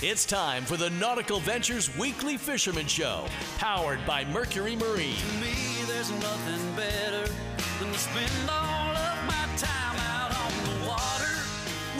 [0.00, 3.24] It's time for the Nautical Ventures Weekly Fisherman Show,
[3.56, 5.16] powered by Mercury Marine.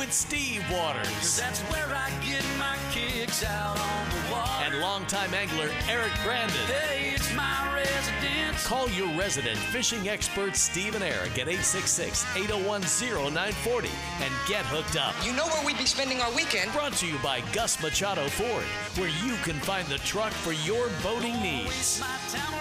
[0.09, 4.65] With Steve 'Cause Waters that's where I get my kicks out on the water.
[4.65, 6.57] and longtime angler Eric Brandon.
[6.67, 8.67] hey, it's my residence.
[8.67, 13.91] Call your resident fishing expert Steve and Eric at 866 801 0940
[14.23, 15.15] and get hooked up.
[15.27, 16.73] You know where we'd be spending our weekend.
[16.73, 18.65] Brought to you by Gus Machado Ford,
[18.97, 22.01] where you can find the truck for your boating needs.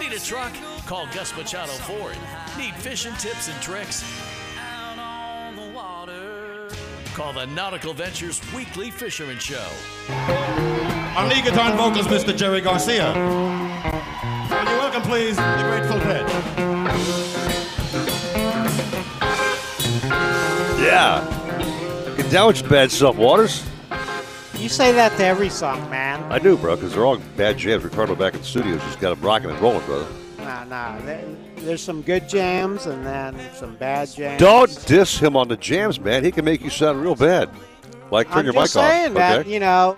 [0.01, 0.51] Need a truck?
[0.85, 2.17] Call Gus Machado Ford.
[2.57, 4.03] Need fishing tips and tricks?
[7.17, 9.67] Call the Nautical Ventures Weekly Fisherman Show.
[11.17, 12.37] On lead guitar and vocals, Mr.
[12.37, 13.07] Jerry Garcia.
[13.07, 16.29] Would you welcome, please, the Grateful Dead?
[20.79, 22.13] Yeah.
[22.17, 23.67] Get down with your bad self, Waters.
[24.53, 26.21] You say that to every song, man.
[26.31, 27.83] I do, bro, because they're all bad jams.
[27.83, 30.05] Ricardo back in the studio just got them rocking and rolling, brother.
[30.47, 30.97] Nah, nah.
[30.99, 31.25] There,
[31.57, 34.39] there's some good jams and then some bad jams.
[34.39, 36.23] Don't diss him on the jams, man.
[36.23, 37.49] He can make you sound real bad.
[38.11, 39.15] Like turn I'm your just mic saying off.
[39.15, 39.53] that, okay?
[39.53, 39.97] you know,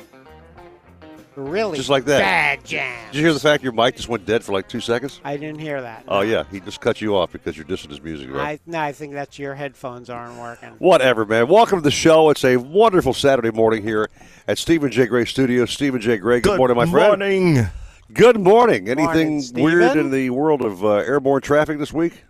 [1.36, 2.20] really Just like that.
[2.20, 3.12] bad jams.
[3.12, 5.22] Did you hear the fact your mic just went dead for like two seconds?
[5.24, 6.04] I didn't hear that.
[6.08, 8.60] Oh yeah, he just cut you off because you're dissing his music, right?
[8.60, 10.70] I, no, I think that's your headphones aren't working.
[10.80, 11.48] Whatever, man.
[11.48, 12.32] Welcome to the show.
[12.32, 14.10] It's a wonderful Saturday morning here
[14.48, 15.06] at Stephen J.
[15.06, 15.66] Gray Studio.
[15.66, 16.18] Stephen J.
[16.18, 17.20] Gray, good, morning, my friend.
[17.20, 17.68] Good morning.
[18.14, 18.90] Good morning.
[18.90, 22.24] Anything Morning, weird in the world of uh, airborne traffic this week?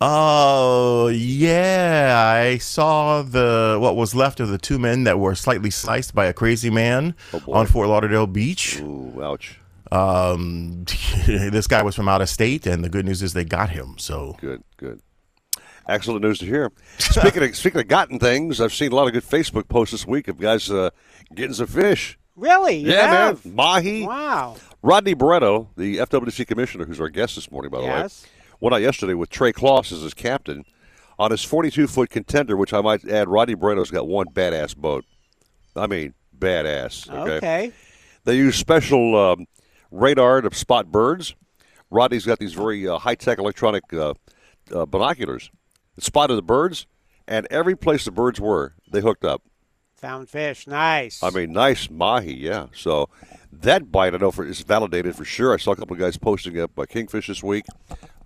[0.00, 2.22] Oh, yeah.
[2.44, 6.26] I saw the what was left of the two men that were slightly sliced by
[6.26, 8.78] a crazy man Oh, on Fort Lauderdale Beach.
[8.80, 9.58] Ooh, ouch.
[9.90, 10.84] Um,
[11.26, 13.96] this guy was from out of state, and the good news is they got him.
[13.98, 15.00] So Good, good.
[15.88, 16.70] Excellent news to hear.
[16.98, 20.06] Speaking of speaking of gotten things, I've seen a lot of good Facebook posts this
[20.06, 20.90] week of guys uh,
[21.34, 22.18] getting some fish.
[22.34, 22.76] Really?
[22.78, 23.44] You Yeah, have?
[23.46, 23.54] man.
[23.54, 24.04] Mahi.
[24.04, 24.56] Wow.
[24.86, 28.22] Rodney Barreto, the FWC commissioner, who's our guest this morning, by the Yes.
[28.22, 28.28] way,
[28.60, 30.64] went out yesterday with Trey Kloss as his captain
[31.18, 35.04] on his 42 foot contender, which I might add, Rodney Barreto's got one badass boat.
[35.74, 37.10] I mean, badass.
[37.10, 37.36] Okay.
[37.36, 37.72] Okay.
[38.22, 39.46] They use special um,
[39.90, 41.34] radar to spot birds.
[41.90, 44.14] Rodney's got these very uh, high tech electronic uh,
[44.72, 45.50] uh, binoculars
[45.96, 46.86] that spotted the birds,
[47.26, 49.42] and every place the birds were, they hooked up.
[49.96, 50.68] Found fish.
[50.68, 51.24] Nice.
[51.24, 52.66] I mean, nice mahi, yeah.
[52.72, 53.08] So
[53.62, 55.52] that bite, I know for is validated for sure.
[55.54, 57.64] I saw a couple of guys posting up uh, kingfish this week,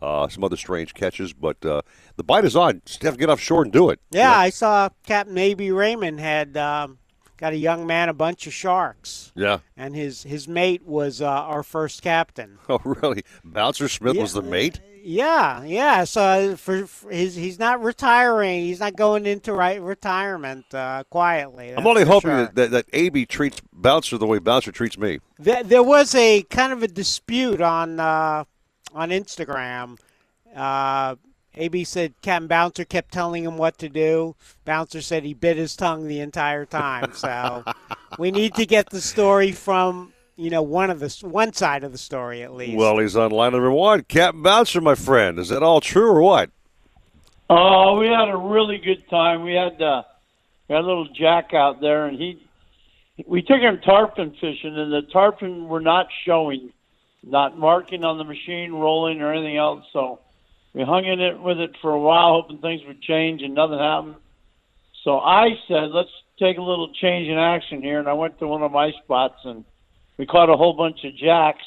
[0.03, 1.83] uh, some other strange catches, but uh,
[2.17, 2.83] the bite is on.
[2.85, 4.01] Just have to get offshore and do it.
[4.11, 5.71] yeah, I saw Captain A.B.
[5.71, 6.99] Raymond had um,
[7.37, 9.59] got a young man a bunch of sharks, Yeah.
[9.77, 12.59] and his his mate was uh, our first captain.
[12.69, 13.25] Oh, really?
[13.45, 14.81] Bouncer Smith was the mate.
[15.03, 16.05] Yeah, yeah.
[16.05, 18.63] So for, for his, he's not retiring.
[18.63, 21.71] He's not going into right retirement uh, quietly.
[21.71, 22.37] I'm only hoping sure.
[22.37, 25.21] that, that, that AB treats Bouncer the way Bouncer treats me.
[25.39, 28.45] There, there was a kind of a dispute on uh,
[28.95, 29.99] on Instagram.
[30.55, 31.17] Uh,
[31.55, 34.37] AB said Captain Bouncer kept telling him what to do.
[34.65, 37.13] Bouncer said he bit his tongue the entire time.
[37.15, 37.65] So
[38.19, 41.93] we need to get the story from you know one of the one side of
[41.93, 42.77] the story at least.
[42.77, 44.03] Well, he's on line number one.
[44.05, 45.39] Captain Bouncer, my friend.
[45.39, 46.51] Is that all true or what?
[47.49, 49.43] Oh, we had a really good time.
[49.43, 50.03] We had uh,
[50.69, 52.43] we had a little Jack out there, and he
[53.27, 56.73] we took him tarpon fishing, and the tarpon were not showing,
[57.23, 59.85] not marking on the machine, rolling or anything else.
[59.93, 60.21] So
[60.73, 63.79] we hung in it with it for a while, hoping things would change, and nothing
[63.79, 64.17] happened.
[65.05, 68.47] So I said, let's take a little change in action here, and I went to
[68.47, 69.65] one of my spots, and
[70.21, 71.65] we caught a whole bunch of jacks.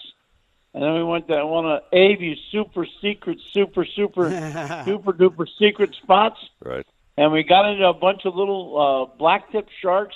[0.75, 4.29] And then we went to one of AB's super secret, super, super,
[4.85, 6.39] super duper secret spots.
[6.63, 6.85] Right.
[7.17, 8.79] And we got into a bunch of little
[9.11, 10.15] uh, black tip sharks.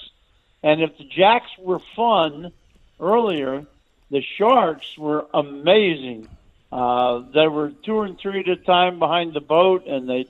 [0.61, 2.51] And if the jacks were fun
[2.99, 3.65] earlier,
[4.11, 6.27] the sharks were amazing.
[6.71, 10.27] Uh, there were two and three at a time behind the boat, and they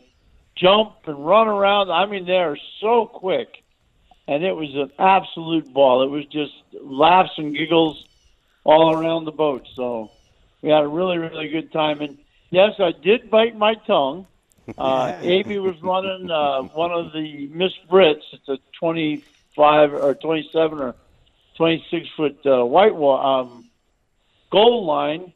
[0.56, 1.92] jump and run around.
[1.92, 3.64] I mean, they are so quick.
[4.28, 6.04] And it was an absolute ball.
[6.04, 6.52] It was just
[6.84, 7.98] laughs and giggles
[8.66, 9.66] all around the boat.
[9.76, 10.12] So
[10.62, 12.02] we had a really, really good time.
[12.02, 12.18] And
[12.52, 14.28] yes, I did bite my tongue.
[14.78, 18.22] Uh, AB was running uh, one of the Miss Brits.
[18.32, 20.94] It's a 25 or 27 or
[21.58, 23.66] 26 foot uh, white wa- um,
[24.52, 25.34] gold line,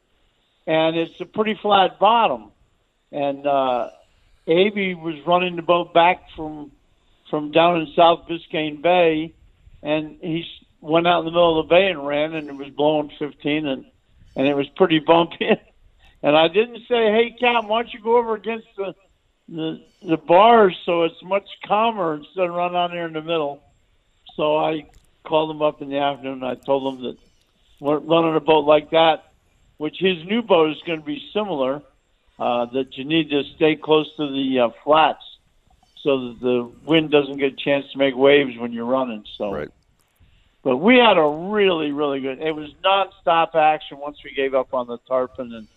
[0.68, 2.52] and it's a pretty flat bottom.
[3.10, 3.88] And uh,
[4.46, 6.70] AB was running the boat back from
[7.32, 9.32] from down in South Biscayne Bay,
[9.82, 10.44] and he
[10.82, 13.66] went out in the middle of the bay and ran, and it was blowing 15,
[13.66, 13.86] and
[14.36, 15.48] and it was pretty bumpy.
[16.22, 18.94] and I didn't say, "Hey, Cap, why don't you go over against the
[19.48, 23.62] the the bars so it's much calmer instead of run out there in the middle."
[24.36, 24.84] So I
[25.24, 26.42] called him up in the afternoon.
[26.42, 27.16] and I told him that
[27.80, 29.32] we're running a boat like that,
[29.78, 31.80] which his new boat is going to be similar.
[32.38, 35.22] Uh, that you need to stay close to the uh, flats
[36.02, 39.24] so that the wind doesn't get a chance to make waves when you're running.
[39.38, 39.68] So, Right.
[40.62, 42.40] but we had a really, really good.
[42.40, 45.68] It was nonstop action once we gave up on the tarpon and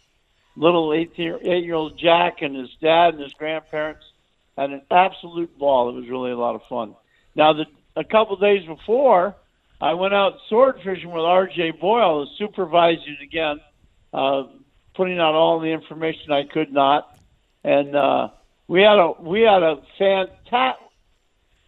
[0.56, 4.06] little eight eight year old Jack and his dad and his grandparents
[4.58, 5.90] had an absolute ball.
[5.90, 6.96] It was really a lot of fun.
[7.36, 9.36] Now, the, a couple days before,
[9.82, 11.72] I went out sword fishing with R.J.
[11.72, 13.60] Boyle, who's supervising again,
[14.14, 14.44] uh,
[14.96, 17.18] putting out all the information I could not,
[17.64, 18.30] and uh,
[18.68, 20.82] we had a we had a fantastic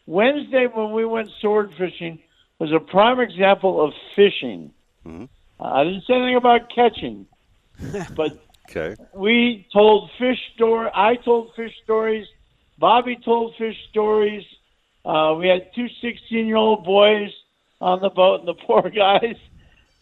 [0.05, 2.19] Wednesday when we went sword fishing
[2.59, 4.71] was a prime example of fishing.
[5.59, 7.25] Uh, I didn't say anything about catching,
[8.15, 8.31] but
[8.69, 8.95] Okay.
[9.13, 10.89] we told fish story.
[10.93, 12.25] I told fish stories.
[12.79, 14.43] Bobby told fish stories.
[15.05, 17.29] Uh, we had two 16 year old boys
[17.81, 19.35] on the boat, and the poor guys,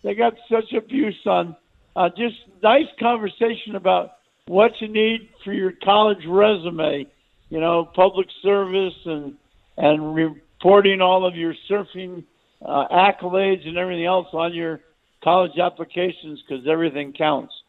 [0.04, 1.56] they got such abuse on
[1.96, 4.12] uh, just nice conversation about
[4.48, 7.08] what you need for your college resume.
[7.50, 9.36] You know, public service and
[9.78, 12.24] and reporting all of your surfing
[12.64, 14.82] uh, accolades and everything else on your
[15.24, 17.54] college applications because everything counts.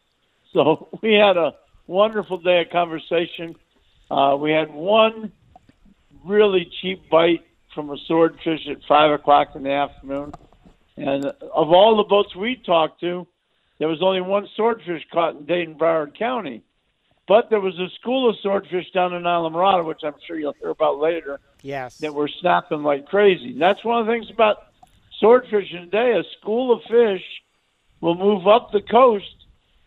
[0.53, 1.53] So we had a
[1.87, 3.53] wonderful day of conversation.
[4.09, 5.31] Uh, we had one
[6.25, 7.45] really cheap bite
[7.75, 10.31] from a swordfish at five o'clock in the afternoon,
[10.95, 13.27] and of all the boats we talked to,
[13.79, 16.63] there was only one swordfish caught in Dade and Broward County.
[17.27, 20.69] But there was a school of swordfish down in Islamorada, which I'm sure you'll hear
[20.69, 21.97] about later, Yes.
[21.97, 23.51] that were snapping like crazy.
[23.51, 24.67] And that's one of the things about
[25.21, 26.13] swordfishing today.
[26.13, 27.23] A school of fish
[27.99, 29.25] will move up the coast,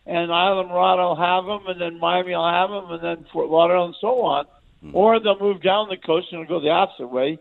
[0.05, 3.85] and Islamorada will have them, and then Miami will have them, and then Fort Lauderdale,
[3.85, 4.45] and so on.
[4.81, 4.95] Hmm.
[4.95, 7.39] Or they'll move down the coast and it'll go the opposite way.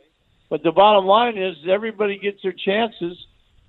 [0.48, 3.16] But the bottom line is everybody gets their chances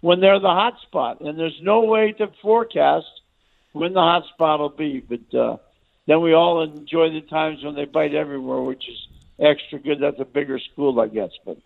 [0.01, 3.07] when they're the hot spot, and there's no way to forecast
[3.71, 4.99] when the hot spot will be.
[4.99, 5.57] But uh,
[6.07, 9.07] then we all enjoy the times when they bite everywhere, which is
[9.39, 9.99] extra good.
[10.01, 11.31] That's a bigger school, I guess.
[11.45, 11.57] But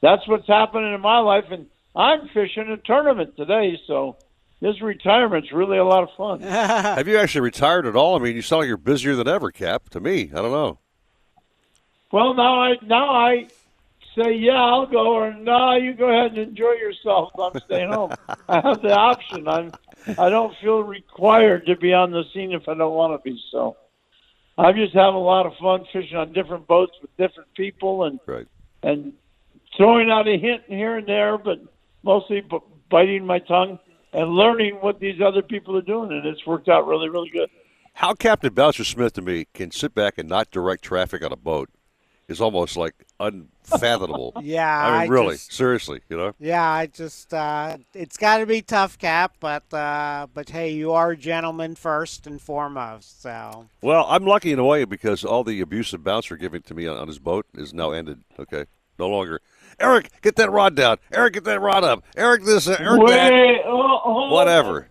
[0.00, 4.16] that's what's happening in my life, and I'm fishing a tournament today, so
[4.60, 6.40] this retirement's really a lot of fun.
[6.42, 8.16] Have you actually retired at all?
[8.16, 9.90] I mean, you sound like you're busier than ever, Cap.
[9.90, 10.78] To me, I don't know.
[12.12, 13.48] Well, now I now I
[14.16, 17.30] say yeah, I'll go, or no, you go ahead and enjoy yourself.
[17.38, 18.12] I'm staying home.
[18.48, 19.46] I have the option.
[19.48, 19.72] I'm
[20.18, 23.40] I don't feel required to be on the scene if I don't want to be.
[23.50, 23.76] So
[24.58, 28.18] I'm just having a lot of fun fishing on different boats with different people and
[28.26, 28.46] Right.
[28.82, 29.12] and
[29.76, 31.60] throwing out a hint here and there, but
[32.02, 32.58] mostly b-
[32.90, 33.78] biting my tongue
[34.12, 37.50] and learning what these other people are doing, and it's worked out really, really good.
[37.94, 41.36] How Captain Bouncer Smith to me can sit back and not direct traffic on a
[41.36, 41.68] boat
[42.28, 44.32] is almost like unfathomable.
[44.42, 46.34] Yeah, I mean, I really, just- seriously, you know.
[46.38, 49.36] Yeah, I just uh, it's got to be tough, Cap.
[49.40, 53.22] But uh, but hey, you are a gentleman first and foremost.
[53.22, 56.86] So Well, I'm lucky in a way because all the abusive bouncer giving to me
[56.86, 58.22] on, on his boat is now ended.
[58.38, 58.66] Okay,
[58.98, 59.40] no longer.
[59.78, 60.96] Eric, get that rod down.
[61.12, 62.04] Eric, get that rod up.
[62.16, 62.66] Eric, this.
[62.68, 63.32] Uh, Eric, that.
[63.32, 64.30] Wait, oh, hold on.
[64.32, 64.88] Whatever.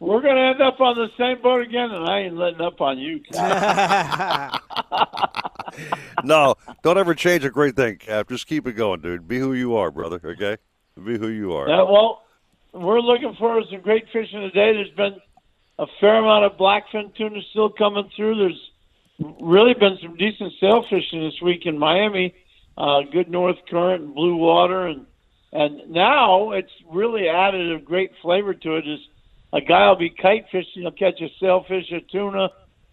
[0.00, 2.80] We're going to end up on the same boat again, and I ain't letting up
[2.80, 3.20] on you.
[6.24, 8.28] No, don't ever change a great thing, Cap.
[8.28, 9.28] Just keep it going, dude.
[9.28, 10.20] Be who you are, brother.
[10.24, 10.56] Okay,
[11.04, 11.68] be who you are.
[11.68, 12.22] yeah, well,
[12.72, 14.72] we're looking for some great fishing today.
[14.72, 15.16] There's been
[15.78, 18.36] a fair amount of blackfin tuna still coming through.
[18.36, 18.70] There's
[19.40, 22.34] really been some decent sail fishing this week in Miami.
[22.76, 25.06] Uh, good north current and blue water, and
[25.52, 28.88] and now it's really added a great flavor to it.
[28.88, 29.00] Is
[29.52, 32.50] a guy will be kite fishing, he'll catch a sailfish, a tuna,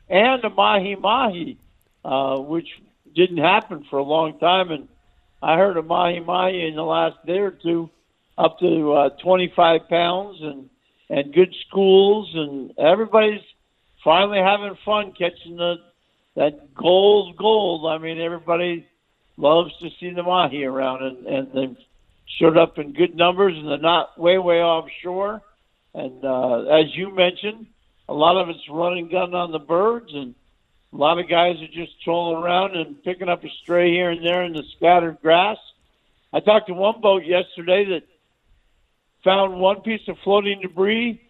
[0.09, 1.57] and a mahi mahi,
[2.05, 2.67] uh, which
[3.15, 4.69] didn't happen for a long time.
[4.69, 4.87] And
[5.41, 7.89] I heard a mahi mahi in the last day or two
[8.37, 10.69] up to uh, 25 pounds, and
[11.09, 13.41] and good schools, and everybody's
[14.03, 15.75] finally having fun catching the
[16.35, 17.87] that gold gold.
[17.87, 18.87] I mean, everybody
[19.37, 21.77] loves to see the mahi around, and and they've
[22.39, 25.41] showed up in good numbers, and they're not way way offshore.
[25.95, 27.65] And uh, as you mentioned,
[28.09, 30.35] a lot of it's running gun on the birds, and
[30.95, 34.25] a lot of guys are just trolling around and picking up a stray here and
[34.25, 35.57] there in the scattered grass.
[36.31, 38.03] I talked to one boat yesterday that
[39.21, 41.21] found one piece of floating debris,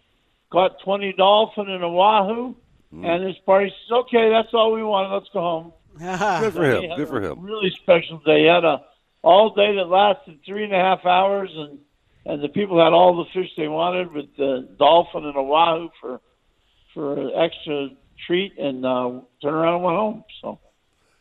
[0.50, 2.54] caught 20 dolphin and a wahoo,
[2.94, 3.04] mm.
[3.04, 5.12] and his party says, "Okay, that's all we wanted.
[5.12, 6.96] Let's go home." Good for him.
[6.96, 7.40] Good for him.
[7.40, 8.42] Really special day.
[8.42, 8.84] He had a
[9.22, 11.80] all day that lasted three and a half hours, and
[12.24, 15.90] and the people had all the fish they wanted with the dolphin and a wahoo
[16.00, 16.20] for
[16.94, 17.90] for extra
[18.26, 19.10] treat, and uh,
[19.42, 20.24] turned around and went home.
[20.42, 20.58] So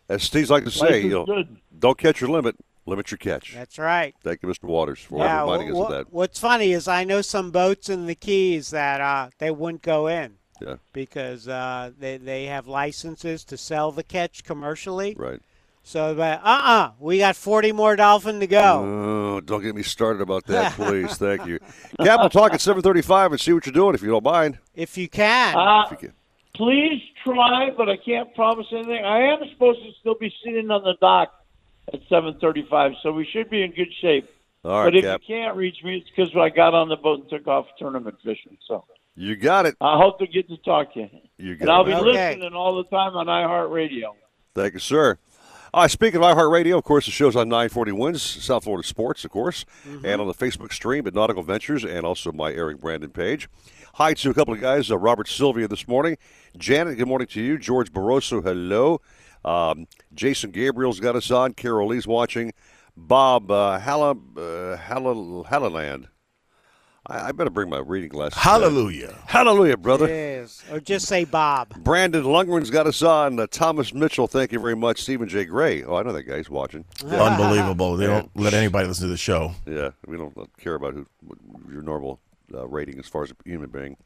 [0.09, 1.43] As Steve's like to say, you know,
[1.77, 2.55] don't catch your limit.
[2.87, 3.53] Limit your catch.
[3.55, 4.13] That's right.
[4.23, 4.65] Thank you, Mr.
[4.65, 6.13] Waters, for yeah, reminding wha- us of that.
[6.13, 10.05] What's funny is I know some boats in the Keys that uh, they wouldn't go
[10.05, 15.15] in Yeah, because uh, they they have licenses to sell the catch commercially.
[15.17, 15.41] right.
[15.87, 18.81] So, but uh-uh, we got 40 more dolphin to go.
[19.37, 21.15] Oh, don't get me started about that, please.
[21.17, 21.59] Thank you.
[22.03, 24.57] Cap, we'll talk at 735 and see what you're doing, if you don't mind.
[24.73, 25.55] if you can.
[25.55, 26.13] Uh, If you can.
[26.55, 29.03] Please try, but I can't promise anything.
[29.03, 31.31] I am supposed to still be sitting on the dock
[31.93, 34.29] at 7:35, so we should be in good shape.
[34.63, 35.21] All right, but if Cap.
[35.27, 38.15] you can't reach me, it's because I got on the boat and took off tournament
[38.23, 38.57] fishing.
[38.67, 38.83] So
[39.15, 39.75] You got it.
[39.79, 41.09] I hope to get to talk to you.
[41.37, 42.31] You And got I'll be Okay.
[42.35, 44.13] listening all the time on iHeartRadio.
[44.55, 45.17] Thank you, sir.
[45.73, 49.31] Uh, speaking of iHeartRadio, of course, the show's on 940 Wins, South Florida Sports, of
[49.31, 49.65] course,
[50.03, 53.47] and on the Facebook stream at Nautical Ventures and also my Eric Brandon page.
[53.95, 56.17] Hi to a couple of guys, uh, Robert Sylvia this morning.
[56.57, 57.57] Janet, good morning to you.
[57.57, 58.99] George Barroso, hello.
[59.45, 61.53] Um, Jason Gabriel's got us on.
[61.53, 62.51] Carol Lee's watching.
[62.97, 66.07] Bob uh, Halla, uh, Halla, Hallaland.
[67.07, 68.35] I, I better bring my reading glasses.
[68.35, 68.43] back.
[68.43, 69.17] Hallelujah.
[69.27, 70.09] Hallelujah, brother.
[70.09, 70.61] Yes.
[70.69, 71.81] Or just say Bob.
[71.81, 73.39] Brandon Lundgren's got us on.
[73.39, 75.03] Uh, Thomas Mitchell, thank you very much.
[75.03, 75.45] Stephen J.
[75.45, 75.85] Gray.
[75.85, 76.35] Oh, I know that guy.
[76.35, 76.83] He's watching.
[77.07, 77.95] Yeah, Unbelievable.
[77.95, 79.53] They don't let anybody listen to the show.
[79.65, 81.37] yeah, we don't care about who what
[81.71, 82.19] your normal
[82.53, 83.97] uh, rating as far as a human being.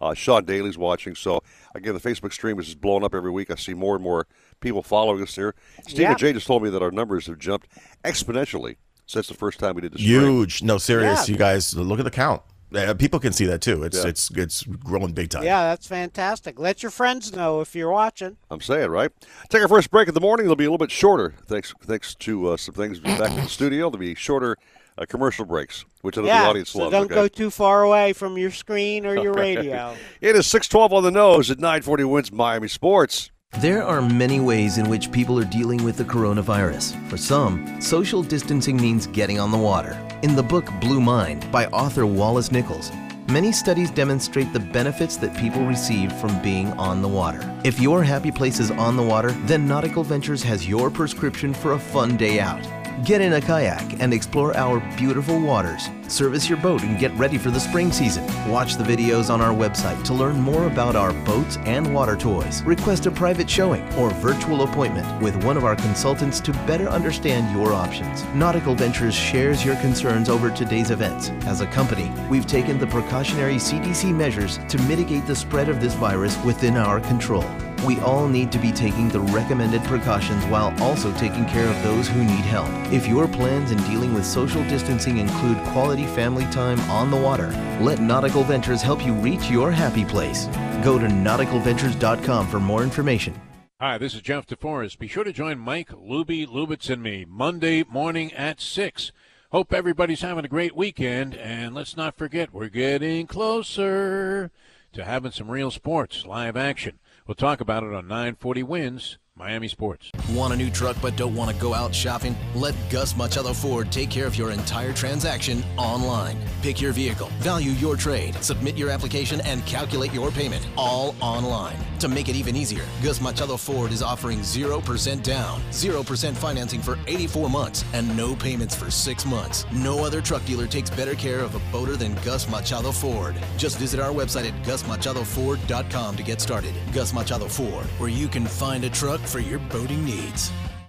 [0.00, 1.14] Uh, Sean Daly's watching.
[1.14, 1.42] So,
[1.74, 3.50] again, the Facebook stream is just blowing up every week.
[3.50, 4.26] I see more and more
[4.60, 5.54] people following us there.
[5.82, 6.14] Stephen Yeah.
[6.14, 6.32] J.
[6.32, 7.68] just told me that our numbers have jumped
[8.04, 10.20] exponentially since the first time we did the stream.
[10.22, 10.62] Huge.
[10.62, 11.28] No, serious.
[11.28, 11.32] Yeah.
[11.32, 12.42] You guys look at the count.
[12.72, 13.82] Uh, people can see that too.
[13.82, 14.06] It's Yeah.
[14.10, 15.42] it's it's growing big time.
[15.42, 16.56] Yeah, that's fantastic.
[16.56, 18.36] Let your friends know if you're watching.
[18.48, 19.10] I'm saying, right?
[19.48, 20.46] Take our first break of the morning.
[20.46, 23.48] It'll be a little bit shorter, thanks thanks to uh, some things back in the
[23.48, 23.90] studio.
[23.90, 24.56] There'll be shorter
[25.00, 26.92] uh, commercial breaks, which I know the yeah, audience so loves.
[26.92, 27.14] don't okay?
[27.14, 29.96] go too far away from your screen or your radio.
[30.20, 33.30] It is 612 on the nose at 940 wins Miami Sports.
[33.58, 36.94] There are many ways in which people are dealing with the coronavirus.
[37.08, 39.98] For some, social distancing means getting on the water.
[40.22, 42.92] In the book Blue Mind by author Wallace Nichols,
[43.28, 47.40] many studies demonstrate the benefits that people receive from being on the water.
[47.64, 51.72] If your happy place is on the water, then Nautical Ventures has your prescription for
[51.72, 52.79] a fun day out.
[53.04, 55.88] Get in a kayak and explore our beautiful waters.
[56.06, 58.26] Service your boat and get ready for the spring season.
[58.46, 62.62] Watch the videos on our website to learn more about our boats and water toys.
[62.62, 67.56] Request a private showing or virtual appointment with one of our consultants to better understand
[67.56, 68.22] your options.
[68.34, 71.30] Nautical Ventures shares your concerns over today's events.
[71.46, 75.94] As a company, we've taken the precautionary CDC measures to mitigate the spread of this
[75.94, 77.46] virus within our control.
[77.84, 82.08] We all need to be taking the recommended precautions while also taking care of those
[82.08, 82.68] who need help.
[82.92, 87.48] If your plans in dealing with social distancing include quality family time on the water,
[87.80, 90.46] let Nautical Ventures help you reach your happy place.
[90.84, 93.40] Go to nauticalventures.com for more information.
[93.80, 94.98] Hi, this is Jeff DeForest.
[94.98, 99.10] Be sure to join Mike, Luby, Lubitz, and me Monday morning at 6.
[99.52, 104.50] Hope everybody's having a great weekend, and let's not forget we're getting closer
[104.92, 106.98] to having some real sports, live action.
[107.30, 110.10] We'll talk about it on 940 Wins, Miami Sports.
[110.32, 112.36] Want a new truck but don't want to go out shopping?
[112.54, 116.38] Let Gus Machado Ford take care of your entire transaction online.
[116.62, 121.76] Pick your vehicle, value your trade, submit your application, and calculate your payment all online.
[121.98, 126.96] To make it even easier, Gus Machado Ford is offering 0% down, 0% financing for
[127.08, 129.66] 84 months, and no payments for 6 months.
[129.72, 133.34] No other truck dealer takes better care of a boater than Gus Machado Ford.
[133.56, 136.72] Just visit our website at gusmachadoford.com to get started.
[136.92, 140.19] Gus Machado Ford, where you can find a truck for your boating needs.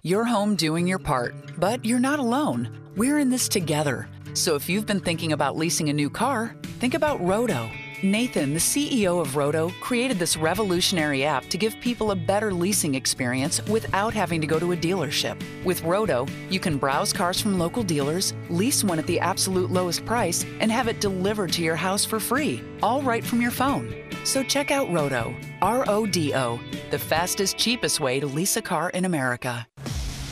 [0.03, 2.69] You're home doing your part, but you're not alone.
[2.95, 4.09] We're in this together.
[4.33, 7.69] So if you've been thinking about leasing a new car, think about Rodo.
[8.03, 12.96] Nathan, the CEO of Rodo, created this revolutionary app to give people a better leasing
[12.96, 15.39] experience without having to go to a dealership.
[15.63, 20.03] With Rodo, you can browse cars from local dealers, lease one at the absolute lowest
[20.03, 23.93] price, and have it delivered to your house for free, all right from your phone.
[24.24, 28.63] So check out Rodo, R O D O, the fastest, cheapest way to lease a
[28.63, 29.67] car in America.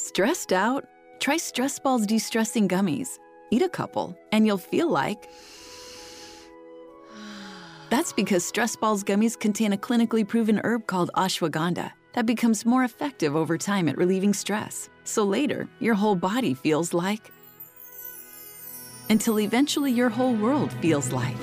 [0.00, 0.84] Stressed out?
[1.18, 3.18] Try Stress Balls De Stressing Gummies.
[3.50, 5.28] Eat a couple, and you'll feel like.
[7.90, 12.84] That's because Stress Balls gummies contain a clinically proven herb called ashwagandha that becomes more
[12.84, 14.88] effective over time at relieving stress.
[15.02, 17.32] So later, your whole body feels like.
[19.10, 21.36] Until eventually your whole world feels like.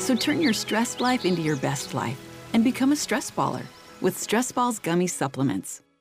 [0.00, 2.18] So turn your stressed life into your best life
[2.54, 3.66] and become a stress baller
[4.00, 5.82] with Stress Balls Gummy Supplements.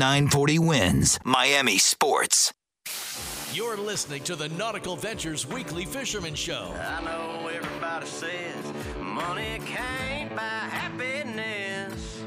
[0.00, 2.54] 940 wins Miami Sports.
[3.52, 6.72] You're listening to the Nautical Ventures Weekly Fisherman Show.
[6.74, 8.64] I know everybody says
[8.98, 10.40] money can't buy
[10.70, 12.22] happiness,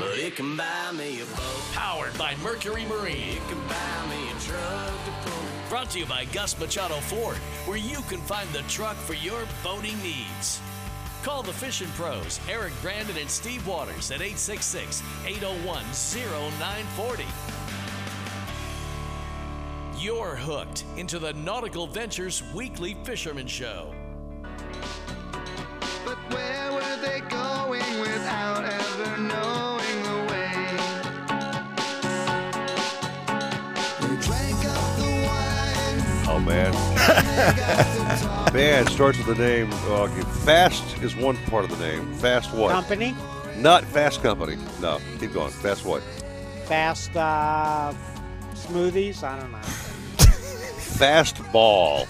[0.00, 1.60] but it can buy me a boat.
[1.74, 3.36] Powered by Mercury Marine.
[3.36, 5.42] It can buy me a truck to pull.
[5.68, 7.36] Brought to you by Gus Machado Ford,
[7.66, 10.58] where you can find the truck for your boating needs.
[11.22, 15.84] Call the fishing pros, Eric Brandon and Steve Waters at 866 801
[16.58, 17.24] 0940.
[19.96, 23.94] You're hooked into the Nautical Ventures Weekly Fisherman Show.
[26.04, 30.76] But where were they going without ever knowing the way?
[34.00, 36.26] They drank up the wine.
[36.26, 36.91] Oh man.
[38.52, 39.70] man starts with the name.
[39.72, 42.12] Uh, okay, Fast is one part of the name.
[42.14, 42.70] Fast what?
[42.70, 43.14] Company?
[43.56, 44.56] Not Fast Company.
[44.80, 45.50] No, keep going.
[45.50, 46.02] Fast what?
[46.66, 47.92] Fast uh,
[48.54, 49.22] smoothies?
[49.22, 49.58] I don't know.
[49.58, 52.04] Fast Ball.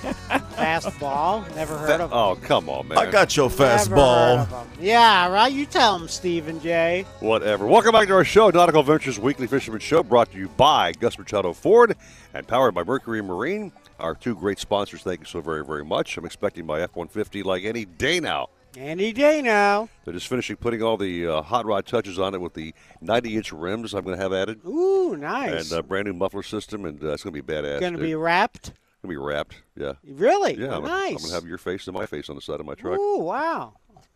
[0.57, 1.45] Fast ball?
[1.55, 2.17] Never heard Fa- of 'em.
[2.19, 2.99] oh, come on, man.
[2.99, 4.39] I got your fast ball.
[4.39, 4.85] heard of 'em.
[4.85, 5.51] Yeah, right.
[5.53, 7.07] You tell him, Stephen J.
[7.21, 7.67] Whatever.
[7.67, 11.17] Welcome back to our show, Nautical Ventures Weekly Fisherman Show, brought to you by Gus
[11.19, 11.97] Machado Ford
[12.35, 13.73] and powered by Mercury Marine.
[14.03, 16.17] Our two great sponsors, thank you so very, very much.
[16.19, 18.49] I'm expecting my F 150 like any day now.
[18.77, 19.89] Any day now.
[20.05, 23.37] They're just finishing putting all the uh, hot rod touches on it with the 90
[23.37, 24.61] inch rims I'm going to have added.
[24.67, 25.71] Ooh, nice.
[25.71, 27.81] And a brand new muffler system, and uh, it's going to be badass.
[27.81, 28.73] Going to be wrapped?
[29.03, 29.95] Gonna be wrapped, yeah.
[30.05, 30.55] Really?
[30.55, 31.17] Yeah, I'm, nice.
[31.17, 33.01] I'm gonna have your face and my face on the side of my truck.
[33.01, 33.73] Ooh, wow.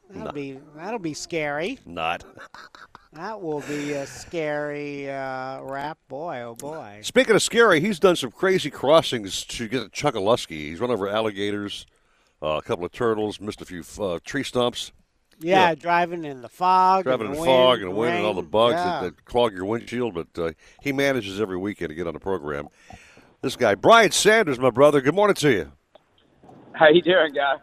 [0.09, 0.31] That'll Nah.
[0.31, 1.81] be that'll be scary.
[1.85, 2.23] Not.
[3.17, 6.43] That will be a scary uh, rap, boy.
[6.43, 6.99] Oh boy.
[7.03, 10.51] Speaking of scary, he's done some crazy crossings to get to Chokoloskee.
[10.51, 11.87] He's run over alligators,
[12.43, 14.93] uh, a couple of turtles, missed a few uh, tree stumps.
[15.41, 15.75] Yeah, Yeah.
[15.77, 17.05] driving in the fog.
[17.05, 18.85] Driving in and the the fog and the wind and all the bugs Yeah.
[18.85, 20.53] that, that clog your windshield, but uh,
[20.83, 22.69] he manages every weekend to get on the program.
[23.41, 25.01] This guy, Brian Sanders, my brother.
[25.01, 25.73] Good morning to you.
[26.73, 27.59] How you doing, guys?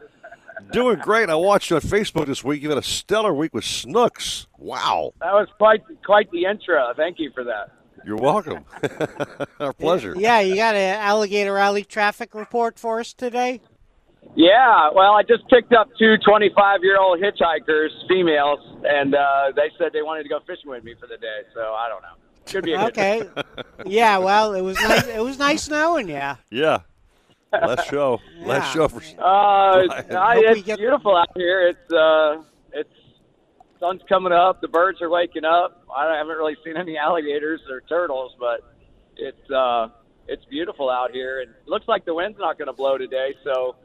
[0.72, 1.30] Doing great.
[1.30, 2.62] I watched you on Facebook this week.
[2.62, 4.48] You've had a stellar week with Snooks.
[4.58, 5.14] Wow.
[5.20, 6.94] That was quite quite the intro.
[6.96, 7.72] Thank you for that.
[8.06, 8.66] You're welcome.
[9.60, 10.14] Our pleasure.
[10.18, 13.62] Yeah, you got an alligator alley traffic report for us today?
[14.36, 19.70] Yeah, well, I just picked up two 25 year old hitchhikers, females, and uh, they
[19.78, 21.42] said they wanted to go fishing with me for the day.
[21.54, 22.16] So I don't know.
[22.48, 23.30] Should be a good Okay.
[23.86, 25.08] yeah, well, it was nice.
[25.08, 26.22] It was nice knowing you.
[26.50, 26.80] Yeah.
[27.54, 28.20] Last show.
[28.42, 29.02] Last show for.
[29.20, 29.24] Uh,
[30.18, 31.68] I, it's get- beautiful out here.
[31.70, 32.42] It's uh,
[32.74, 32.90] it's
[33.80, 34.62] sun's coming up.
[34.62, 35.86] The birds are waking up.
[35.96, 38.62] I haven't really seen any alligators or turtles, but
[39.18, 39.90] it's uh,
[40.28, 41.42] it's beautiful out here.
[41.42, 43.34] And it looks like the wind's not going to blow today.
[43.44, 43.76] So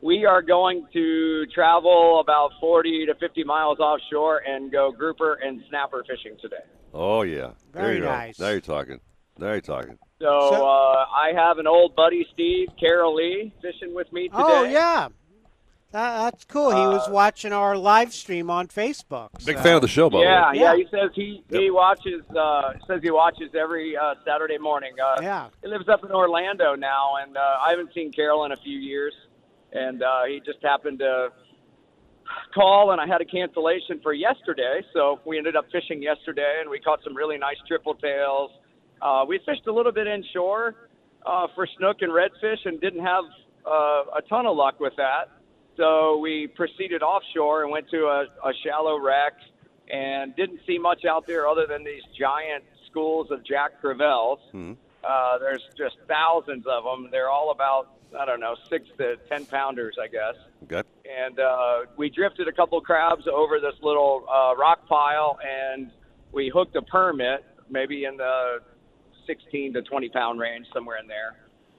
[0.00, 5.60] we are going to travel about 40 to 50 miles offshore and go grouper and
[5.68, 6.56] snapper fishing today.
[6.94, 7.50] Oh yeah.
[7.72, 8.06] there Very you go.
[8.12, 8.38] nice.
[8.38, 9.00] Now you're talking.
[9.38, 9.98] Now you're talking.
[10.20, 14.42] So, So- uh, I have an old buddy, Steve Carol Lee, fishing with me today.
[14.44, 15.08] Oh yeah,
[15.92, 16.70] that, that's cool.
[16.70, 19.28] He was Uh, watching our live stream on Facebook.
[19.46, 20.64] Big so- fan of the show, by yeah, the way.
[20.64, 20.76] yeah.
[20.76, 24.94] He says he he watches uh, says he watches every uh, Saturday morning.
[25.00, 25.48] Uh, Yeah.
[25.62, 28.78] He lives up in Orlando now, and uh, I haven't seen Carol in a few
[28.78, 29.14] years.
[29.70, 31.28] And uh, he just happened to
[32.54, 36.70] call, and I had a cancellation for yesterday, so we ended up fishing yesterday, and
[36.70, 38.50] we caught some really nice triple tails.
[39.00, 40.74] Uh, we fished a little bit inshore
[41.26, 43.24] uh, for snook and redfish, and didn't have
[43.66, 45.30] uh, a ton of luck with that.
[45.76, 49.34] So we proceeded offshore and went to a, a shallow wreck
[49.90, 54.40] and didn't see much out there other than these giant schools of Jack Crevalles.
[54.50, 54.72] Hmm.
[55.04, 57.08] Uh, there's just thousands of them.
[57.12, 60.34] They're all about I don't know six to ten pounders, I guess.
[60.66, 60.86] Good.
[61.04, 65.90] And uh, we drifted a couple crabs over this little uh, rock pile, and
[66.32, 68.60] we hooked a permit, maybe in the
[69.28, 71.36] 16 to 20 pound range, somewhere in there.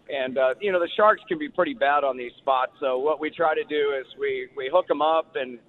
[0.10, 2.72] And uh, you know the sharks can be pretty bad on these spots.
[2.80, 5.60] So what we try to do is we we hook them up and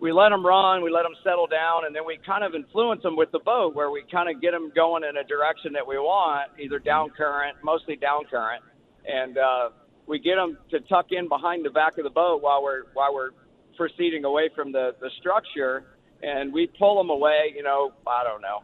[0.00, 3.02] we let them run, we let them settle down, and then we kind of influence
[3.02, 5.86] them with the boat, where we kind of get them going in a direction that
[5.86, 8.62] we want, either down current, mostly down current,
[9.06, 9.70] and uh,
[10.06, 13.14] we get them to tuck in behind the back of the boat while we're while
[13.14, 13.30] we're
[13.76, 15.84] proceeding away from the the structure,
[16.22, 17.52] and we pull them away.
[17.56, 18.60] You know, I don't know,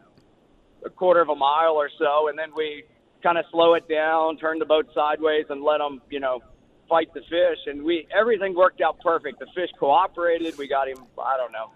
[0.85, 2.83] a quarter of a mile or so, and then we
[3.23, 6.39] kind of slow it down, turn the boat sideways, and let them, you know,
[6.89, 7.59] fight the fish.
[7.67, 9.39] And we everything worked out perfect.
[9.39, 10.57] The fish cooperated.
[10.57, 10.97] We got him.
[11.17, 11.71] I don't know.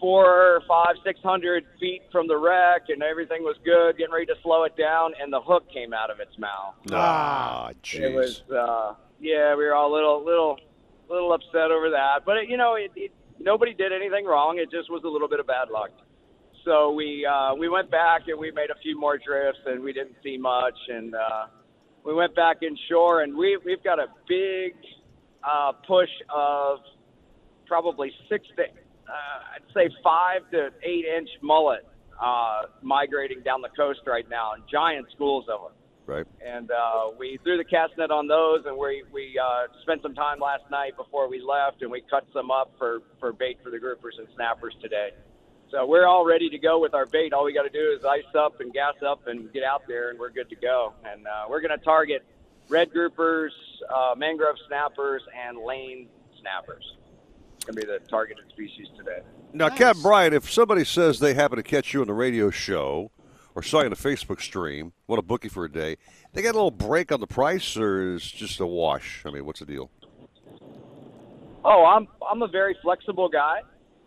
[0.00, 3.98] Four, five, six hundred feet from the wreck, and everything was good.
[3.98, 6.74] Getting ready to slow it down, and the hook came out of its mouth.
[6.90, 8.00] Ah, jeez.
[8.00, 10.58] It was, uh, yeah, we were all a little, little,
[11.10, 12.24] little upset over that.
[12.24, 14.58] But it, you know, it, it, nobody did anything wrong.
[14.58, 15.90] It just was a little bit of bad luck.
[16.64, 19.92] So we uh, we went back and we made a few more drifts, and we
[19.92, 20.76] didn't see much.
[20.88, 21.46] And uh,
[22.04, 24.74] we went back inshore, and we we've got a big
[25.42, 26.78] uh, push of
[27.66, 28.66] probably six to uh,
[29.54, 31.86] I'd say five to eight inch mullet
[32.20, 35.72] uh, migrating down the coast right now, and giant schools of them
[36.06, 36.26] Right.
[36.44, 40.14] and uh, we threw the cast net on those, and we we uh, spent some
[40.14, 43.70] time last night before we left, and we cut some up for for bait for
[43.70, 45.10] the groupers and snappers today.
[45.70, 47.32] So we're all ready to go with our bait.
[47.32, 50.10] All we got to do is ice up and gas up and get out there,
[50.10, 50.94] and we're good to go.
[51.04, 52.24] And uh, we're going to target
[52.68, 53.50] red groupers,
[53.88, 56.08] uh, mangrove snappers, and lane
[56.40, 56.96] snappers.
[57.56, 59.20] It's going to be the targeted species today.
[59.52, 63.12] Now, Captain Brian, if somebody says they happen to catch you on the radio show
[63.54, 65.98] or saw you on a Facebook stream, want to book you for a day,
[66.32, 69.22] they get a little break on the price, or is just a wash?
[69.24, 69.88] I mean, what's the deal?
[71.64, 73.60] Oh, I'm I'm a very flexible guy.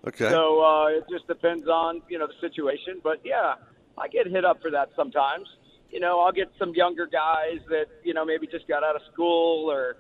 [0.08, 0.30] Okay.
[0.30, 3.56] So uh, it just depends on you know the situation, but yeah,
[3.98, 5.48] I get hit up for that sometimes.
[5.92, 9.02] You know, I'll get some younger guys that you know maybe just got out of
[9.14, 9.96] school, or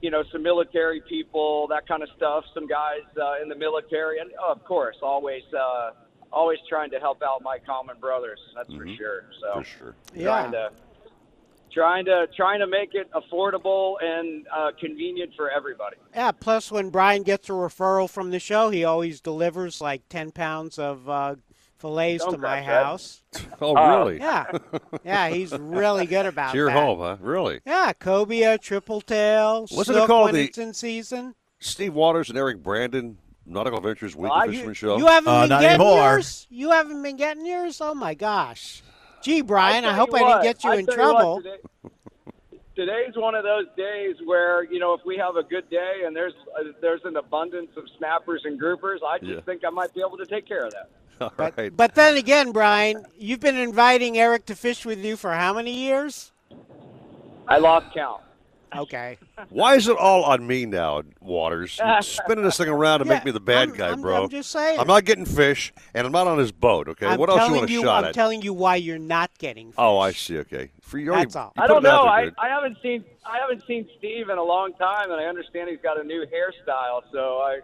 [0.00, 2.44] you know some military people, that kind of stuff.
[2.54, 5.90] Some guys uh, in the military, and oh, of course, always uh,
[6.32, 8.38] always trying to help out my common brothers.
[8.54, 9.24] That's for sure.
[9.40, 9.60] So Mm-hmm.
[9.60, 9.94] For sure.
[10.22, 10.70] trying to
[11.78, 15.96] trying to trying to make it affordable and uh, convenient for everybody.
[16.14, 16.32] Yeah.
[16.32, 20.78] Plus, when Brian gets a referral from the show, he always delivers like ten pounds
[20.78, 21.36] of uh,
[21.78, 22.84] fillets Don't to my crack that.
[22.84, 23.22] house.
[23.60, 24.18] Oh, really?
[24.18, 24.44] Yeah.
[25.04, 25.28] Yeah.
[25.30, 26.76] He's really good about It's your that.
[26.76, 27.16] home, huh?
[27.20, 27.60] Really?
[27.66, 31.34] Yeah, cobia, triple tail, Wasn't it called when the- it's in season.
[31.60, 34.96] Steve Waters and Eric Brandon, Nautical Adventures Weekly Well, I- Fisherman Show.
[34.98, 35.96] You haven't Uh, been not getting anymore.
[36.12, 36.46] yours.
[36.50, 37.80] You haven't been getting yours.
[37.80, 38.82] Oh my gosh.
[39.28, 41.12] Gee, Brian, I, tell hope you I didn't get you I in tell you what,
[41.20, 41.42] trouble.
[41.42, 41.92] today-
[42.74, 46.16] today's one of those days where you know if we have a good day and
[46.16, 49.40] there's uh, there's an abundance of snappers and groupers, I just Yeah.
[49.40, 50.88] think I might be able to take care of that.
[51.20, 51.76] All right.
[51.76, 55.72] But then again, Brian, you've been inviting Eric to fish with you for how many
[55.74, 56.32] years?
[57.48, 58.22] I lost count.
[58.76, 59.18] Okay.
[59.48, 61.78] Why is it all on me now, Waters?
[61.82, 64.24] You're spinning this thing around to make me the bad I'm- guy, I'm- bro.
[64.24, 64.78] I'm just saying.
[64.78, 66.88] I'm not getting fish, and I'm not on his boat.
[66.88, 68.14] Okay, I'm what else you telling want a you, shot I'm at?
[68.14, 69.68] telling you why you're not getting.
[69.68, 69.74] Fish.
[69.78, 70.38] Oh, I see.
[70.38, 71.52] Okay, for you, already- That's all.
[71.56, 72.02] you I don't know.
[72.04, 72.46] there, I.
[72.46, 75.80] I haven't seen I haven't seen Steve in a long time, and I understand he's
[75.82, 77.02] got a new hairstyle.
[77.12, 77.60] So I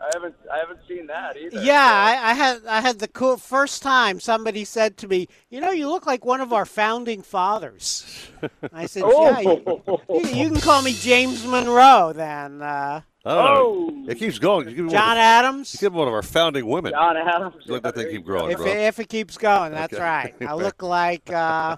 [0.00, 1.60] I haven't I haven't seen that either.
[1.62, 5.60] Yeah, I, I had I had the cool first time somebody said to me, "You
[5.60, 8.28] know, you look like one of our founding fathers."
[8.72, 14.06] I said, "Yeah, you, you, you can call me James Monroe then." Uh, I don't
[14.06, 14.10] know.
[14.10, 14.70] It keeps going.
[14.70, 15.74] You John of, Adams.
[15.74, 16.92] You give one of our founding women.
[16.92, 17.56] John Adams.
[17.66, 20.02] Let that thing keep growing, If it, if it keeps going, that's Okay.
[20.02, 20.34] right.
[20.40, 21.30] I look like.
[21.30, 21.76] Uh,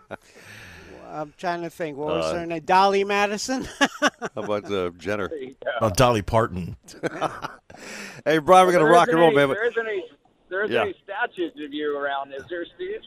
[1.13, 1.97] I'm trying to think.
[1.99, 2.63] What was Uh, her name?
[2.65, 3.69] Dolly Madison.
[4.01, 5.31] How about uh, Jenner?
[5.81, 6.77] Oh, Dolly Parton.
[8.25, 9.49] hey, Brian, we're gonna There rock and roll, any, man.
[9.51, 10.05] There isn't any
[10.49, 10.83] there isn't Yeah.
[10.83, 13.01] any statues of you around, is there, Steve?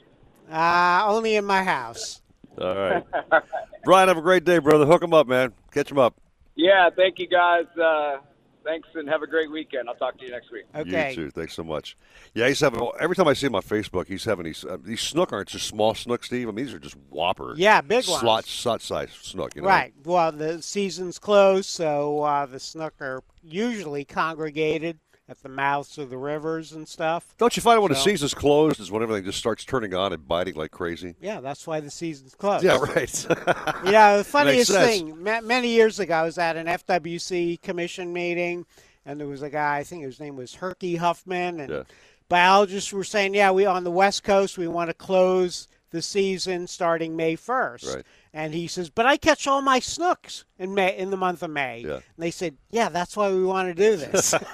[0.52, 2.22] uh, only in my house.
[2.60, 3.04] All right,
[3.84, 4.86] Brian, have a great day, brother.
[4.86, 5.52] Hook him up, man.
[5.72, 6.16] Catch him up.
[6.56, 7.66] Yeah, thank you guys.
[7.78, 8.18] Uh,
[8.66, 9.88] thanks and have a great weekend.
[9.88, 10.66] I'll talk to you next week.
[10.76, 11.12] Okay.
[11.12, 11.32] You too.
[11.32, 11.96] Thanks so much.
[12.34, 15.02] Yeah, he's having every time I see him on Facebook, he's having these uh, these
[15.02, 16.50] snook aren't just small snook, Steve.
[16.50, 17.54] I mean, these are just whopper.
[17.56, 18.20] Yeah, big ones.
[18.20, 19.56] slot slot size snook.
[19.56, 19.68] You know?
[19.68, 19.94] Right.
[20.04, 26.10] Well, the season's closed, so uh, the snook are usually congregated at the mouths of
[26.12, 27.34] the rivers and stuff.
[27.40, 30.28] Don't you find when the season's closed is when everything just starts turning on and
[30.28, 31.16] biting like crazy?
[31.20, 32.64] Yeah, that's why the season's closed.
[32.64, 33.26] Yeah, right.
[33.86, 38.14] You know, the funniest thing, ma- many years ago, I was at an FWC commission
[38.14, 38.66] meeting,
[39.06, 41.84] and there was a guy, I think his name was Herky Huffman, and Yeah.
[42.30, 46.68] biologists were saying, yeah, we on the West Coast we want to close the season
[46.68, 47.96] starting May first.
[47.96, 48.04] Right.
[48.36, 51.50] And he says, but I catch all my snooks in May in the month of
[51.52, 51.86] May.
[51.88, 51.94] Yeah.
[51.94, 54.34] And they said, yeah, that's why we want to do this.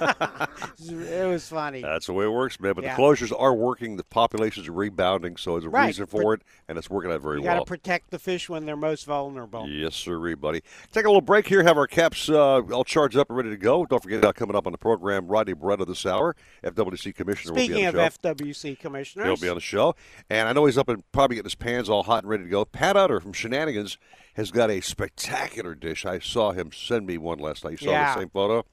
[0.80, 1.82] it was funny.
[1.82, 2.74] That's the way it works, man.
[2.74, 2.94] But Yeah.
[2.94, 3.96] the closures are working.
[3.96, 7.22] The populations are rebounding, so there's a Right, reason for it, and it's working out
[7.22, 7.42] very well.
[7.42, 9.68] You got to protect the fish when they're most vulnerable.
[9.68, 10.62] Yes, sir, buddy.
[10.92, 11.64] Take a little break here.
[11.64, 13.84] Have our caps uh, all charged up and ready to go.
[13.84, 17.58] Don't forget, uh, coming up on the program, Rodney Barreto this hour, FWC Commissioner will
[17.58, 18.34] Speaking be on of the show.
[18.34, 19.96] FWC commissioners, He'll be on the show.
[20.30, 22.48] And I know he's up and probably getting his pans all hot and ready to
[22.48, 22.64] go.
[22.64, 26.04] Pat Utter from Shenanigans has got a spectacular dish.
[26.06, 27.72] I saw him send me one last night.
[27.72, 28.14] You saw Yeah.
[28.14, 28.64] the same photo?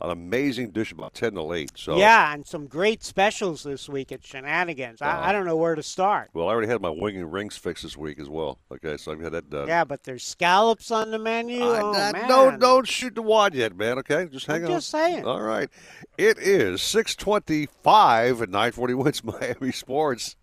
[0.00, 1.70] An amazing dish about 10 to 8.
[1.76, 5.00] So, yeah, and some great specials this week at Shenanigans.
[5.00, 5.18] Uh-huh.
[5.20, 6.30] I, I don't know where to start.
[6.34, 8.58] Well, I already had my wing and rings fixed this week as well.
[8.72, 9.68] Okay, so I've had that done.
[9.68, 11.60] Yeah, but there's scallops on the menu.
[11.62, 12.28] oh, Uh, man.
[12.28, 13.98] Don't don't shoot the wad yet, man.
[14.00, 14.76] Okay, just hang I'm on.
[14.78, 15.24] just saying.
[15.24, 15.70] All right,
[16.18, 19.06] it is six twenty-five at 941.
[19.08, 20.34] It's Miami Sports.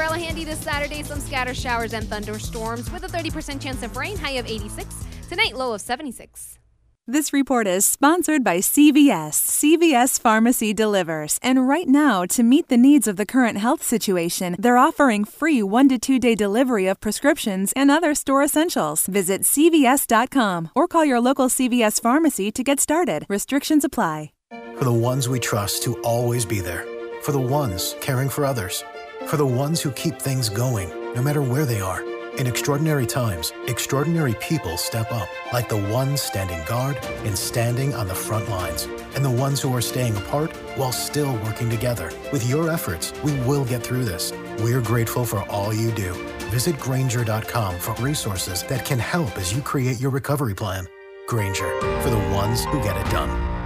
[0.00, 1.02] That umbrella handy this Saturday.
[1.02, 4.16] Some scatter showers and thunderstorms with a 30% chance of rain.
[4.16, 4.94] High of 86.
[5.28, 6.58] Tonight, low of 76.
[7.06, 9.34] This report is sponsored by CVS.
[9.34, 11.38] CVS Pharmacy delivers.
[11.42, 15.62] And right now, to meet the needs of the current health situation, they're offering free
[15.62, 19.06] one to two day delivery of prescriptions and other store essentials.
[19.06, 23.26] Visit CVS.com or call your local CVS pharmacy to get started.
[23.28, 24.32] Restrictions apply.
[24.78, 26.86] For the ones we trust to always be there.
[27.20, 28.82] For the ones caring for others.
[29.24, 32.02] For the ones who keep things going, no matter where they are.
[32.38, 38.08] In extraordinary times, extraordinary people step up, like the ones standing guard and standing on
[38.08, 42.12] the front lines, and the ones who are staying apart while still working together.
[42.32, 44.32] With your efforts, we will get through this.
[44.60, 46.12] We're grateful for all you do.
[46.50, 50.88] Visit Grainger.com for resources that can help as you create your recovery plan.
[51.26, 53.59] Granger, for the ones who get it done.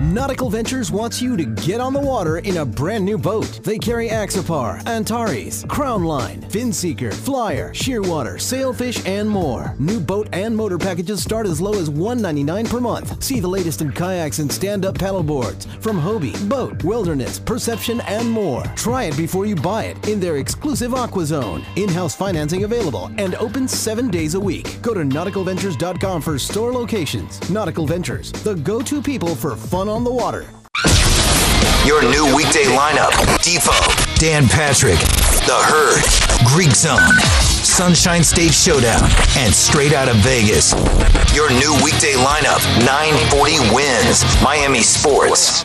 [0.00, 3.60] Nautical Ventures wants you to get on the water in a brand new boat.
[3.62, 9.76] They carry Axopar, Antares, Crown Line, Finseeker, Flyer, Shearwater, Sailfish, and more.
[9.78, 13.22] New boat and motor packages start as low as 199 per month.
[13.22, 18.64] See the latest in kayaks and stand-up paddleboards from Hobie, Boat, Wilderness, Perception, and more.
[18.74, 21.64] Try it before you buy it in their exclusive Aqua Zone.
[21.76, 24.82] In-house financing available and open seven days a week.
[24.82, 27.48] Go to nauticalventures.com for store locations.
[27.48, 30.46] Nautical Ventures, the go-to people for fun on the water.
[31.86, 33.74] Your new weekday lineup Defo,
[34.16, 34.98] Dan Patrick,
[35.46, 36.02] The Herd,
[36.46, 36.98] Greek Zone,
[37.40, 39.02] Sunshine State Showdown,
[39.36, 40.72] and Straight Out of Vegas.
[41.34, 45.64] Your new weekday lineup 940 wins Miami Sports.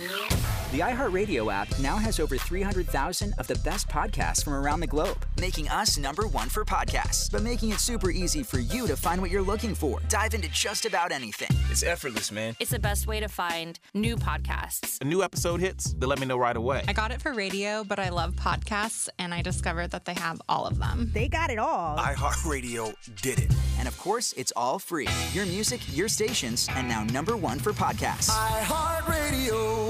[0.00, 5.26] The iHeartRadio app now has over 300,000 of the best podcasts from around the globe,
[5.40, 9.20] making us number one for podcasts, but making it super easy for you to find
[9.20, 9.98] what you're looking for.
[10.08, 11.48] Dive into just about anything.
[11.70, 12.54] It's effortless, man.
[12.60, 14.98] It's the best way to find new podcasts.
[15.00, 16.84] A new episode hits, they let me know right away.
[16.86, 20.40] I got it for radio, but I love podcasts, and I discovered that they have
[20.48, 21.10] all of them.
[21.12, 21.98] They got it all.
[21.98, 23.52] iHeartRadio did it.
[23.78, 25.08] And of course, it's all free.
[25.32, 28.30] Your music, your stations, and now number one for podcasts.
[28.30, 29.89] iHeartRadio.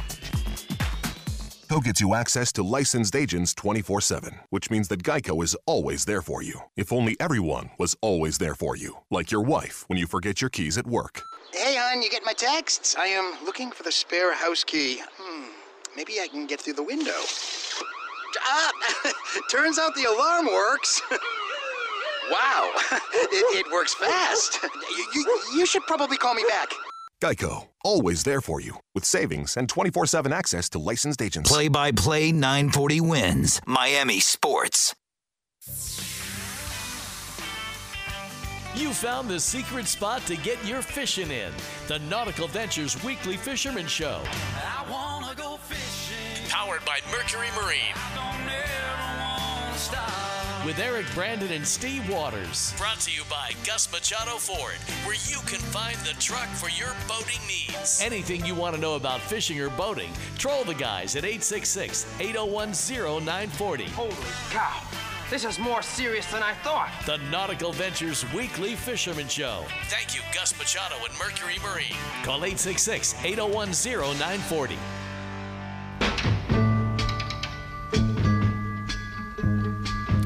[1.71, 6.03] Go gets you access to licensed agents 24 7, which means that Geico is always
[6.03, 6.59] there for you.
[6.75, 10.49] If only everyone was always there for you, like your wife when you forget your
[10.49, 11.21] keys at work.
[11.53, 12.97] Hey, hon, you get my texts?
[12.99, 15.01] I am looking for the spare house key.
[15.17, 15.45] Hmm,
[15.95, 17.21] maybe I can get through the window.
[18.41, 18.71] Ah,
[19.49, 21.01] turns out the alarm works.
[22.31, 22.69] wow,
[23.13, 24.59] it, it works fast.
[24.61, 26.69] You, you, you should probably call me back.
[27.21, 31.51] Geico, always there for you, with savings and 24 7 access to licensed agents.
[31.51, 34.95] Play by play 940 wins Miami Sports.
[38.73, 41.51] You found the secret spot to get your fishing in.
[41.87, 44.23] The Nautical Ventures Weekly Fisherman Show.
[44.55, 46.49] I wanna go fishing.
[46.49, 47.93] Powered by Mercury Marine.
[50.65, 52.73] With Eric Brandon and Steve Waters.
[52.77, 56.95] Brought to you by Gus Machado Ford, where you can find the truck for your
[57.07, 58.01] boating needs.
[58.01, 62.73] Anything you want to know about fishing or boating, troll the guys at 866 801
[62.73, 63.85] 0940.
[63.85, 64.11] Holy
[64.51, 64.81] cow.
[65.31, 66.89] This is more serious than I thought.
[67.05, 69.63] The Nautical Ventures Weekly Fisherman Show.
[69.87, 71.95] Thank you, Gus Machado and Mercury Marine.
[72.23, 74.77] Call 866 801 0940.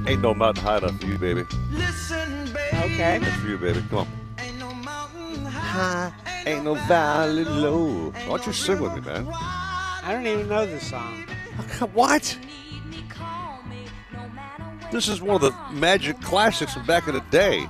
[0.08, 1.44] Ain't no mountain high enough for you, baby.
[1.72, 2.94] Listen, baby.
[2.94, 3.18] Okay.
[3.20, 3.84] That's for you, baby.
[3.90, 4.08] Come on.
[4.40, 6.12] Ain't no mountain high,
[6.46, 8.12] ain't no valley low.
[8.12, 9.28] Why don't you sing with me, man?
[9.34, 11.26] I don't even know this song.
[11.82, 12.38] Uh, what?
[14.92, 17.68] This is one of the magic classics from back in the day.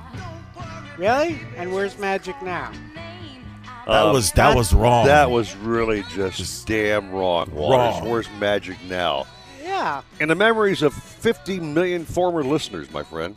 [0.98, 1.39] Really?
[1.56, 2.71] And where's Magic now?
[3.88, 5.06] Uh, that was- that was wrong.
[5.08, 7.50] That was really just, damn wrong.
[7.52, 8.02] Waters.
[8.02, 8.10] Wrong.
[8.10, 9.26] Where's magic now?
[9.75, 10.01] Yeah.
[10.21, 13.35] In the memories of 50 million former listeners, my friend,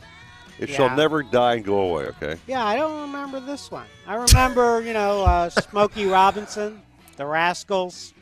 [0.57, 2.05] it shall never die and go away.
[2.05, 2.37] Okay.
[2.47, 3.85] Yeah, I don't remember this one.
[4.07, 6.81] I remember, you know, uh, Smokey Robinson,
[7.17, 8.13] the Rascals.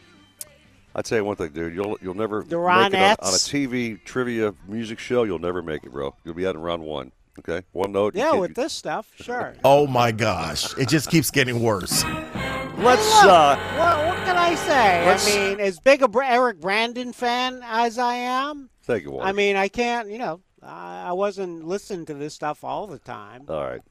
[0.95, 1.75] I tell you one thing, dude.
[1.75, 5.23] You'll you'll never The make it on, on a TV trivia music show.
[5.23, 6.15] You'll never make it, bro.
[6.25, 7.11] You'll be out in round one.
[7.39, 8.15] Okay, one note.
[8.15, 9.53] Yeah, can't- with this stuff, sure.
[9.63, 10.75] Oh my gosh.
[10.75, 12.03] It just keeps getting worse.
[12.77, 15.07] Let's Look, uh, what, what can I say?
[15.07, 19.27] I mean, as big a Br- Eric Brandon fan as I am, Thank you, Walter.
[19.27, 22.99] I mean, I can't, you know, I I wasn't listening to this stuff all the
[22.99, 23.45] time.
[23.49, 23.81] All right.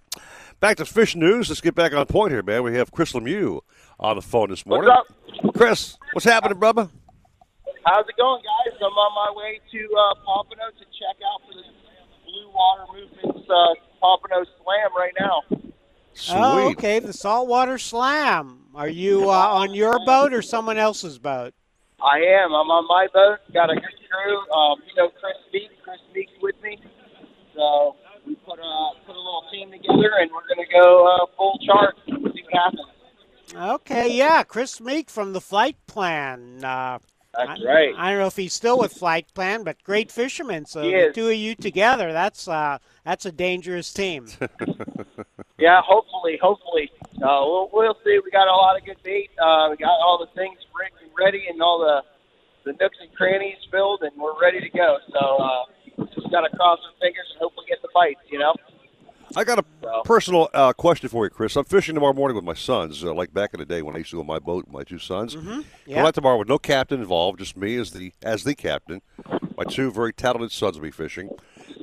[0.60, 1.48] Back to fish news.
[1.48, 2.62] Let's get back on point here, man.
[2.62, 3.60] We have Chris Lemieux
[3.98, 4.88] on the phone this morning.
[4.88, 5.98] What's up, Chris?
[6.12, 6.88] What's happening, brother?
[7.84, 8.78] How's it going, guys?
[8.78, 11.62] I'm on my way to uh, Pompano to check out for the
[12.24, 15.42] Blue Water Movement's uh, Pompano Slam right now.
[16.30, 18.65] Oh, okay, the saltwater slam.
[18.76, 21.54] Are you uh, on your boat or someone else's boat?
[21.98, 22.52] I am.
[22.52, 23.38] I'm on my boat.
[23.54, 24.38] Got a good crew.
[24.52, 25.70] Um, you know, Chris Meek.
[25.82, 26.78] Chris Meek's with me.
[27.54, 31.58] So we put a put a little team together, and we're gonna go uh, full
[31.64, 31.94] charge.
[32.06, 32.80] See what happens.
[33.54, 36.62] Okay, yeah, Chris Meek from the Flight Plan.
[36.62, 36.98] Uh,
[37.34, 37.94] That's I, right.
[37.96, 40.66] I don't know if he's still with Flight Plan, but great fisherman.
[40.66, 44.26] So the two of you together, that's uh, that's a dangerous team.
[45.58, 46.90] Yeah, hopefully, hopefully.
[47.16, 48.18] Uh, we'll, we'll see.
[48.22, 49.30] We got a lot of good bait.
[49.40, 50.58] Uh, we got all the things
[51.18, 52.02] ready, and all the
[52.70, 54.98] the nooks and crannies filled, and we're ready to go.
[55.12, 58.20] So uh, just got to cross our fingers and hopefully get the bites.
[58.28, 58.54] You know.
[59.34, 59.64] I got a
[60.04, 61.56] personal uh, question for you, Chris.
[61.56, 63.98] I'm fishing tomorrow morning with my sons, uh, like back in the day when I
[63.98, 65.34] used to go on my boat with my two sons.
[65.34, 66.06] Mhm, Go yeah.
[66.06, 69.00] out tomorrow with no captain involved, just me as the as the captain.
[69.56, 71.30] My two very talented sons will be fishing,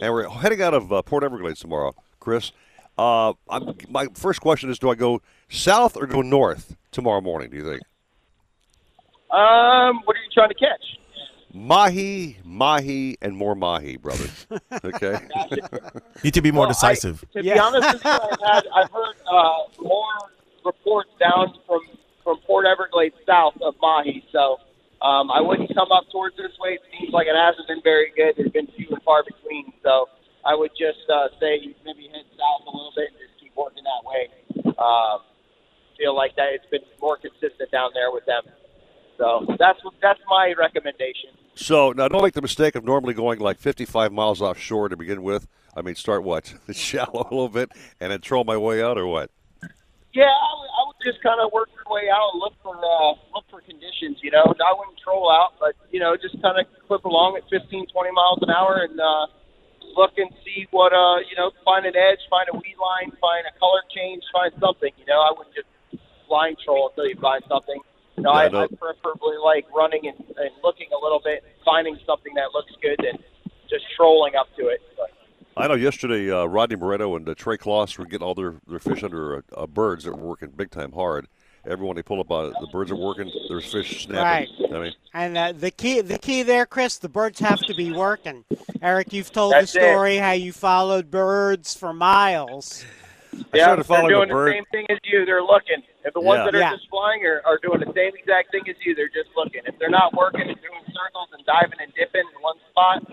[0.02, 2.52] and we're heading out of uh, Port Everglades tomorrow, Chris.
[2.98, 7.50] Uh, I'm, my first question is: Do I go south or go north tomorrow morning?
[7.50, 7.82] Do you think?
[9.32, 10.82] Um, what are you trying to catch?
[11.56, 14.26] Mahi, mahi, and more mahi, brother.
[14.84, 15.18] Okay.
[16.24, 17.24] Need to be more Well, I- decisive.
[17.34, 20.14] to be honest with you, I've had I've heard uh, more
[20.66, 21.82] reports down from
[22.24, 24.24] from Port Everglades south of Mahi.
[24.32, 24.58] So
[25.02, 26.72] um, I wouldn't come up towards this way.
[26.74, 28.34] It seems like it hasn't been very good.
[28.38, 29.74] There's been few and far between.
[29.84, 30.08] So
[30.46, 33.84] I would just uh, say maybe head south a little bit and just keep working
[33.84, 34.30] that way.
[34.78, 35.24] Um,
[35.98, 38.44] feel like that it's been more consistent down there with them.
[39.18, 41.30] So that's that's my recommendation.
[41.56, 45.22] So now, don't make the mistake of normally going like 55 miles offshore to begin
[45.22, 45.48] with.
[45.76, 49.06] I mean, start what shallow a little bit and then troll my way out, or
[49.06, 49.30] what?
[50.14, 53.14] Yeah, I would, I would just kind of work your way out look for uh,
[53.34, 54.18] look for conditions.
[54.22, 57.44] You know, I wouldn't troll out, but you know, just kind of clip along at
[57.50, 59.28] 15, 20 miles an hour and uh,
[59.96, 63.46] look and see what uh, you know, find an edge, find a weed line, find
[63.48, 64.92] a color change, find something.
[64.98, 65.68] You know, I wouldn't just
[66.28, 67.80] blind troll until you find something.
[68.18, 68.64] You know, I, no.
[68.64, 73.04] I preferably like running and, and looking a little bit, finding something that looks good,
[73.04, 73.18] and
[73.70, 74.82] just trolling up to it.
[74.96, 75.12] But,
[75.56, 78.80] I know yesterday uh, Rodney Barreto and uh, Trey Kloss were getting all their, their
[78.80, 81.28] fish under uh, uh, birds that were working big time hard.
[81.66, 83.32] Everyone they pull up, uh, the birds are working.
[83.48, 84.50] There's fish snapping.
[84.74, 87.92] I mean, And uh, the key, the key there, Chris, the birds have to be
[87.94, 88.44] working.
[88.82, 89.92] Eric, you've told That's the it.
[89.94, 92.84] story how you followed birds for miles.
[93.54, 94.52] yeah, started if they're doing the bird.
[94.54, 95.26] same thing as you.
[95.26, 95.82] They're looking.
[96.04, 96.46] If the ones Yeah.
[96.52, 96.72] that are Yeah.
[96.76, 99.62] just flying are, are doing the same exact thing as you, they're just looking.
[99.66, 103.08] If they're not working and doing circles and diving and dipping in one spot,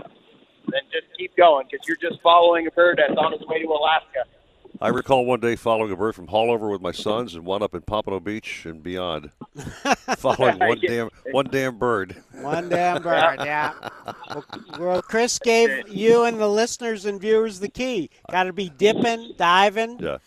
[0.74, 3.68] then just keep going because you're just following a bird that's on its way to
[3.68, 4.26] Alaska.
[4.82, 7.74] I recall one day following a bird from Haulover with my sons and wound up
[7.74, 9.30] in Pompano Beach and beyond,
[10.16, 12.22] following one damn one damn bird.
[12.40, 13.72] One damn bird, yeah.
[14.30, 14.44] Well,
[14.78, 18.08] well, Chris gave you and the listeners and viewers the key.
[18.30, 20.18] Got to be dipping, diving, Yeah.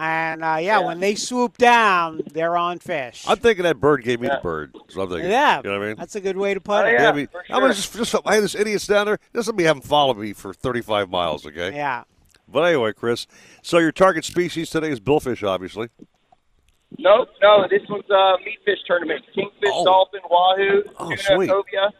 [0.00, 3.24] And uh, yeah, when they swoop down, they're on fish.
[3.26, 4.74] I'm thinking that bird gave me the bird.
[4.90, 5.96] So I'm thinking, Yeah, you know what I mean?
[5.96, 6.92] that's a good way to put Oh, it.
[6.94, 9.18] yeah, I mean, for I'm just, just I had this idiots down there.
[9.34, 11.74] Just let me have them follow me for 35 miles, okay?
[11.74, 12.04] Yeah.
[12.50, 13.26] But anyway, Chris.
[13.62, 15.88] So your target species today is billfish, obviously.
[16.98, 19.22] Nope, no, this one's a meat fish tournament.
[19.34, 21.50] Kingfish, dolphin, wahoo, Oh, tuna, sweet.
[21.50, 21.90] cobia.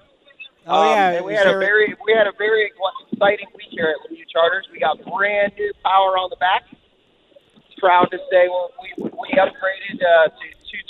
[0.67, 2.71] Oh, Um, yeah, and we is had a very we had a very
[3.13, 4.67] exciting week here at Lemieux Charters.
[4.73, 6.65] We got brand new power on the back.
[7.79, 10.47] Proud to say well, we we upgraded uh, to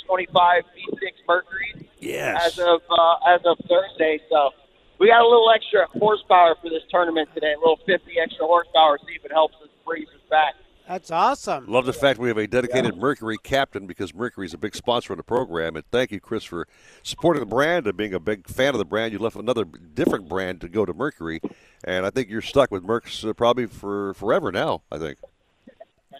[0.07, 2.45] 225 V6 Mercury Yes.
[2.47, 4.19] as of uh, as of Thursday.
[4.29, 4.51] So
[4.99, 7.53] we got a little extra horsepower for this tournament today.
[7.53, 8.99] A little 50 extra horsepower.
[9.07, 10.55] See if it helps us breeze us back.
[10.89, 11.67] That's awesome.
[11.67, 15.13] Love the fact we have a dedicated Mercury captain because Mercury is a big sponsor
[15.13, 15.75] of the program.
[15.75, 16.67] And thank you, Chris, for
[17.03, 19.13] supporting the brand and being a big fan of the brand.
[19.13, 21.41] You left another different brand to go to Mercury,
[21.83, 24.81] and I think you're stuck with Mercs uh, probably for forever now.
[24.91, 25.19] I think.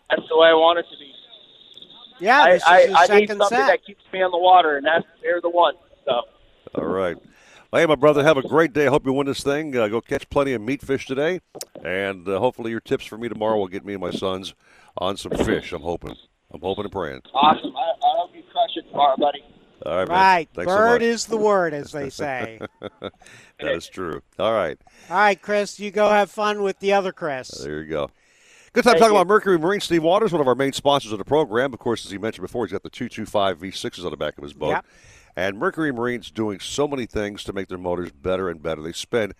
[0.07, 1.13] That's the way I want it to be.
[2.19, 3.67] Yeah, I, is I, I need something set.
[3.67, 5.73] that keeps me on the water, and that's they're the one.
[6.05, 6.21] So.
[6.75, 7.17] All right.
[7.71, 8.87] Well, hey, my brother, have a great day.
[8.87, 9.75] I hope you win this thing.
[9.77, 11.39] Uh, go catch plenty of meat fish today,
[11.83, 14.55] and uh, hopefully your tips for me tomorrow will get me and my sons
[14.97, 15.71] on some fish.
[15.71, 16.15] I'm hoping.
[16.51, 17.21] I'm hoping and praying.
[17.31, 17.75] Awesome.
[17.75, 19.43] I, I hope you crush it tomorrow, buddy.
[19.85, 20.17] All right, man.
[20.17, 20.49] Right.
[20.55, 21.01] Thanks so Bird much.
[21.03, 22.59] is the word, as they say.
[22.81, 23.11] that
[23.75, 24.21] is true.
[24.39, 24.79] All right.
[25.11, 27.49] All right, Chris, you go have fun with the other Chris.
[27.49, 28.09] There you go.
[28.73, 29.21] Good time Thank talking you.
[29.21, 29.79] about Mercury Marine.
[29.79, 31.71] Steve Waters, one of our main sponsors of the program.
[31.73, 34.43] Of course, as he mentioned before, he's got the 225 V6s on the back of
[34.43, 34.69] his boat.
[34.69, 34.85] Yep.
[35.39, 38.81] And Mercury Marine's doing so many things to make their motors better and better.
[38.81, 39.35] They spend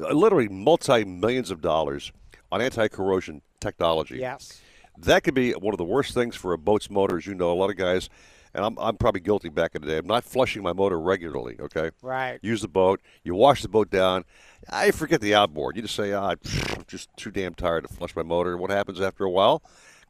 [0.00, 2.12] uh, literally multi millions of dollars
[2.52, 4.18] on anti corrosion technology.
[4.18, 4.60] Yes.
[4.96, 7.16] That could be one of the worst things for a boat's motor.
[7.16, 8.08] As you know, a lot of guys,
[8.54, 11.56] and I'm, I'm probably guilty back in the day, I'm not flushing my motor regularly,
[11.58, 11.90] okay?
[12.02, 12.38] Right.
[12.40, 14.24] Use the boat, you wash the boat down.
[14.70, 15.74] I forget the outboard.
[15.74, 18.56] You just say, ah, I'm just too damn tired to flush my motor.
[18.56, 19.64] What happens after a while?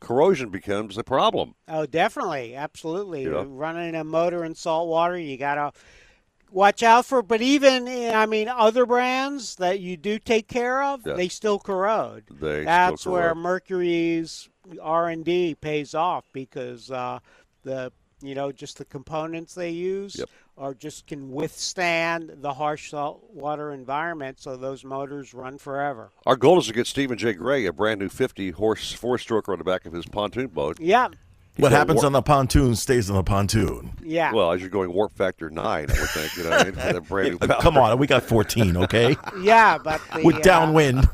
[0.07, 1.57] Corrosion becomes a problem.
[1.67, 3.25] Oh, definitely, absolutely.
[3.25, 3.43] You know?
[3.43, 5.73] Running a motor in salt water, you gotta
[6.53, 7.23] watch out for.
[7.23, 11.15] But even, I mean, other brands that you do take care of, Yeah.
[11.15, 12.23] they still corrode.
[12.31, 13.35] They still That's where.
[13.35, 14.49] Mercury's
[14.81, 17.19] R and D pays off because uh,
[17.65, 17.91] the
[18.27, 20.29] you know just the components they use Yep.
[20.59, 26.11] are just can withstand the harsh saltwater environment, so those motors run forever.
[26.27, 27.33] Our goal is to get Stephen J.
[27.35, 30.79] Gray a brand new 50 horse four stroker on the back of his pontoon boat.
[30.81, 31.09] Yeah.
[31.59, 33.93] What happens war- on the pontoon stays on the pontoon.
[34.05, 34.31] Yeah.
[34.31, 36.37] Well, as you're going warp factor nine, I would think.
[36.37, 36.75] You know I mean?
[36.75, 39.17] With that brand new Come on, we got 14, okay?
[39.41, 41.09] Yeah, but the, With uh, downwind.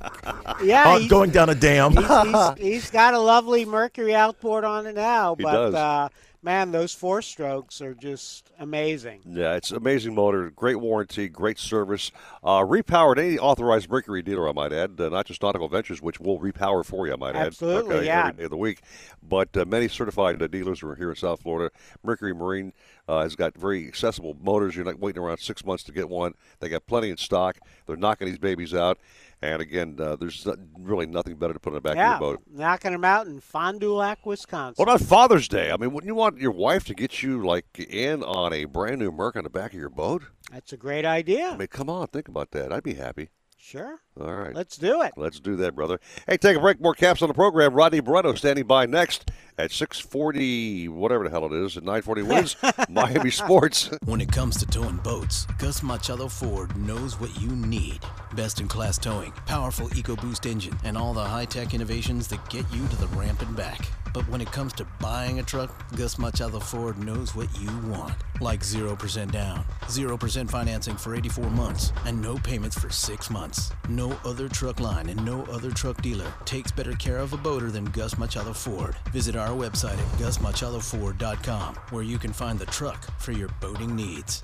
[0.65, 1.93] Yeah, Uh, going down a dam.
[1.93, 5.75] he's, he's, he's got a lovely Mercury outboard on it now, He but does.
[5.75, 6.09] Uh,
[6.43, 9.20] man, those four strokes are just amazing.
[9.24, 12.11] Yeah, it's amazing motor, great warranty, great service.
[12.43, 16.20] Uh, repowered any authorized Mercury dealer, I might add, uh, not just Nautical Ventures, which
[16.20, 17.78] will repower for you, I might Absolutely, add.
[17.78, 18.20] Absolutely, yeah.
[18.20, 18.82] Every day of the week.
[19.22, 21.70] But uh, many certified uh, dealers are here in South Florida.
[22.03, 22.72] Mercury Marine
[23.09, 24.74] uh, has got very accessible motors.
[24.74, 26.34] You're not waiting around six months to get one.
[26.61, 27.59] They got plenty in stock.
[27.86, 28.99] They're knocking these babies out.
[29.43, 30.47] And again, uh, there's
[30.78, 32.45] really nothing better to put in the back yeah, of your boat.
[32.49, 34.74] knocking them out in Fond du Lac, Wisconsin.
[34.76, 35.72] What about Father's Day?
[35.72, 39.01] I mean, wouldn't you want your wife to get you like in on a brand
[39.01, 40.22] new Merc on the back of your boat?
[40.53, 41.49] That's a great idea.
[41.49, 42.72] I mean, come on, think about that.
[42.72, 43.30] I'd be happy.
[43.59, 44.01] Sure.
[44.21, 44.55] All right.
[44.55, 45.13] Let's do it.
[45.17, 45.99] Let's do that, brother.
[46.27, 46.81] Hey, take a break.
[46.81, 47.73] More caps on the program.
[47.73, 52.89] Rodney Barreto standing by next at 640, whatever the hell it is, at 940 WINZ
[52.91, 53.91] Miami Sports.
[54.05, 58.01] When it comes to towing boats, Gus Machado Ford knows what you need.
[58.35, 62.71] Best in class towing, powerful EcoBoost engine, and all the high tech innovations that get
[62.73, 63.89] you to the ramp and back.
[64.13, 68.15] But when it comes to buying a truck, Gus Machado Ford knows what you want.
[68.41, 73.73] Like 0% down, 0% financing for 84 months, and no payments for 6 months.
[74.03, 77.70] No other truck line and no other truck dealer takes better care of a boater
[77.70, 78.96] than Gus Machado Ford.
[79.12, 84.42] Visit our website at gusmachadoford.com where you can find the truck for your boating needs.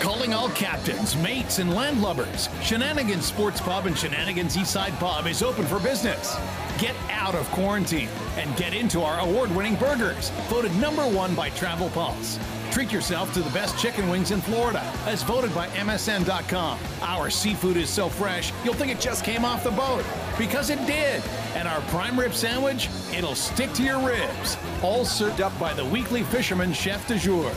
[0.00, 2.48] Calling all captains, mates, and landlubbers.
[2.62, 6.38] Shenanigans Sports Pub and Shenanigans Eastside Pub is open for business.
[6.78, 8.08] Get out of quarantine
[8.38, 12.38] and get into our award winning burgers, voted number one by Travel Pulse.
[12.70, 16.78] Treat yourself to the best chicken wings in Florida, as voted by MSN.com.
[17.02, 20.04] Our seafood is so fresh, you'll think it just came off the boat.
[20.38, 21.20] Because it did.
[21.56, 24.56] And our prime rib sandwich, it'll stick to your ribs.
[24.82, 27.50] All served up by the weekly fisherman chef de jour.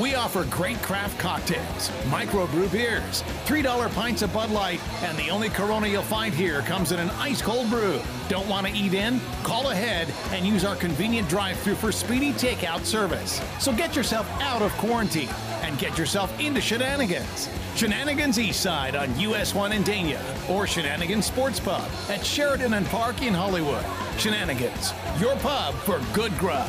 [0.00, 5.48] We offer great craft cocktails, microbrew beers, $3 pints of Bud Light, and the only
[5.48, 8.00] Corona you'll find here comes in an ice cold brew.
[8.28, 9.20] Don't want to eat in?
[9.44, 13.40] Call ahead and use our convenient drive through for speedy takeout service.
[13.60, 15.28] So get yourself out of quarantine
[15.62, 17.48] and get yourself into shenanigans.
[17.76, 20.20] Shenanigans Eastside on US 1 in Dania
[20.50, 23.84] or Shenanigans Sports Pub at Sheridan and Park in Hollywood.
[24.18, 26.68] Shenanigans, your pub for good grub.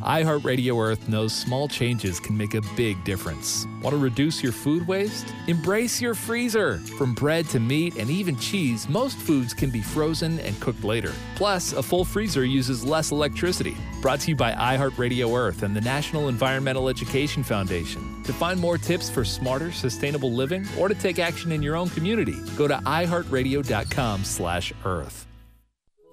[0.00, 3.66] iHeartRadio Earth knows small changes can make a big difference.
[3.82, 5.26] Want to reduce your food waste?
[5.46, 6.78] Embrace your freezer.
[6.98, 11.12] From bread to meat and even cheese, most foods can be frozen and cooked later.
[11.36, 13.76] Plus, a full freezer uses less electricity.
[14.00, 18.22] Brought to you by iHeartRadio Earth and the National Environmental Education Foundation.
[18.24, 21.90] To find more tips for smarter, sustainable living or to take action in your own
[21.90, 25.26] community, go to iHeartRadio.com/earth.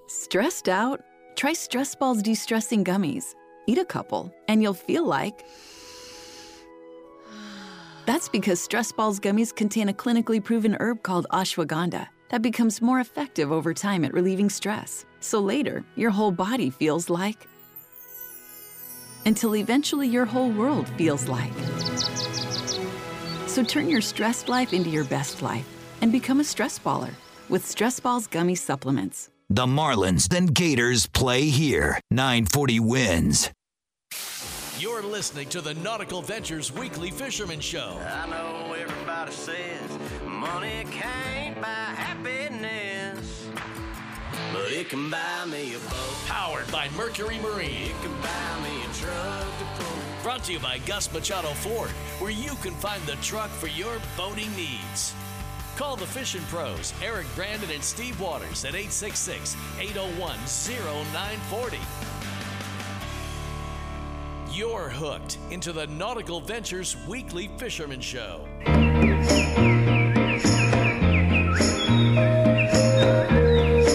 [0.08, 1.00] Stressed out?
[1.36, 3.34] Try Stress Balls De-Stressing Gummies.
[3.68, 5.44] Eat a couple, and you'll feel like.
[8.06, 13.00] That's because Stress Balls gummies contain a clinically proven herb called ashwagandha that becomes more
[13.00, 15.04] effective over time at relieving stress.
[15.20, 17.46] So later, your whole body feels like.
[19.26, 21.52] Until eventually, your whole world feels like.
[23.46, 25.68] So turn your stressed life into your best life
[26.00, 27.12] and become a stress baller
[27.50, 29.28] with Stress Balls gummy supplements.
[29.50, 32.00] The Marlins, then Gators play here.
[32.10, 33.50] 940 WINZ.
[34.78, 37.98] You're listening to the Nautical Ventures Weekly Fisherman Show.
[38.00, 43.48] I know everybody says money can't buy happiness,
[44.52, 46.14] but it can buy me a boat.
[46.26, 47.90] Powered by Mercury Marine.
[47.90, 49.98] It can buy me a truck to pull.
[50.22, 53.96] Brought to you by Gus Machado Ford, where you can find the truck for your
[54.16, 55.12] boating needs.
[55.74, 61.78] Call the fishing pros, Eric Brandon and Steve Waters at 866 801 0940.
[64.58, 68.44] You're hooked into the Nautical Ventures Weekly Fisherman Show.
[68.64, 68.88] Can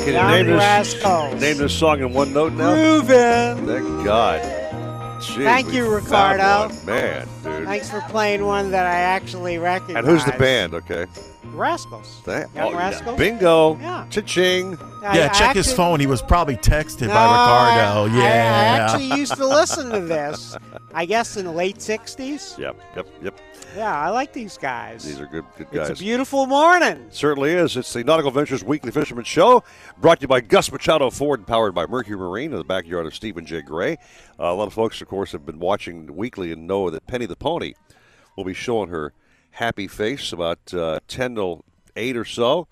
[0.08, 1.04] you name this,
[1.42, 2.76] name this song in one note now?
[2.76, 3.66] Groovin'.
[3.66, 5.22] Thank God.
[5.22, 6.74] Gee, Thank you, Ricardo.
[6.74, 6.86] one.
[6.86, 7.66] Man, dude.
[7.66, 9.98] Thanks for playing one that I actually recognize.
[9.98, 10.76] And who's the band?
[10.76, 11.08] Okay.
[11.54, 12.22] Rascals.
[12.26, 13.18] That- Young oh, Rascals?
[13.18, 13.78] Bingo.
[13.80, 14.08] Yeah.
[14.10, 14.78] Cha-ching.
[15.04, 16.00] I- yeah, I check his phone.
[16.00, 18.14] He was probably texted No, by Ricardo.
[18.14, 18.88] I- I, yeah.
[18.92, 20.58] actually used to listen to this.
[20.94, 22.58] I guess in the late '60s.
[22.58, 23.40] Yep, yep, yep.
[23.76, 25.04] Yeah, I like these guys.
[25.04, 25.90] These are good, good guys.
[25.90, 27.08] It's a beautiful morning.
[27.10, 27.76] Certainly is.
[27.76, 29.64] It's the Nautical Ventures Weekly Fisherman Show,
[29.98, 33.08] brought to you by Gus Machado Ford, and powered by Mercury Marine in the backyard
[33.08, 33.62] of Stephen J.
[33.62, 33.94] Gray.
[34.40, 37.26] Uh, a lot of folks, of course, have been watching weekly and know that Penny
[37.26, 37.74] the Pony
[38.38, 39.14] will be showing her
[39.54, 41.64] happy face about uh, 10 to
[41.96, 42.68] 8 or so.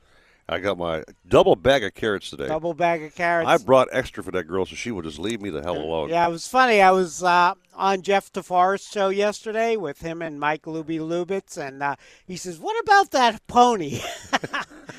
[0.49, 2.47] I got my double bag of carrots today.
[2.47, 3.49] Double bag of carrots.
[3.49, 6.09] I brought extra for that girl so she would just leave me the hell alone.
[6.09, 6.82] Yeah, it was funny.
[6.82, 11.82] I was uh, on Jeff DeForest show yesterday with him and Mike Luby Lubitz, and
[11.82, 11.95] uh,
[12.27, 14.01] he says, "What about that pony?"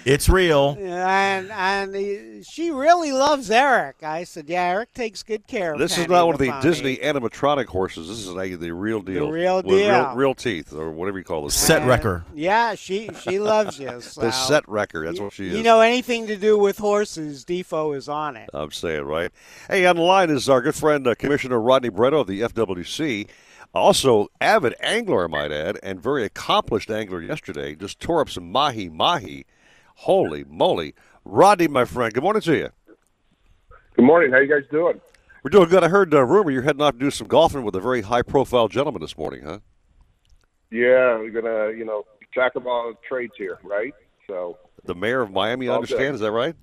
[0.05, 0.77] It's real.
[0.81, 4.03] and and he, she really loves Eric.
[4.03, 5.81] I said, "Yeah, Eric takes good care of." Him.
[5.81, 8.09] This is not one of the pony." Disney animatronic horses.
[8.09, 9.27] This is like the real deal.
[9.27, 9.77] The real deal.
[9.77, 11.55] Real, real teeth, or whatever you call this.
[11.55, 11.89] Set thing.
[11.89, 12.25] wrecker.
[12.35, 13.91] Yeah, she she loves you.
[14.03, 14.21] So.
[14.23, 15.05] The set wrecker.
[15.05, 15.57] That's what she is.
[15.57, 17.45] You know anything to do with horses?
[17.45, 18.51] Defo is on it.
[18.53, 19.31] I'm saying, right?
[19.69, 23.29] Hey, on the line is our good friend, uh, Commissioner Rodney Barreto of the FWC.
[23.75, 27.75] Also, avid angler, I might add, and very accomplished angler yesterday.
[27.75, 29.47] Just tore up some mahi mahi.
[29.97, 30.95] Holy moly.
[31.25, 32.69] Rodney, my friend, good morning to you.
[33.97, 34.33] Good morning.
[34.33, 35.01] How you guys doing?
[35.43, 35.83] We're doing good.
[35.83, 38.23] I heard a rumor you're heading off to do some golfing with a very high
[38.23, 39.59] profile gentleman this morning, huh?
[40.71, 43.95] Yeah, we're gonna, you know, jack of all trades here, right?
[44.27, 46.01] So, The mayor of Miami, I understand.
[46.01, 46.15] good.
[46.17, 46.55] Is that right?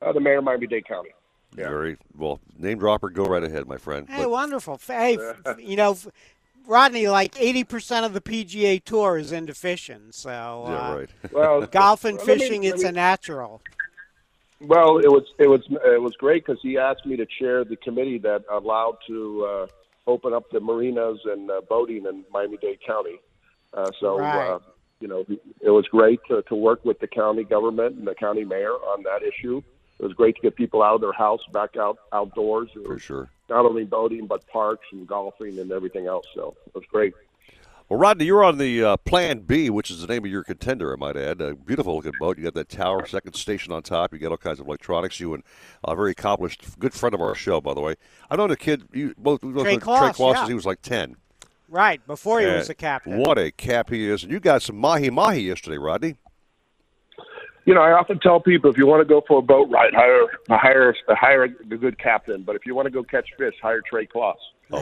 [0.00, 1.10] uh, the mayor of Miami-Dade County.
[1.52, 2.40] Very well.
[2.58, 4.08] Name dropper, go right ahead, my friend.
[4.08, 4.80] Hey, wonderful.
[4.86, 5.18] Hey,
[5.58, 5.96] you know,
[6.66, 10.08] Rodney, like eighty percent of the PGA Tour is into fishing.
[10.12, 11.10] So, Yeah, uh, right.
[11.32, 13.60] Well, golf and let me- fishing, let it's me- a natural.
[14.60, 17.76] Well, it was it was it was great because he asked me to chair the
[17.76, 19.66] committee that allowed to uh,
[20.06, 23.20] open up the marinas and uh, boating in Miami-Dade County.
[23.74, 24.50] Uh, so, Right.
[24.52, 24.58] uh,
[25.02, 25.26] you know,
[25.60, 29.02] it was great to, to work with the county government and the county mayor on
[29.02, 29.60] that issue.
[29.98, 32.70] It was great to get people out of their house, back out outdoors.
[32.86, 33.30] For sure.
[33.50, 36.26] Not only boating, but parks and golfing and everything else.
[36.34, 37.14] So it was great.
[37.88, 40.92] Well, Rodney, you're on the uh, Plan B, which is the name of your contender,
[40.92, 41.40] I might add.
[41.40, 42.38] A beautiful looking boat.
[42.38, 44.12] You got that tower, second station on top.
[44.14, 45.20] You got all kinds of electronics.
[45.20, 45.42] You and
[45.84, 47.96] a very accomplished, good friend of our show, by the way.
[48.30, 48.84] I know the kid.
[48.92, 50.46] You both both Trey know Kloss, Trey Kloss yeah.
[50.46, 51.16] he was like ten.
[51.72, 53.16] Right before he was a captain.
[53.16, 54.22] What a cap he is!
[54.22, 56.16] And you got some mahi mahi yesterday, Rodney.
[57.64, 59.94] You know, I often tell people if you want to go for a boat ride,
[59.94, 62.42] hire hire hire a good captain.
[62.42, 64.34] But if you want to go catch fish, hire Trey Kloss.
[64.70, 64.80] So,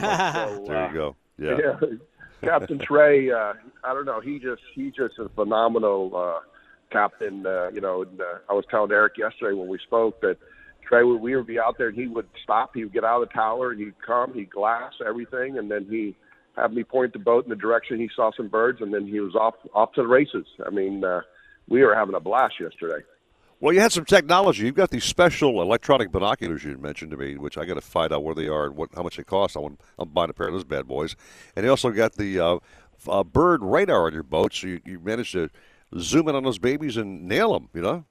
[0.67, 1.15] there uh, you go.
[1.37, 1.79] Yeah.
[2.41, 4.19] Captain Trey, uh, I don't know.
[4.19, 6.39] He just he just a phenomenal uh,
[6.91, 7.45] captain.
[7.45, 10.37] Uh, you know, and, uh, I was telling Eric yesterday when we spoke that
[10.85, 12.71] Trey would we would be out there and he would stop.
[12.73, 14.33] He would get out of the tower and he'd come.
[14.33, 16.15] He'd glass everything, and then he
[16.55, 19.19] have me point the boat in the direction he saw some birds, and then he
[19.19, 20.45] was off off to the races.
[20.65, 21.21] I mean, uh,
[21.67, 23.03] we were having a blast yesterday.
[23.59, 24.65] Well, you had some technology.
[24.65, 28.11] You've got these special electronic binoculars you mentioned to me, which I got to find
[28.11, 29.55] out where they are and what how much they cost.
[29.55, 31.15] I want, I'm buying a pair of those bad boys.
[31.55, 32.57] And you also got the uh,
[33.07, 35.49] uh, bird radar on your boat, so you, you managed to
[35.99, 37.69] zoom in on those babies and nail them.
[37.73, 38.05] You know.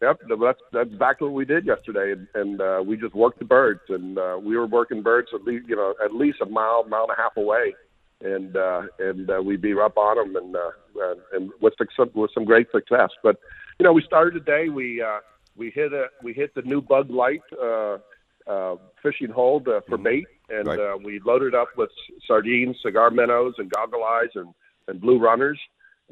[0.00, 3.44] Yep, that's that's exactly what we did yesterday, and, and uh, we just worked the
[3.44, 6.84] birds, and uh, we were working birds at least you know at least a mile,
[6.88, 7.74] mile and a half away,
[8.22, 12.30] and uh, and uh, we'd be up on them, and uh, and- with some with
[12.32, 13.10] some great success.
[13.24, 13.40] But
[13.80, 14.68] you know, we started today.
[14.68, 15.18] We uh,
[15.56, 17.98] we hit a we hit the new bug light uh,
[18.46, 21.90] uh, fishing hold uh, for bait, and uh, we loaded up with
[22.24, 24.54] sardines, cigar minnows, and goggle eyes, and
[24.86, 25.58] and blue runners.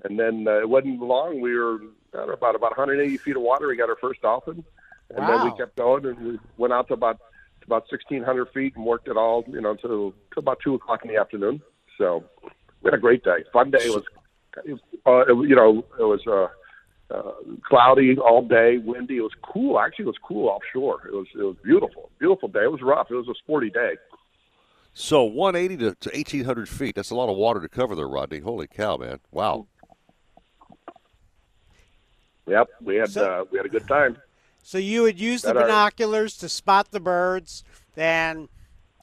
[0.04, 1.40] And then uh, it wasn't long.
[1.40, 1.78] We were
[2.16, 3.68] I don't know, about about 180 feet of water.
[3.68, 4.64] We got our first dolphin,
[5.14, 7.18] and then we kept going, and we went out to about
[7.60, 11.04] to about 1,600 feet and worked it all, you know, till, till about two o'clock
[11.04, 11.60] in the afternoon.
[11.98, 12.24] So
[12.82, 13.44] we had a great day.
[13.52, 13.78] Fun day.
[13.80, 14.04] It was,
[15.06, 17.32] uh, it, you know, it was uh, uh,
[17.64, 19.18] cloudy all day, windy.
[19.18, 19.78] It was cool.
[19.78, 21.06] Actually, it was cool offshore.
[21.06, 22.64] It was it was beautiful, beautiful day.
[22.64, 23.10] It was rough.
[23.10, 23.94] It was a sporty day.
[24.98, 26.94] So 180 to, to 1,800 feet.
[26.94, 28.40] That's a lot of water to cover there, Rodney.
[28.40, 29.20] Holy cow, man!
[29.30, 29.66] Wow.
[32.46, 34.16] Yep, we had So- uh, we had a good time.
[34.62, 37.64] So you would use the That are- binoculars to spot the birds.
[37.94, 38.48] Then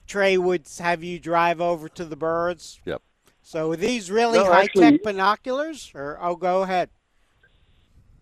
[0.07, 2.81] Trey would have you drive over to the birds.
[2.85, 3.01] Yep.
[3.41, 5.91] So are these really No, high actually- tech binoculars?
[5.95, 6.89] Or oh, go ahead.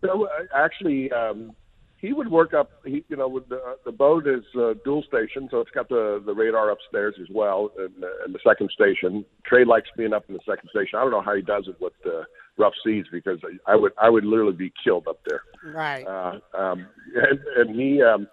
[0.03, 1.55] No, uh, actually, um,
[1.97, 2.71] he would work up.
[2.83, 6.21] He, you know, with the the boat is uh, dual station, so it's got the
[6.25, 9.23] the radar upstairs as well, and, uh, and the second station.
[9.45, 10.97] Trey likes being up in the second station.
[10.97, 12.25] I don't know how he does it with the
[12.57, 15.41] rough seas because I, I would I would literally be killed up there.
[15.63, 16.05] Right.
[16.05, 18.27] Uh, um, and, and he um,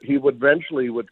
[0.00, 1.08] he would eventually would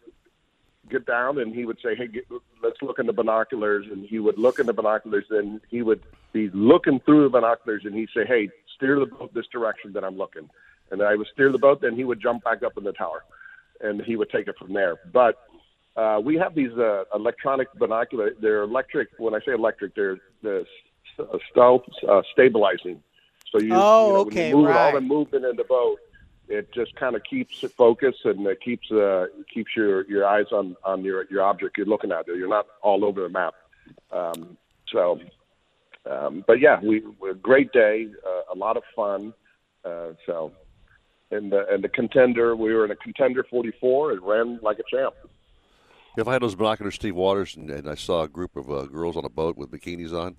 [0.90, 2.24] get down and he would say, "Hey, get,
[2.62, 6.03] let's look in the binoculars." And he would look in the binoculars, and he would
[6.32, 10.05] be looking through the binoculars, and he'd say, "Hey, steer the boat this direction that
[10.05, 10.49] I'm looking."
[10.90, 13.24] And I would steer the boat, then he would jump back up in the tower,
[13.80, 14.97] and he would take it from there.
[15.12, 15.36] But
[15.97, 18.36] uh, we have these uh, electronic binoculars.
[18.40, 19.09] They're electric.
[19.18, 20.64] When I say electric, they're the
[21.18, 23.02] uh, stealth uh, stabilizing.
[23.50, 24.86] So you, Oh, you know, okay, when you move right.
[24.86, 25.98] all the movement in the boat,
[26.48, 30.46] it just kind of keeps it focused and it keeps uh, keeps your, your eyes
[30.52, 32.26] on, on your your object you're looking at.
[32.26, 33.54] You're not all over the map.
[34.12, 34.57] Um,
[34.92, 35.20] so,
[36.09, 39.32] um, but yeah, we, we a great day, uh, a lot of fun.
[39.84, 40.52] Uh, so,
[41.30, 44.12] and the and the contender, we were in a contender 44.
[44.12, 45.14] It ran like a champ.
[46.16, 48.84] If I had those binoculars, Steve Waters, and, and I saw a group of uh,
[48.84, 50.36] girls on a boat with bikinis on,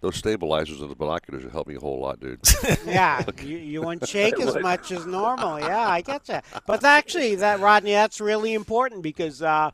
[0.00, 2.40] those stabilizers and the binoculars would help me a whole lot, dude.
[2.86, 5.58] Yeah, you, you wouldn't shake as much as normal.
[5.58, 6.44] Yeah, I get that.
[6.66, 9.70] But actually, that Rodney, that's really important because uh,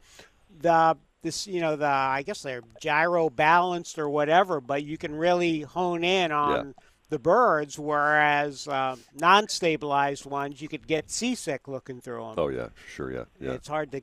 [0.61, 5.14] the this you know the I guess they're gyro balanced or whatever, but you can
[5.14, 6.75] really hone in on
[7.11, 12.35] the birds, whereas uh, non-stabilized ones you could get seasick looking through them.
[12.39, 13.53] oh yeah, sure, yeah, yeah.
[13.53, 14.03] It's hard to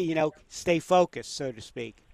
[0.00, 2.04] you know stay focused, so to speak.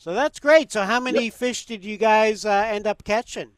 [0.00, 0.72] So that's great.
[0.72, 3.50] So how many fish did you guys uh, end up catching?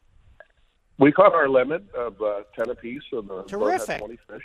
[0.99, 4.43] We caught our limit of uh, 10 apiece, so the boat had 20 fish.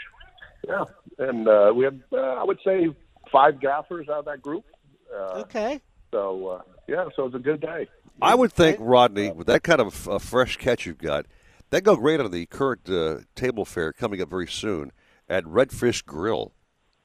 [0.69, 0.85] Yeah,
[1.19, 2.95] and uh, we had, uh, I would say,
[3.33, 4.65] five gaffers out of that group.
[5.13, 5.81] Uh, Okay.
[6.13, 7.89] So, uh, yeah, so it was a good day.
[8.23, 11.27] I would think, Rodney, with that kind of uh, fresh catch you've got,
[11.71, 14.93] that go great on the current uh, table fare coming up very soon
[15.29, 16.53] at Redfish Grill.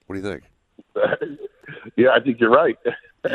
[0.05, 0.39] What do you
[0.95, 1.39] think?
[1.97, 2.77] yeah, I think you're right.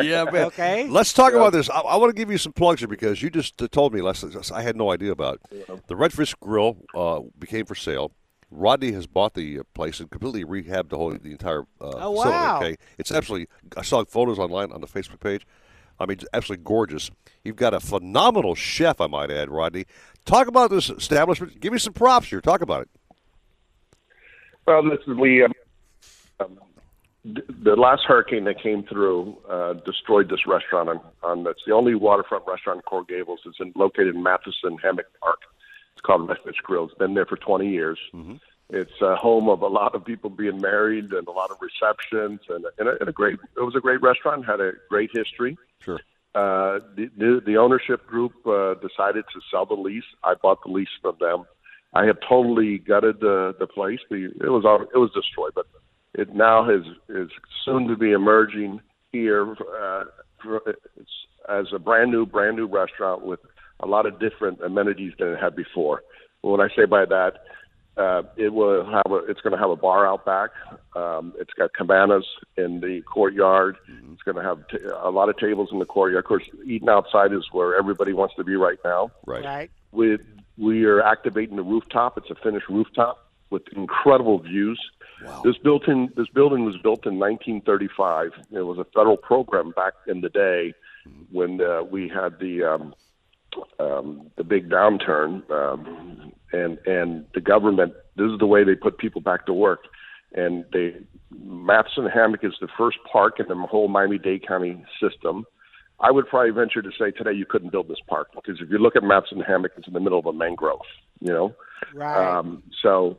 [0.02, 0.34] Yeah, man.
[0.46, 0.86] Okay.
[0.88, 1.70] Let's talk about this.
[1.70, 4.00] I, I want to give you some plugs here because you just uh, told me
[4.02, 4.24] last.
[4.52, 5.66] I had no idea about it.
[5.86, 8.12] the Redfish Grill uh, became for sale.
[8.50, 12.14] Rodney has bought the uh, place and completely rehabbed the whole the entire uh, Oh,
[12.16, 12.30] facility.
[12.30, 12.56] wow.
[12.58, 13.48] Okay, it's absolutely.
[13.76, 15.46] I saw photos online on the Facebook page.
[16.00, 17.10] I mean, it's absolutely gorgeous.
[17.44, 19.84] You've got a phenomenal chef, I might add, Rodney.
[20.24, 21.60] Talk about this establishment.
[21.60, 22.40] Give me some props here.
[22.40, 22.88] Talk about it.
[24.66, 25.57] Well, listen, we um, um, th-
[27.34, 30.88] the last hurricane that came through uh, destroyed this restaurant.
[30.88, 33.40] On, on it's the only waterfront restaurant in Coral Gables.
[33.44, 35.40] It's in, located in Matheson Hammock Park.
[35.92, 36.84] It's called Redfish Grill.
[36.84, 37.98] It's been there for 20 years.
[38.70, 42.40] It's a home of a lot of people being married and a lot of receptions
[42.48, 43.38] and, and, a, and a great.
[43.56, 44.44] It was a great restaurant.
[44.44, 45.56] Had a great history.
[45.80, 46.00] Sure.
[46.34, 50.04] Uh, the, the the ownership group uh, decided to sell the lease.
[50.22, 51.44] I bought the lease from them.
[51.94, 54.00] I have totally gutted the the place.
[54.10, 55.66] The, it was all, it was destroyed, but
[56.14, 57.30] it now is is
[57.64, 58.80] soon to be emerging
[59.12, 60.04] here uh,
[60.42, 61.10] for- it's,
[61.48, 63.40] as a brand new brand new restaurant with
[63.80, 66.02] a lot of different amenities than it had before.
[66.42, 67.32] What I say by that,
[67.96, 70.50] uh, it will have a, it's going to have a bar out back.
[70.94, 72.24] Um, it's got cabanas
[72.56, 73.76] in the courtyard.
[74.12, 76.24] It's going to have t- a lot of tables in the courtyard.
[76.24, 79.10] Of course, eating outside is where everybody wants to be right now.
[79.26, 79.44] Right.
[79.44, 79.70] Right.
[79.92, 80.18] We
[80.56, 82.18] we are activating the rooftop.
[82.18, 84.80] It's a finished rooftop with incredible views.
[85.44, 88.32] This built in this building was built in 1935.
[88.52, 90.74] It was a federal program back in the day
[91.30, 92.94] when uh, we had the um,
[93.80, 97.94] um, the big downturn, um, and and the government.
[98.16, 99.84] This is the way they put people back to work,
[100.34, 100.96] and they
[101.30, 105.44] Matheson Hammock is the first park in the whole Miami-Dade County system.
[106.00, 108.78] I would probably venture to say today you couldn't build this park because if you
[108.78, 110.80] look at Matheson Hammock, it's in the middle of a mangrove.
[111.20, 111.54] You know,
[111.92, 112.38] Right.
[112.38, 113.18] um, so,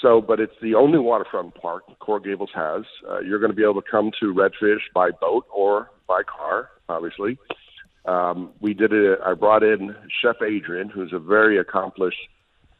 [0.00, 2.84] so, but it's the only waterfront park Coral Gables has.
[3.08, 6.70] Uh, you're going to be able to come to Redfish by boat or by car,
[6.88, 7.38] obviously.
[8.04, 9.18] Um, we did it.
[9.24, 12.28] I brought in Chef Adrianne, who's a very accomplished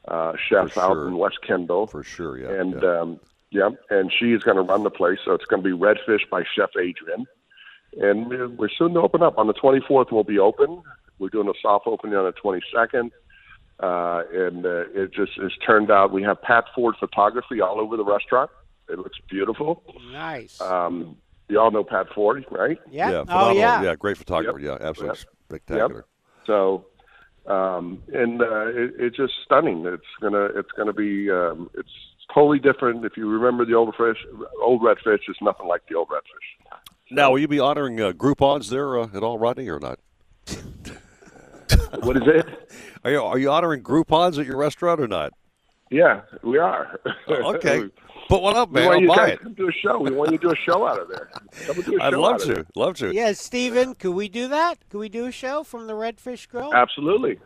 [0.06, 1.86] uh, chef For out in West Kendall.
[1.86, 2.60] For sure, yeah.
[2.60, 3.00] And yeah.
[3.00, 5.18] um, yeah, and she's going to run the place.
[5.24, 7.26] So it's going to be Redfish by Chef Adrianne.
[8.00, 9.38] And we're, we're soon to open up.
[9.38, 10.82] On the 24th, we'll be open.
[11.18, 13.10] We're doing a soft opening on the 22nd.
[13.80, 17.96] Uh, and uh, it just has turned out we have Pat Ford photography all over
[17.96, 18.50] the restaurant.
[18.88, 19.82] It looks beautiful.
[20.10, 20.60] Nice.
[20.60, 21.16] Um,
[21.48, 22.78] you all know Pat Ford, right?
[22.90, 23.10] Yeah.
[23.10, 23.56] Yeah, Oh, phenomenal.
[23.56, 23.82] yeah.
[23.82, 24.58] yeah, great photographer.
[24.58, 25.94] Yeah, absolutely spectacular.
[25.96, 26.46] Yep.
[26.46, 26.86] So,
[27.46, 29.86] um, and uh, it, it's just stunning.
[29.86, 31.88] It's gonna it's gonna be um, it's
[32.34, 33.04] totally different.
[33.04, 34.18] If you remember the old fish,
[34.62, 36.76] old redfish is nothing like the old redfish.
[37.10, 39.98] Now, will you be honoring uh, Groupons there uh, at all, Rodney, or not?
[42.02, 42.46] what is it?
[43.04, 45.32] Are you are you honoring Groupons at your restaurant or not?
[45.90, 47.00] Yeah, we are.
[47.28, 47.88] Oh, okay.
[48.28, 48.84] Put one up, We man.
[48.86, 49.36] want I'll you buy guys it.
[49.38, 49.98] to come do a show.
[50.00, 51.30] We want you to do a show out of there.
[51.66, 52.54] Come and do a I'd love out of to.
[52.54, 52.64] there.
[52.76, 53.14] Love to.
[53.14, 54.76] Yeah, Steven, could we do that?
[54.90, 56.74] Could we do a show from the Redfish Grill?
[56.74, 57.38] Absolutely.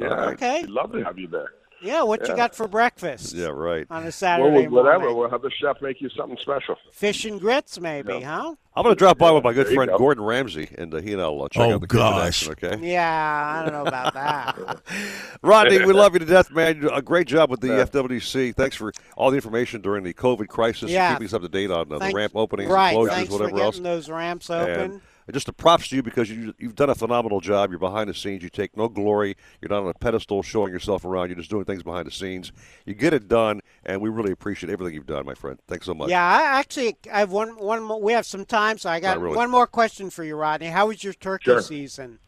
[0.00, 0.08] Yeah.
[0.30, 0.62] Okay.
[0.62, 1.50] We'd love to have you there.
[1.82, 3.86] Yeah, what you got for breakfast Yeah, right.
[3.90, 4.98] on a Well, Saturday we'll- whatever.
[5.04, 5.18] morning?
[5.18, 6.76] We'll have the chef make you something special.
[6.92, 8.54] Fish and grits, maybe, huh?
[8.76, 9.98] I'm going to drop by with my good There friend go.
[9.98, 12.48] Gordon Ramsay, and uh, he and I'll uh, check Oh, out the kitchen gosh.
[12.48, 12.86] action, okay?
[12.92, 14.80] Yeah, I don't know about that.
[15.42, 16.80] Rodney, we love you to death, man.
[16.82, 17.84] You A great job with the Yeah.
[17.84, 18.54] FWC.
[18.54, 20.90] Thanks for all the information during the COVID crisis.
[20.90, 21.12] Yeah.
[21.14, 23.50] Keeping us up to date on uh, the ramp openings, right, and closures, thanks whatever
[23.50, 23.74] for else.
[23.76, 24.80] getting those ramps open.
[24.80, 25.00] And
[25.32, 27.70] just a props to you because you, you've done a phenomenal job.
[27.70, 28.42] You're behind the scenes.
[28.42, 29.36] You take no glory.
[29.60, 31.28] You're not on a pedestal showing yourself around.
[31.28, 32.52] You're just doing things behind the scenes.
[32.86, 35.58] You get it done, and we really appreciate everything you've done, my friend.
[35.68, 36.10] Thanks so much.
[36.10, 38.00] Yeah, I actually I have one one more.
[38.00, 39.36] We have some time, so I got really.
[39.36, 40.66] one more question for you, Rodney.
[40.66, 41.62] How was your turkey Sure.
[41.62, 42.18] season?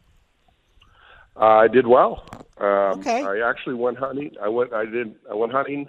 [1.34, 2.24] Uh, I did well.
[2.59, 3.22] Um, Okay.
[3.24, 4.32] I actually went hunting.
[4.40, 4.72] I went.
[4.72, 5.14] I did.
[5.30, 5.88] I went hunting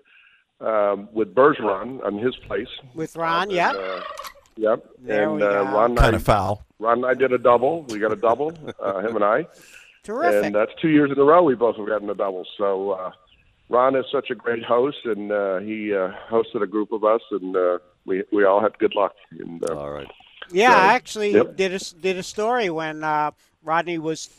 [0.61, 2.67] um, with Bergeron on his place.
[2.95, 3.71] With Ron, And, yeah.
[3.71, 4.01] Uh,
[4.57, 4.85] yep.
[4.99, 5.63] There and we uh, go.
[5.71, 6.63] Ron and Kind I, of foul.
[6.79, 7.83] Ron and I did a double.
[7.89, 8.53] We got a double.
[8.79, 9.47] uh, him and I.
[10.03, 10.43] Terrific.
[10.45, 12.45] And that's two years in a row we both have gotten a double.
[12.57, 13.11] So uh,
[13.69, 17.21] Ron is such a great host, and uh, he uh, hosted a group of us,
[17.31, 19.13] and uh, we we all had good luck.
[19.39, 20.07] And, uh, All right.
[20.51, 21.55] Yeah, So, I actually yep.
[21.55, 23.31] did a s- did a story when uh,
[23.63, 24.29] Rodney was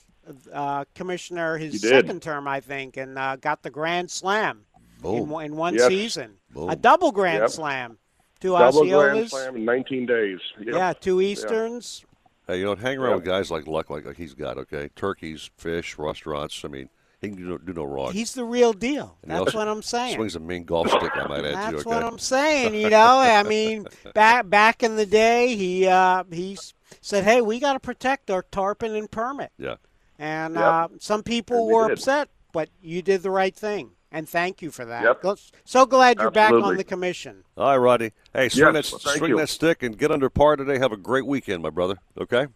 [0.52, 4.66] uh, commissioner his second term, I think, and uh, got the Grand Slam
[5.02, 5.88] in, one- in one Yes.
[5.88, 6.34] season.
[6.50, 6.68] Boom.
[6.68, 7.50] A double Grand Yep.
[7.50, 7.98] Slam.
[8.44, 10.38] Two double grand slam in 19 days.
[10.58, 10.74] Yep.
[10.74, 12.04] Yeah, two Easterns.
[12.46, 13.16] Hey, you know, hang around Yeah.
[13.16, 14.90] with guys like Luck, like, like he's got, okay?
[14.94, 16.62] Turkeys, fish, restaurants.
[16.62, 16.90] I mean,
[17.22, 18.12] he can do no, do no wrong.
[18.12, 19.16] He's the real deal.
[19.22, 20.16] And he That's also what I'm saying.
[20.16, 21.96] Swings a mean golf stick, I might add, That's too, okay?
[21.96, 22.74] what I'm saying.
[22.74, 26.58] You know, I mean, back back in the day, he uh, he
[27.00, 29.76] said, "Hey, we got to protect our tarpon and permit." Yeah.
[30.18, 30.64] And Yep.
[30.64, 34.70] uh, some people And were upset, but you did the right thing, and thank you
[34.70, 35.02] for that.
[35.02, 35.38] Yep.
[35.64, 37.42] So glad you're back on the commission.
[37.56, 38.12] All right, Rodney.
[38.32, 40.78] Hey, swing, Yes, that, well, swing that stick and get under par today.
[40.78, 41.96] Have a great weekend, my brother.
[42.18, 42.46] Okay?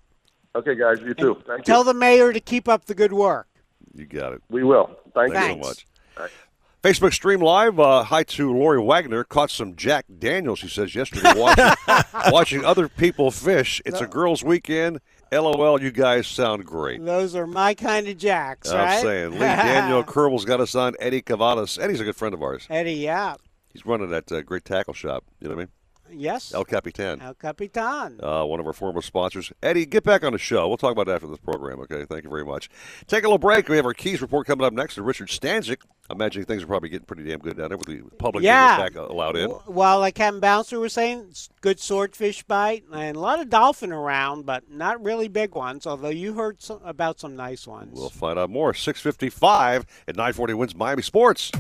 [0.54, 1.00] Okay, guys.
[1.00, 1.42] You too.
[1.46, 1.92] Thank Tell you.
[1.92, 3.48] the mayor to keep up the good work.
[3.92, 4.42] You got it.
[4.48, 4.96] we will.
[5.14, 5.62] Thank Thanks you.
[5.62, 5.86] so much.
[6.16, 6.32] All right.
[6.80, 7.80] Facebook stream live.
[7.80, 9.24] Uh, hi to Lori Wagner.
[9.24, 11.74] Caught some Jack Daniels, she says, yesterday watching,
[12.32, 13.82] watching other people fish.
[13.84, 15.00] It's a girls' weekend.
[15.32, 17.04] LOL, you guys sound great.
[17.04, 19.02] Those are my kind of jacks, I'm right?
[19.02, 19.32] saying.
[19.32, 20.94] Lee Daniel Kerbel's got us on.
[20.98, 21.78] Eddie Cavadas.
[21.78, 22.66] Eddie's a good friend of ours.
[22.70, 23.34] Eddie, yeah.
[23.72, 25.24] He's running that uh, great tackle shop.
[25.40, 25.68] You know what I mean?
[26.12, 26.52] Yes.
[26.54, 27.20] El Capitan.
[27.20, 28.18] El Capitan.
[28.22, 29.52] uh, one of our former sponsors.
[29.62, 30.66] Eddie, get back on the show.
[30.68, 32.04] We'll talk about that after this program, okay?
[32.04, 32.68] Thank you very much.
[33.06, 33.68] Take a little break.
[33.68, 35.78] We have our Keys report coming up next to Richard Stanczyk.
[36.10, 38.78] I'm imagining things are probably getting pretty damn good down there with the public Yeah.
[38.78, 39.52] back allowed in.
[39.66, 44.46] Well, like Captain Bouncer was saying, good swordfish bite and a lot of dolphin around,
[44.46, 45.86] but not really big ones.
[45.86, 47.90] Although you heard some, about some nice ones.
[47.92, 48.72] We'll find out more.
[48.72, 51.52] 655 at 940 WINZ Miami Sports.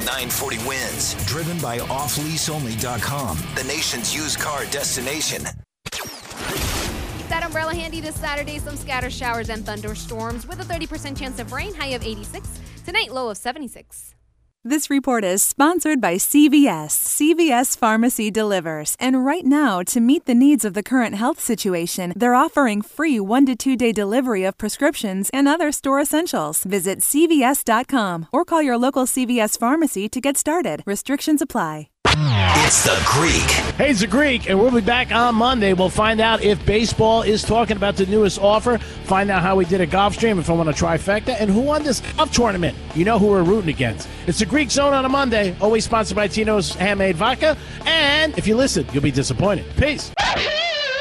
[0.00, 5.44] 940 WINZ, driven by offleaseonly.com, the nation's used car destination.
[5.90, 8.58] Keep that umbrella handy this Saturday.
[8.58, 12.48] Some scatter showers and thunderstorms with a 30% chance of rain, high of 86.
[12.84, 14.14] Tonight, low of 76.
[14.62, 16.90] This report is sponsored by CVS.
[16.90, 18.94] CVS Pharmacy delivers.
[19.00, 23.18] And right now, to meet the needs of the current health situation, they're offering free
[23.18, 26.62] one to two day delivery of prescriptions and other store essentials.
[26.64, 30.82] Visit CVS.com or call your local CVS pharmacy to get started.
[30.84, 31.88] Restrictions apply.
[32.22, 33.50] It's the Greek.
[33.76, 35.72] Hey, it's the Greek, and we'll be back on Monday.
[35.72, 39.64] We'll find out if baseball is talking about the newest offer, find out how we
[39.64, 42.76] did a Gulfstream, if I want a trifecta, and who won this golf tournament.
[42.94, 44.06] You know who we're rooting against.
[44.26, 47.56] It's the Greek Zone on a Monday, always sponsored by Tito's Handmade Vodka.
[47.86, 49.64] And if you listen, you'll be disappointed.
[49.78, 50.12] Peace.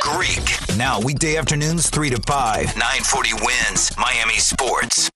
[0.01, 0.77] Greek.
[0.77, 2.77] Now, weekday afternoons, 3 to 5.
[2.77, 5.11] 940 WINZ Miami Sports.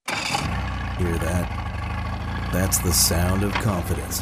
[0.98, 2.50] Hear that?
[2.52, 4.22] That's the sound of confidence.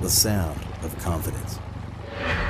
[0.00, 1.58] the sound of confidence.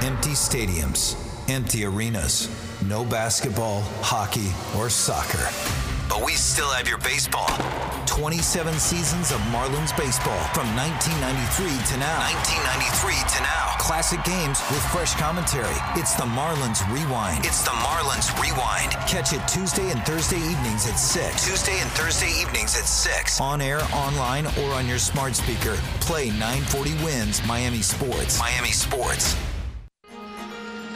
[0.03, 1.17] Empty stadiums,
[1.49, 2.49] empty arenas,
[2.87, 5.96] no basketball, hockey, or soccer.
[6.09, 7.51] But we still have your baseball.
[8.07, 12.17] 27 seasons of Marlins baseball from 1993 to now.
[12.33, 13.77] 1993 to now.
[13.79, 15.77] Classic games with fresh commentary.
[15.97, 17.45] It's the Marlins Rewind.
[17.45, 18.93] It's the Marlins Rewind.
[19.07, 21.47] Catch it Tuesday and Thursday evenings at 6.
[21.47, 23.41] Tuesday and Thursday evenings at 6.
[23.41, 25.77] On air, online, or on your smart speaker.
[26.01, 28.39] Play 940 WINZ Miami Sports.
[28.39, 29.37] Miami Sports.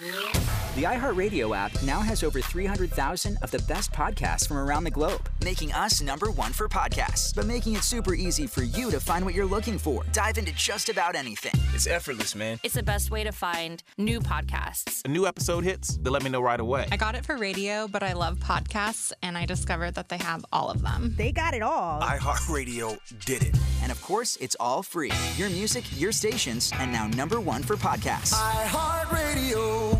[0.00, 4.90] Música The iHeartRadio app now has over 300,000 of the best podcasts from around the
[4.90, 9.00] globe, making us number one for podcasts, but making it super easy for you to
[9.00, 10.04] find what you're looking for.
[10.12, 11.50] Dive into just about anything.
[11.74, 12.60] It's effortless, man.
[12.62, 15.04] It's the best way to find new podcasts.
[15.04, 16.86] A new episode hits, they let me know right away.
[16.92, 20.46] I got it for radio, but I love podcasts, and I discovered that they have
[20.52, 21.14] all of them.
[21.18, 22.00] They got it all.
[22.00, 22.96] iHeartRadio
[23.26, 23.56] did it.
[23.82, 25.10] And of course, it's all free.
[25.36, 28.32] Your music, your stations, and now number one for podcasts.
[28.34, 29.98] iHeartRadio.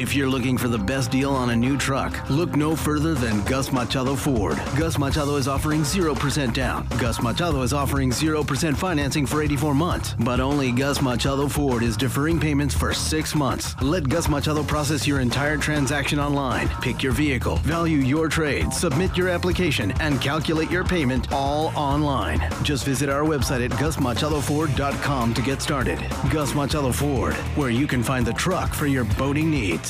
[0.00, 3.44] If you're looking for the best deal on a new truck, look no further than
[3.44, 4.56] Gus Machado Ford.
[4.78, 6.88] Gus Machado is offering 0% down.
[6.98, 10.14] Gus Machado is offering 0% financing for 84 months.
[10.18, 13.76] But only Gus Machado Ford is deferring payments for six months.
[13.82, 16.70] Let Gus Machado process your entire transaction online.
[16.80, 22.40] Pick your vehicle, value your trade, submit your application, and calculate your payment all online.
[22.62, 25.98] Just visit our website at gusmachadoford.com to get started.
[26.30, 29.89] Gus Machado Ford, where you can find the truck for your boating needs.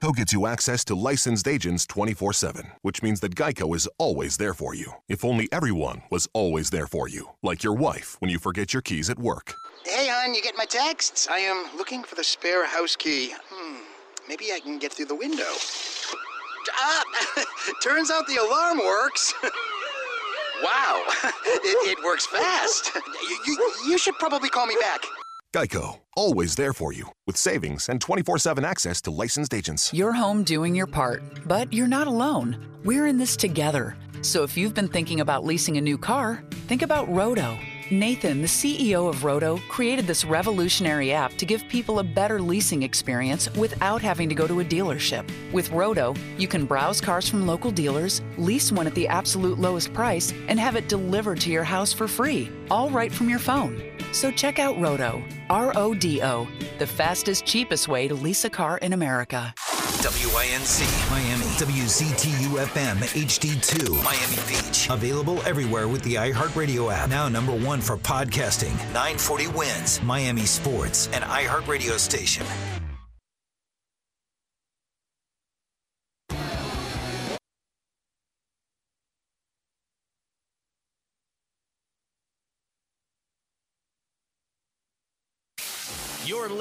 [0.00, 4.36] Geico gets you access to licensed agents 24 7, which means that Geico is always
[4.38, 4.92] there for you.
[5.08, 8.82] If only everyone was always there for you, like your wife when you forget your
[8.82, 9.54] keys at work.
[9.84, 11.28] Hey, hon, you get my texts?
[11.30, 13.34] I am looking for the spare house key.
[13.50, 13.80] Hmm,
[14.28, 15.52] maybe I can get through the window.
[16.72, 17.04] Ah!
[17.82, 19.34] Turns out the alarm works.
[20.62, 21.04] wow,
[21.46, 22.90] it, it works fast.
[22.94, 25.04] You, you, you should probably call me back.
[25.52, 29.90] Geico, always there for you with savings and 24 7 access to licensed agents.
[29.94, 32.58] You're home doing your part, but you're not alone.
[32.84, 33.96] We're in this together.
[34.20, 37.58] So if you've been thinking about leasing a new car, think about Rodo.
[37.90, 42.82] Nathan, the CEO of Rodo, created this revolutionary app to give people a better leasing
[42.82, 45.24] experience without having to go to a dealership.
[45.52, 49.92] With Rodo, you can browse cars from local dealers, lease one at the absolute lowest
[49.94, 53.82] price, and have it delivered to your house for free, all right from your phone.
[54.12, 56.48] So check out Rodo, R O D O,
[56.78, 59.54] the fastest, cheapest way to lease a car in America.
[60.00, 64.88] WINZ Miami, WCTU FM HD2 Miami Beach.
[64.88, 67.10] Available everywhere with the iHeartRadio app.
[67.10, 68.74] Now number one for podcasting.
[68.94, 72.46] 940 WINZ Miami Sports and iHeartRadio station.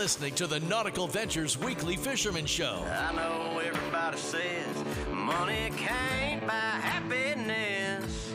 [0.10, 2.84] Listening to the Nautical Ventures Weekly Fisherman Show.
[2.84, 4.66] I know everybody says
[5.14, 8.34] money can't buy happiness,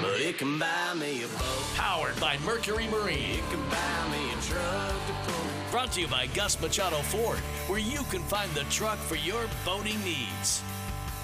[0.00, 1.74] but it can buy me a boat.
[1.76, 3.32] Powered by Mercury Marine.
[3.32, 5.70] It can buy me a truck to pull.
[5.70, 7.36] Brought to you by Gus Machado Ford,
[7.68, 10.62] where you can find the truck for your boating needs.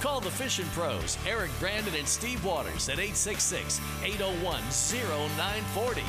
[0.03, 4.61] Call the fishing pros, Eric Brandon and Steve Waters at 866 801
[5.25, 6.03] 0940.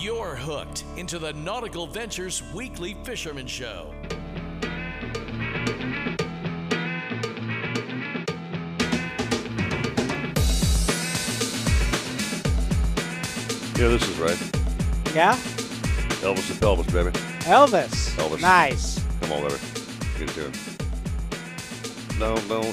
[0.00, 3.92] You're hooked into the Nautical Ventures Weekly Fisherman Show.
[13.76, 14.40] Yeah, this is right.
[15.14, 15.34] Yeah?
[16.22, 17.10] Elvis the Pelvis, baby.
[17.40, 18.16] Elvis.
[18.16, 18.40] Elvis.
[18.40, 19.04] Nice.
[19.20, 19.60] Come on, baby.
[20.18, 20.52] Get it to him.
[22.18, 22.72] No, no.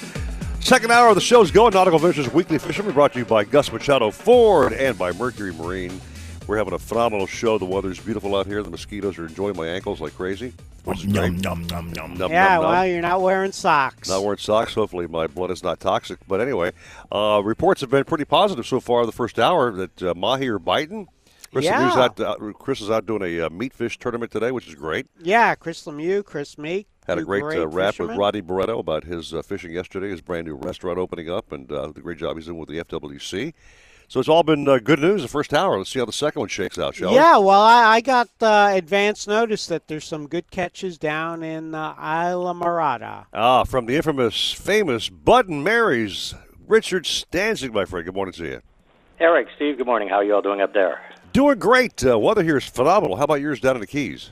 [0.61, 1.73] Second hour of the show is going.
[1.73, 5.99] Nautical Ventures Weekly Fisherman brought to you by Gus Machado Ford and by Mercury Marine.
[6.48, 7.58] We're having a phenomenal show.
[7.58, 8.64] The weather's beautiful out here.
[8.64, 10.54] The mosquitoes are enjoying my ankles like crazy.
[10.86, 11.08] Which is.
[11.08, 12.72] Num, num, num, Num, yeah, num, num.
[12.72, 14.08] well, you're not wearing socks.
[14.08, 14.74] Not wearing socks.
[14.74, 16.20] Hopefully, my blood is not toxic.
[16.28, 16.72] But anyway,
[17.12, 19.06] uh, reports have been pretty positive so far.
[19.06, 21.10] The first hour that uh, mahi are biting.
[21.52, 21.91] Chris, Yeah.
[21.93, 25.08] Out, uh, Chris is out doing a uh, meat fish tournament today, which is great.
[25.22, 26.88] Yeah, Chris Lemieux, Chris Meek.
[27.06, 28.10] Had a two great, uh, rap fishermen.
[28.12, 31.70] with Roddy Barreto about his uh, fishing yesterday, his brand new restaurant opening up, and
[31.72, 33.54] uh, the great job he's doing with the FWC.
[34.10, 35.78] So it's all been uh, good news the first hour.
[35.78, 37.16] Let's see how the second one shakes out, shall we?
[37.16, 41.76] Yeah, well, I, I got uh, advance notice that there's some good catches down in
[41.76, 43.26] uh, Islamorada.
[43.34, 46.34] Ah, from the infamous, famous Bud and Mary's,
[46.68, 48.05] Richard Stanczyk, my friend.
[48.05, 48.62] Good morning to you.
[49.20, 50.08] Eric, Steve, good morning.
[50.08, 51.01] How are you all doing up there?
[51.34, 52.05] Doing great.
[52.05, 53.18] Uh, weather here is phenomenal.
[53.18, 54.32] How about yours down in the Keys?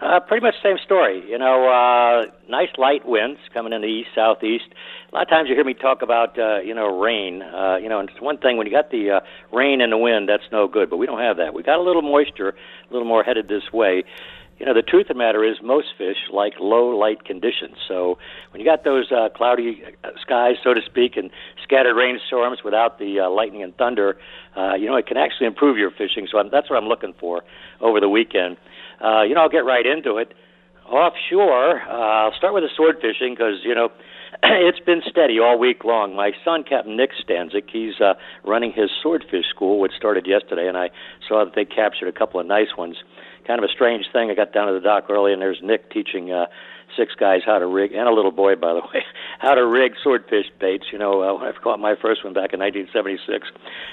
[0.00, 1.28] Uh, pretty much the same story.
[1.28, 4.66] You know, uh, nice light winds coming in the east, southeast.
[5.10, 7.42] A lot of times you hear me talk about, uh, you know, rain.
[7.42, 9.20] Uh, you know, and it's one thing when you got the uh,
[9.52, 10.88] rain and the wind, that's no good.
[10.88, 11.52] But we don't have that.
[11.52, 14.04] We got a little moisture, a little more headed this way.
[14.60, 17.76] You know, the truth of the matter is most fish like low light conditions.
[17.88, 18.18] So
[18.50, 21.30] when you got those uh, cloudy uh, skies, so to speak, and
[21.62, 24.16] scattered rainstorms without the uh, lightning and thunder,
[24.56, 26.28] uh, you know, it can actually improve your fishing.
[26.30, 27.42] So I'm, that's what I'm looking for
[27.80, 28.56] over the weekend.
[29.02, 30.34] Uh, you know, I'll get right into it.
[30.86, 33.90] Offshore, uh, I'll start with the sword fishing because, you know,
[34.42, 36.16] it's been steady all week long.
[36.16, 40.78] My son, Captain Nick Stanczyk, he's uh, running his swordfish school, which started yesterday, and
[40.78, 40.90] I
[41.28, 42.96] saw that they captured a couple of nice ones.
[43.46, 44.30] Kind of a strange thing.
[44.30, 46.46] I got down to the dock early, and there's Nick teaching uh,
[46.96, 49.04] six guys how to rig, and a little boy, by the way,
[49.38, 50.86] how to rig swordfish baits.
[50.92, 53.48] You know, uh, I caught my first one back in 1976,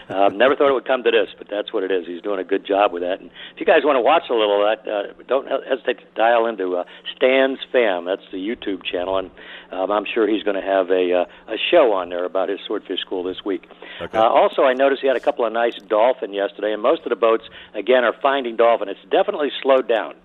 [0.09, 2.05] um, never thought it would come to this, but that's what it is.
[2.05, 3.19] He's doing a good job with that.
[3.19, 6.05] And if you guys want to watch a little of that, uh, don't hesitate to
[6.15, 6.83] dial into uh,
[7.15, 8.05] Stan's Fam.
[8.05, 9.31] That's the YouTube channel, and
[9.71, 12.59] um, I'm sure he's going to have a uh, a show on there about his
[12.65, 13.67] swordfish school this week.
[14.01, 14.17] Okay.
[14.17, 17.09] Uh, also, I noticed he had a couple of nice dolphin yesterday, and most of
[17.09, 18.89] the boats again are finding dolphin.
[18.89, 20.15] It's definitely slowed down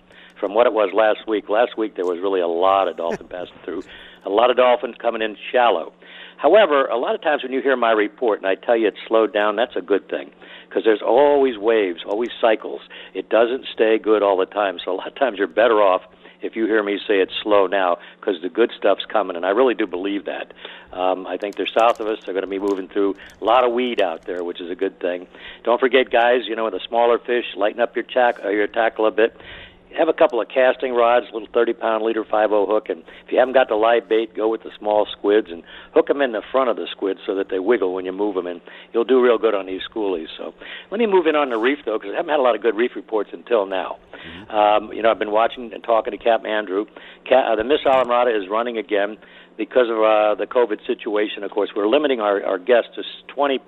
[0.41, 1.49] from what it was last week.
[1.49, 3.82] Last week there was really a lot of dolphin passing through,
[4.24, 5.93] a lot of dolphins coming in shallow.
[6.38, 8.97] However, a lot of times when you hear my report and I tell you it's
[9.07, 10.30] slowed down, that's a good thing
[10.68, 12.80] because there's always waves, always cycles.
[13.12, 14.78] It doesn't stay good all the time.
[14.82, 16.03] So a lot of times you're better off
[16.43, 19.51] if you hear me say it's slow now because the good stuff's coming, and I
[19.51, 20.53] really do believe that.
[20.93, 22.18] Um, I think they're south of us.
[22.24, 24.74] They're going to be moving through a lot of weed out there, which is a
[24.74, 25.26] good thing.
[25.64, 26.47] Don't forget, guys.
[26.47, 29.36] You know, with the smaller fish, lighten up your tack, uh, your tackle a bit.
[29.99, 33.32] Have a couple of casting rods, a little 30 pound leader 5 hook, and if
[33.32, 35.62] you haven't got the live bait, go with the small squids and
[35.93, 38.34] hook them in the front of the squid so that they wiggle when you move
[38.34, 38.61] them, and
[38.93, 40.28] you'll do real good on these schoolies.
[40.38, 40.55] So
[40.91, 42.62] let me move in on the reef though, because I haven't had a lot of
[42.62, 43.99] good reef reports until now.
[44.49, 46.86] Um, you know, I've been watching and talking to Cap Andrew.
[47.24, 49.16] Cap, uh, the Miss Islamorada is running again
[49.57, 51.43] because of uh, the COVID situation.
[51.43, 53.03] Of course, we're limiting our, our guests to
[53.34, 53.61] 20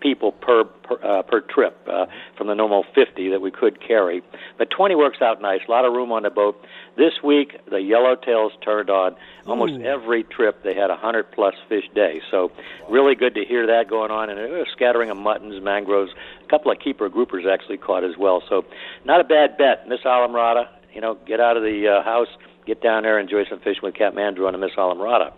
[0.00, 4.22] people per per, uh, per trip uh, from the normal 50 that we could carry.
[4.58, 5.60] But 20 works out nice.
[5.66, 6.60] A lot of room on the boat.
[6.96, 9.16] This week, the yellowtails turned on.
[9.46, 9.82] Almost Ooh.
[9.82, 12.20] every trip, they had a 100 plus fish day.
[12.30, 12.50] So,
[12.88, 14.30] really good to hear that going on.
[14.30, 16.12] And a scattering of muttons, mangroves,
[16.44, 18.42] a couple of keeper groupers actually caught as well.
[18.48, 18.64] So,
[19.04, 19.88] not a bad bet.
[19.88, 22.28] Miss Islamorada, you know, get out of the uh, house,
[22.66, 25.32] get down there, enjoy some fishing with Andrew on the Miss Islamorada.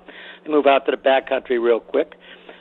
[0.46, 2.14] We move out to the back country real quick.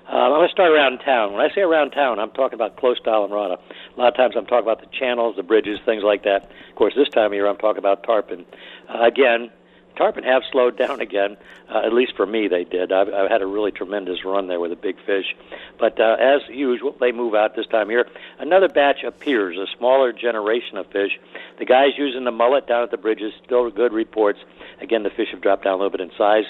[0.10, 1.34] Uh, I'm going to start around town.
[1.34, 3.58] When I say around town, I'm talking about close to Islamorada.
[3.60, 6.50] A lot of times I'm talking about the channels, the bridges, things like that.
[6.70, 8.46] Of course, this time of year I'm talking about tarpon.
[8.88, 9.52] Uh, again,
[9.98, 11.36] tarpon have slowed down again.
[11.70, 12.94] Uh, at least for me, they did.
[12.94, 15.36] I've, I've had a really tremendous run there with a big fish.
[15.78, 18.08] But uh, as usual, they move out this time of year.
[18.40, 21.20] Another batch appears, a smaller generation of fish.
[21.60, 24.40] The guys using the mullet down at the bridges, still good reports.
[24.80, 26.46] Again, the fish have dropped down a little bit in size.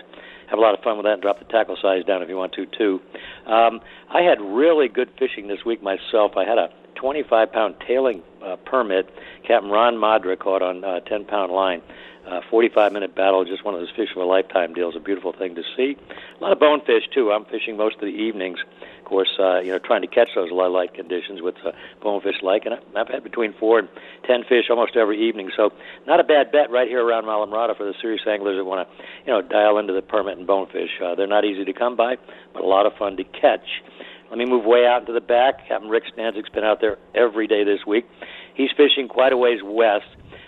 [0.49, 2.37] Have a lot of fun with that and drop the tackle size down if you
[2.37, 2.99] want to, too.
[3.45, 6.33] Um, I had really good fishing this week myself.
[6.37, 9.09] I had a 25 pound tailing uh, permit.
[9.45, 11.81] Captain Ron Madra caught on a uh, 10 pound line.
[12.27, 14.97] Uh, 45 minute battle, just one of those fish of a lifetime deals.
[14.97, 15.95] A beautiful thing to see.
[16.37, 17.31] A lot of bonefish too.
[17.31, 18.59] I'm fishing most of the evenings.
[18.99, 21.71] Of course, uh, you know, trying to catch those low light conditions with uh,
[22.03, 23.87] bonefish like, and I've had between four and
[24.25, 25.51] ten fish almost every evening.
[25.55, 25.71] So,
[26.05, 29.03] not a bad bet right here around Islamorada for the serious anglers that want to,
[29.25, 30.99] you know, dial into the permit and bonefish.
[31.01, 32.17] Uh, they're not easy to come by,
[32.51, 33.81] but a lot of fun to catch.
[34.29, 35.65] Let me move way out into the back.
[35.69, 38.05] Captain Rick Stanczyk's been out there every day this week.
[38.53, 40.07] He's fishing quite a ways west.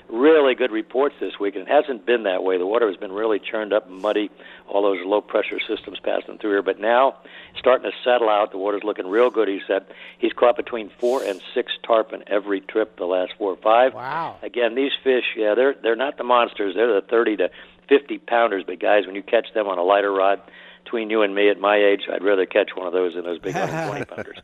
[0.09, 2.57] Really good reports this week, and it hasn't been that way.
[2.57, 4.31] The water has been really churned up, and muddy,
[4.67, 6.61] all those low pressure systems passing through here.
[6.63, 7.17] But now,
[7.51, 8.51] it's starting to settle out.
[8.51, 9.47] The water's looking real good.
[9.47, 9.85] He said
[10.17, 13.93] he's caught between four and six tarpon every trip the last four or five.
[13.93, 14.37] Wow!
[14.41, 16.73] Again, these fish, yeah, they're they're not the monsters.
[16.73, 17.51] They're the thirty to
[17.87, 18.63] fifty pounders.
[18.65, 20.41] But guys, when you catch them on a lighter rod,
[20.89, 23.37] between you and me at my age, I'd rather catch one of those than those
[23.37, 24.37] big 120 pounders.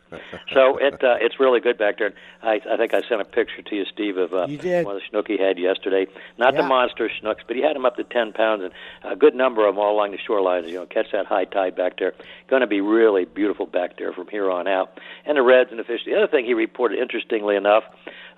[0.52, 2.14] So it uh, it's really good back there.
[2.40, 4.86] I I think I sent a picture to you, Steve, of uh, You did.
[4.86, 6.06] one of the snook he had yesterday.
[6.38, 8.72] Not the monster snooks, but he had them up to 10 pounds, and
[9.02, 10.68] a good number of them all along the shorelines.
[10.68, 12.14] You know, catch that high tide back there.
[12.48, 15.00] Going to be really beautiful back there from here on out.
[15.24, 16.02] And the reds and the fish.
[16.06, 17.82] The other thing he reported, interestingly enough.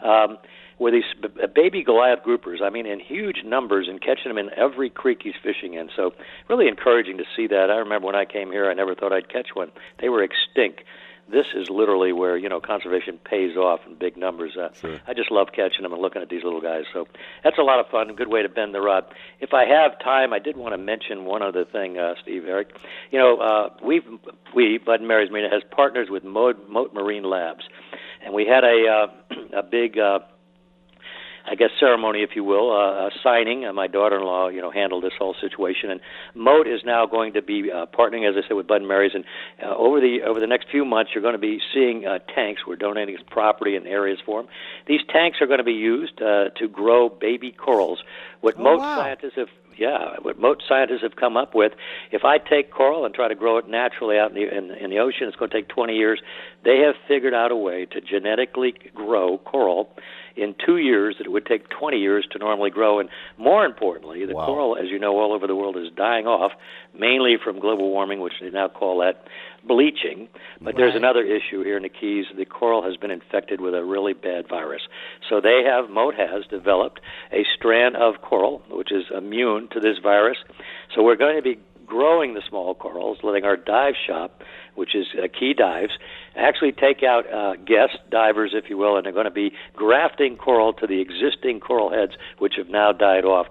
[0.03, 0.39] Um,
[0.79, 1.05] were these
[1.55, 2.63] baby Goliath groupers.
[2.63, 5.91] I mean, in huge numbers and catching them in every creek he's fishing in.
[5.95, 6.13] So,
[6.49, 7.71] really encouraging to see that.
[7.71, 9.71] I remember when I came here, I never thought I'd catch one.
[10.01, 10.83] They were extinct.
[11.31, 14.57] This is literally where you know conservation pays off in big numbers.
[14.57, 14.71] Uh,
[15.07, 16.85] I just love catching them and looking at these little guys.
[16.91, 17.07] So
[17.45, 18.09] that's a lot of fun.
[18.09, 19.05] A good way to bend the rod.
[19.39, 22.71] If I have time, I did want to mention one other thing, uh, Steve, Eric.
[23.11, 24.05] You know, uh, we've
[24.55, 27.65] we Bud and Mary's Marina has partners with Mote, Mote Marine Labs,
[28.25, 29.99] and we had a uh, a big.
[29.99, 30.21] Uh,
[31.51, 33.65] I guess ceremony, if you will, uh, a signing.
[33.65, 36.01] Uh, my daughter-in-law, you know, handled this whole situation, and
[36.35, 39.13] Mote is now going to be uh, partnering, as I said, with Bud and Mary's,
[39.15, 39.25] and
[39.63, 42.63] uh, over the over the next few months, you're going to be seeing uh, tanks.
[42.67, 44.51] We're donating property and areas for them.
[44.87, 48.03] These tanks are going to be used uh, to grow baby corals.
[48.41, 48.97] What Oh, Mote wow.
[48.99, 51.73] scientists have yeah, what most scientists have come up with,
[52.11, 54.91] if I take coral and try to grow it naturally out in the in, in
[54.91, 56.21] the ocean, it's going to take 20 years.
[56.65, 59.91] They have figured out a way to genetically grow coral
[60.39, 63.01] in two years that it would take 20 years to normally grow.
[63.01, 66.53] And more importantly, the coral, as you know, all over the world is dying off,
[66.99, 69.25] mainly from global warming, which they now call that
[69.67, 70.29] bleaching.
[70.61, 72.27] But there's another issue here in the Keys.
[72.37, 74.83] The coral has been infected with a really bad virus.
[75.29, 77.01] So they have, Mote has developed
[77.33, 80.39] a strand of coral which is immune to this virus.
[80.95, 84.43] So we're going to be growing the small corals, letting our dive shop,
[84.79, 85.93] which is uh, Key Dives,
[86.37, 90.37] actually take out uh, guest divers, if you will, and they're going to be grafting
[90.37, 93.49] coral to the existing coral heads, which have now died off.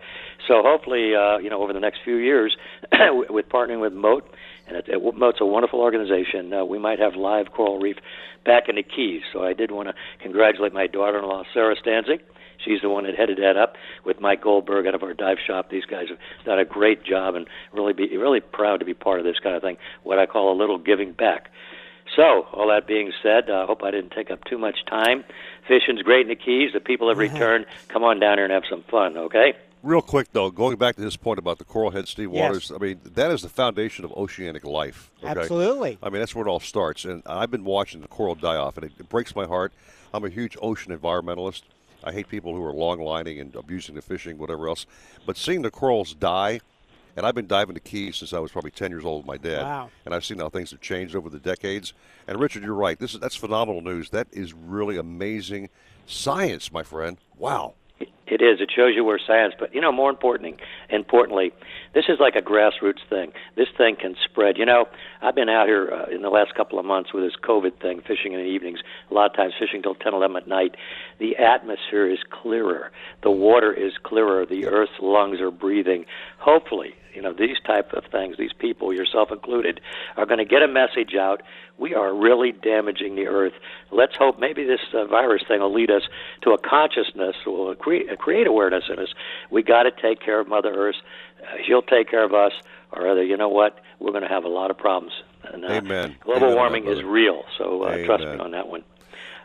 [0.48, 2.56] So hopefully, uh, you know, over the next few years,
[3.30, 4.34] with partnering with Mote,
[4.68, 7.98] and it, it, Mote's a wonderful organization, uh, we might have live coral reef
[8.46, 9.22] back in the Keys.
[9.34, 12.22] So I did want to congratulate my daughter-in-law, Sarah Stanczyk.
[12.64, 15.70] She's the one that headed that up with Mike Goldberg out of our dive shop.
[15.70, 19.20] These guys have done a great job, and really be really proud to be part
[19.20, 19.78] of this kind of thing.
[20.04, 21.50] What I call a little giving back.
[22.16, 25.24] So, all that being said, I uh, hope I didn't take up too much time.
[25.68, 26.72] Fishing's great in the Keys.
[26.74, 27.66] The people have returned.
[27.90, 29.54] Come on down here and have some fun, okay?
[29.84, 32.80] Real quick though, going back to his point about the coral head, Steve Waters, Yes.
[32.80, 35.12] I mean, that is the foundation of oceanic life.
[35.24, 35.40] okay?
[35.40, 36.00] Absolutely.
[36.02, 37.06] I mean, that's where it all starts.
[37.06, 39.74] And I've been watching the coral die off, and it, it breaks my heart.
[40.14, 41.62] I'm a huge ocean environmentalist.
[42.04, 44.86] I hate people who are long lining and abusing the fishing, whatever else.
[45.26, 46.60] But seeing the corals die,
[47.16, 49.38] and I've been diving the Keys since I was probably 10 years old with my
[49.38, 49.64] dad.
[49.64, 49.90] Wow.
[50.06, 51.94] And I've seen how things have changed over the decades.
[52.28, 53.00] And Richard, you're right.
[53.00, 54.12] This is that's phenomenal news.
[54.12, 55.70] That is really amazing
[56.06, 57.18] science, my friend.
[57.38, 57.74] Wow.
[58.00, 58.62] It is.
[58.62, 60.58] It shows you where science, but you know, more importantly,
[60.90, 61.52] importantly,
[61.94, 63.32] this is like a grassroots thing.
[63.56, 64.58] This thing can spread.
[64.58, 64.86] You know,
[65.22, 68.02] I've been out here uh, in the last couple of months with this COVID thing,
[68.08, 68.80] fishing in the evenings.
[69.10, 70.76] A lot of times, fishing till ten, eleven at night.
[71.20, 72.92] The atmosphere is clearer.
[73.24, 74.46] The water is clearer.
[74.46, 76.06] The Earth's lungs are breathing.
[76.40, 78.38] Hopefully, you know, these type of things.
[78.38, 79.82] These people, yourself included,
[80.18, 81.42] are going to get a message out.
[81.80, 83.54] We are really damaging the Earth.
[83.92, 86.04] Let's hope maybe this uh, virus thing will lead us
[86.44, 89.10] to a consciousness, will create, create awareness in us.
[89.50, 90.98] We got to take care of Mother Earth.
[91.42, 92.52] Uh, she'll take care of us,
[92.92, 93.24] or other.
[93.24, 93.80] You know what?
[94.00, 95.14] We're going to have a lot of problems.
[95.44, 96.18] And, uh, Amen.
[96.22, 98.84] Global Amen, warming is real, so uh, trust me on that one.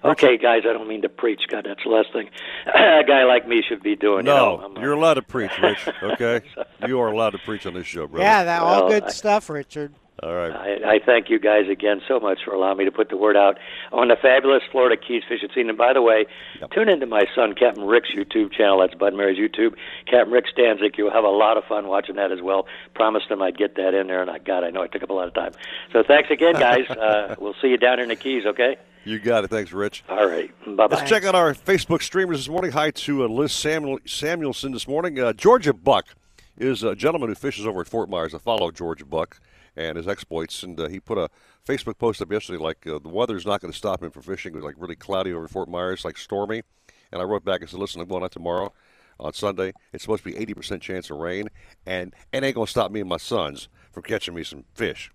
[0.05, 1.43] Okay, guys, I don't mean to preach.
[1.49, 2.29] God, that's the last thing
[2.66, 4.27] a guy like me should be doing.
[4.27, 4.69] you know.
[4.74, 5.89] No, you're allowed to preach, Rich.
[6.03, 6.41] Okay,
[6.87, 8.24] you are allowed to preach on this show, brother.
[8.24, 9.95] Yeah, that all Well, good I- stuff, Richard.
[10.23, 10.53] All right.
[10.85, 13.37] I, I thank you guys again so much for allowing me to put the word
[13.37, 13.59] out
[13.91, 15.69] on the fabulous Florida Keys fishing scene.
[15.69, 16.27] And by the way,
[16.73, 18.79] tune into my son Captain Rick's YouTube channel.
[18.79, 19.74] That's Bud Mary's YouTube.
[20.09, 20.97] Captain Rick Stanczyk.
[20.97, 22.66] You'll have a lot of fun watching that as well.
[22.95, 25.11] Promised him I'd get that in there, and I God, I know I took up
[25.11, 25.53] a lot of time.
[25.93, 26.89] So thanks again, guys.
[26.91, 28.45] uh, we'll see you down in the Keys.
[28.47, 28.77] Okay.
[29.05, 29.51] You got it.
[29.51, 30.05] Thanks, Rich.
[30.09, 30.51] All right.
[30.65, 30.97] Bye bye.
[30.97, 32.70] Let's check out our Facebook streamers this morning.
[32.70, 35.19] Hi to uh, Liz Samuel, Samuelson this morning.
[35.19, 36.15] Uh, Georgia Buck
[36.57, 38.35] is a gentleman who fishes over at Fort Myers.
[38.35, 39.41] I follow Georgia Buck
[39.77, 41.29] and his exploits, and uh, he put a
[41.66, 44.53] Facebook post up yesterday like uh, the weather's not going to stop him from fishing.
[44.53, 46.62] It was like really cloudy over Fort Myers, like stormy.
[47.11, 48.73] And I wrote back and said, "Listen, I'm going out tomorrow
[49.19, 49.73] on Sunday.
[49.93, 51.49] It's supposed to be 80% chance of rain,
[51.87, 55.11] and it ain't going to stop me and my sons from catching me some fish."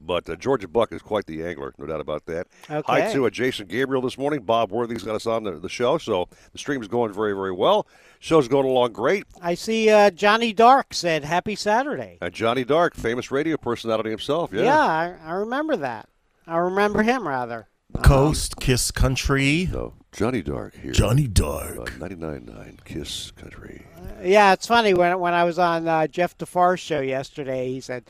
[0.00, 2.46] But uh, Georgia Buck is quite the angler, no doubt about that.
[2.68, 3.12] Hi Okay.
[3.12, 4.40] to uh, Jason Gabriel this morning.
[4.42, 7.86] Bob Worthy's got us on the, the show, so the stream's going very, very well.
[8.18, 9.24] Show's going along great.
[9.42, 12.18] I see uh, Johnny Dark said Happy Saturday.
[12.22, 14.52] And Johnny Dark, famous radio personality himself.
[14.52, 14.62] Yeah.
[14.62, 16.08] Yeah, I, I remember that.
[16.46, 17.68] I remember him rather.
[18.02, 19.68] Coast, Kiss Country.
[19.70, 20.92] No, Johnny Dark here.
[20.92, 21.76] Johnny Dark.
[21.78, 23.84] Uh, 99.9 Kiss Country.
[24.22, 27.70] Yeah, it's funny when when I was on uh, Jeff DeFar's show yesterday.
[27.72, 28.04] He said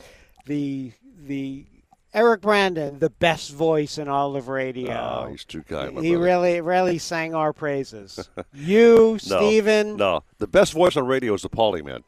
[0.45, 0.91] the
[1.25, 1.65] the
[2.13, 4.91] Eric Brandon, the best voice in all of radio.
[4.91, 6.23] Oh, he's too kind, my he brother.
[6.25, 8.29] really really sang our praises.
[8.53, 9.95] you, No, Steven.
[9.95, 12.03] No, the best voice on radio is the Paulie Man.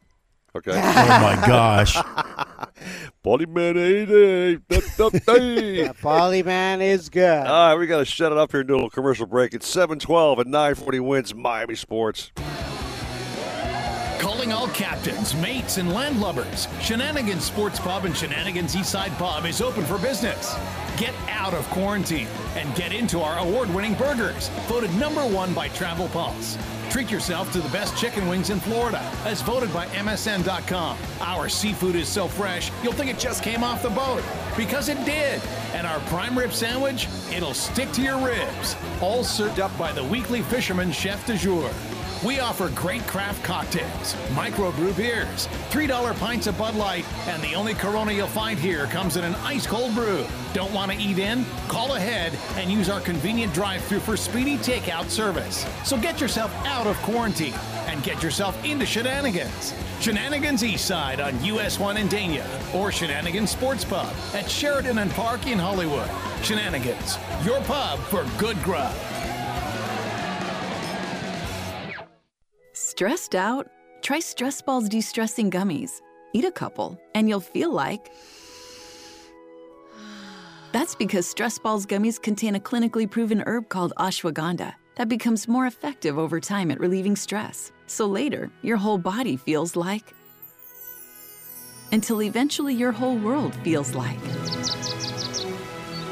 [0.56, 0.72] Okay.
[0.76, 1.96] Oh, my gosh.
[3.26, 4.58] Paulie Man 80.
[4.70, 5.94] Da, da, da.
[5.94, 7.48] Polly Man is good.
[7.48, 9.54] All right, we got to shut it up here and do a little commercial break.
[9.54, 12.32] It's 712 and 940 WINZ Miami Sports.
[14.24, 16.70] Calling all captains, mates, and landlubbers.
[16.82, 20.56] Shenanigans Sports Pub and Shenanigans Eastside Pub is open for business.
[20.96, 25.68] Get out of quarantine and get into our award winning burgers, voted number one by
[25.68, 26.58] Travel Pulse.
[26.90, 30.98] Treat yourself to the best chicken wings in Florida, as voted by MSN.com.
[31.20, 34.24] Our seafood is so fresh, you'll think it just came off the boat.
[34.56, 35.42] Because it did.
[35.74, 38.78] And our prime rib sandwich, it'll stick to your ribs.
[39.02, 41.70] All served up by the weekly fisherman chef de jour.
[42.26, 47.74] We offer great craft cocktails, microbrew beers, $3 pints of Bud Light, and the only
[47.74, 50.26] Corona you'll find here comes in an ice cold brew.
[50.54, 51.44] Don't want to eat in?
[51.68, 55.66] Call ahead and use our convenient drive through for speedy takeout service.
[55.84, 57.56] So get yourself out of quarantine
[57.88, 59.74] and get yourself into shenanigans.
[60.00, 65.46] Shenanigans Eastside on US 1 in Dania or Shenanigans Sports Pub at Sheridan and Park
[65.48, 66.10] in Hollywood.
[66.42, 68.96] Shenanigans, your pub for good grub.
[72.94, 73.72] Stressed out?
[74.04, 76.00] Try Stress Balls De Stressing Gummies.
[76.34, 78.12] Eat a couple, and you'll feel like.
[80.72, 85.66] That's because Stress Balls gummies contain a clinically proven herb called ashwagandha that becomes more
[85.66, 87.72] effective over time at relieving stress.
[87.88, 90.14] So later, your whole body feels like.
[91.92, 94.20] Until eventually, your whole world feels like.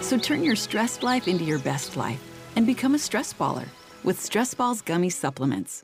[0.01, 2.23] So turn your stressed life into your best life
[2.55, 3.67] and become a stress baller
[4.03, 5.83] with Stress Balls Gummy Supplements.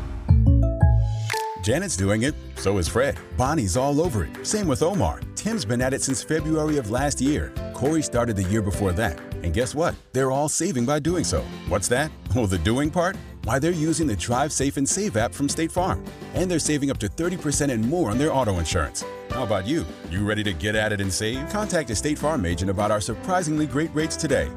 [1.61, 3.19] Janet's doing it, so is Fred.
[3.37, 4.45] Bonnie's all over it.
[4.45, 5.21] Same with Omar.
[5.35, 7.53] Tim's been at it since February of last year.
[7.75, 9.19] Corey started the year before that.
[9.43, 9.93] And guess what?
[10.11, 11.41] They're all saving by doing so.
[11.67, 12.11] What's that?
[12.35, 13.15] Oh, the doing part?
[13.43, 16.03] Why, they're using the Drive Safe and Save app from State Farm.
[16.33, 19.03] And they're saving up to 30% and more on their auto insurance.
[19.29, 19.85] How about you?
[20.09, 21.47] You ready to get at it and save?
[21.49, 24.49] Contact a State Farm agent about our surprisingly great rates today.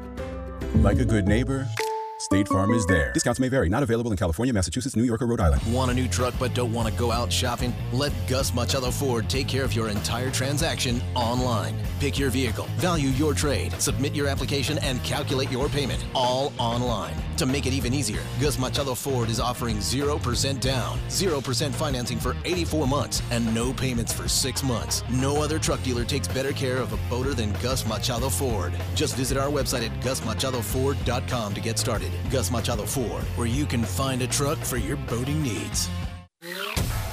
[0.75, 1.67] Like a good neighbor,
[2.17, 3.11] State Farm is there.
[3.11, 3.67] Discounts may vary.
[3.67, 5.61] Not available in California, Massachusetts, New York, or Rhode Island.
[5.73, 7.73] Want a new truck but don't want to go out shopping?
[7.91, 11.75] Let Gus Machado Ford take care of your entire transaction online.
[11.99, 17.13] Pick your vehicle, value your trade, submit your application, and calculate your payment all online.
[17.35, 22.33] To make it even easier, Gus Machado Ford is offering 0% down, 0% financing for
[22.45, 25.03] 84 months, and no payments for 6 months.
[25.09, 28.73] No other truck dealer takes better care of a boater than Gus Machado Ford.
[28.93, 32.05] Just visit our website at gusmachadoford.com to get started.
[32.29, 35.89] Gus Machado Ford, where you can find a truck for your boating needs.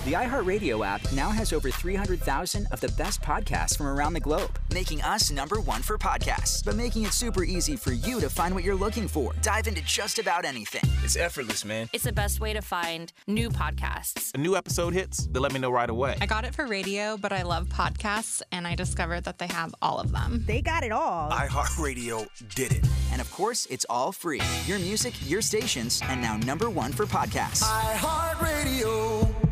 [0.05, 4.59] The iHeartRadio app now has over 300,000 of the best podcasts from around the globe,
[4.75, 8.53] making us number one for podcasts, but making it super easy for you to find
[8.53, 9.33] what you're looking for.
[9.43, 10.81] Dive into just about anything.
[11.05, 11.89] It's effortless, man.
[11.93, 14.35] It's the best way to find new podcasts.
[14.35, 16.17] A new episode hits, they let me know right away.
[16.21, 19.73] I got it for radio, but I love podcasts, and I discovered that they have
[19.81, 20.43] all of them.
[20.49, 21.31] They got it all.
[21.31, 22.27] iHeartRadio
[22.57, 22.85] did it.
[23.13, 24.41] And of course, it's all free.
[24.67, 27.63] Your music, your stations, and now number one for podcasts.
[27.63, 29.52] iHeartRadio.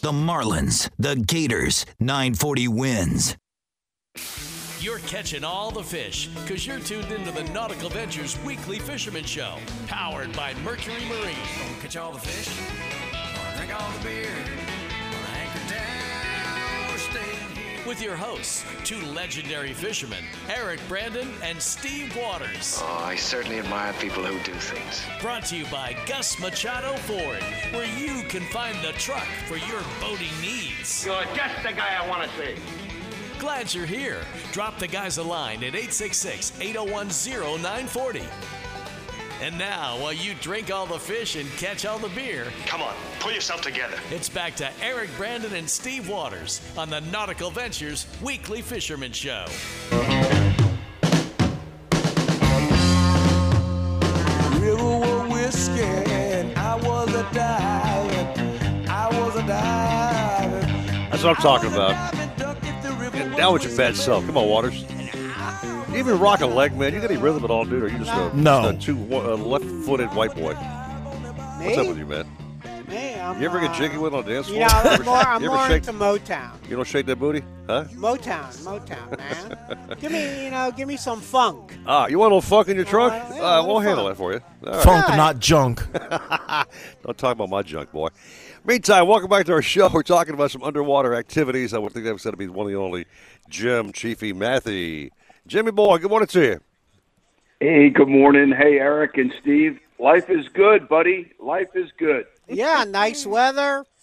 [0.00, 3.36] The Marlins, the Gators, 940 WINZ.
[4.80, 9.56] You're catching all the fish because you're tuned into the Nautical Ventures Weekly Fisherman Show,
[9.88, 11.34] powered by Mercury Marine.
[11.58, 12.48] Gonna catch all the fish,
[13.10, 14.30] gonna drink all the beer,
[17.88, 22.78] With your hosts, two legendary fishermen, Eric Brandon and Steve Waters.
[22.82, 25.02] Oh, I certainly admire people who do things.
[25.22, 27.42] Brought to you by Gus Machado Ford,
[27.72, 31.06] where you can find the truck for your boating needs.
[31.06, 32.60] You're just the guy I want to see.
[33.38, 34.20] Glad you're here.
[34.52, 38.20] Drop the guys a line at 866 801 0940.
[39.40, 42.92] And now, while you drink all the fish and catch all the beer, Come on,
[43.20, 43.96] pull yourself together.
[44.10, 49.46] it's back to Eric Brandon and Steve Waters on the Nautical Ventures Weekly Fisherman Show.
[54.60, 58.88] River were whiskey, and I was a diving.
[58.88, 61.10] I was a diving.
[61.10, 62.14] That's what I'm talking about.
[63.14, 64.26] And now it's your bad self.
[64.26, 64.84] Come on, Waters.
[65.98, 66.94] You even rock a leg, man.
[66.94, 67.82] You got any rhythm at all, dude?
[67.82, 68.70] Or you just a, No.
[68.70, 70.54] just a two uh, left-footed white boy?
[70.54, 72.24] What's up with you, man?
[72.88, 74.60] Me, I'm, You ever get uh, jiggy with on the dance floor?
[74.60, 76.52] You know, I'm ever- more, I'm more shake- into Motown.
[76.70, 77.86] You don't shake that booty, huh?
[77.94, 79.96] Motown, Motown, man.
[80.00, 81.76] give me, you know, give me some funk.
[81.84, 83.12] Ah, you want a little funk in your trunk?
[83.12, 84.16] yeah, uh, we'll little handle funk.
[84.16, 84.40] that for you.
[84.68, 84.84] All right.
[84.84, 85.82] Funk, not junk.
[87.02, 88.10] Don't talk about my junk, boy.
[88.64, 89.88] Meantime, welcome back to our show.
[89.92, 91.74] We're talking about some underwater activities.
[91.74, 93.06] I would think that's going to be one of the only
[93.48, 95.10] Jim Chiefy Matthew.
[95.48, 96.60] Jimmy boy, good morning to you.
[97.58, 98.52] Hey, good morning.
[98.52, 99.80] Hey, Eric and Steve.
[99.98, 101.32] Life is good, buddy.
[101.40, 102.26] Life is good.
[102.48, 103.84] Yeah, nice weather.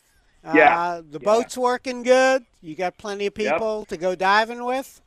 [0.53, 2.45] Yeah, Uh, the boat's working good.
[2.61, 5.01] You got plenty of people to go diving with.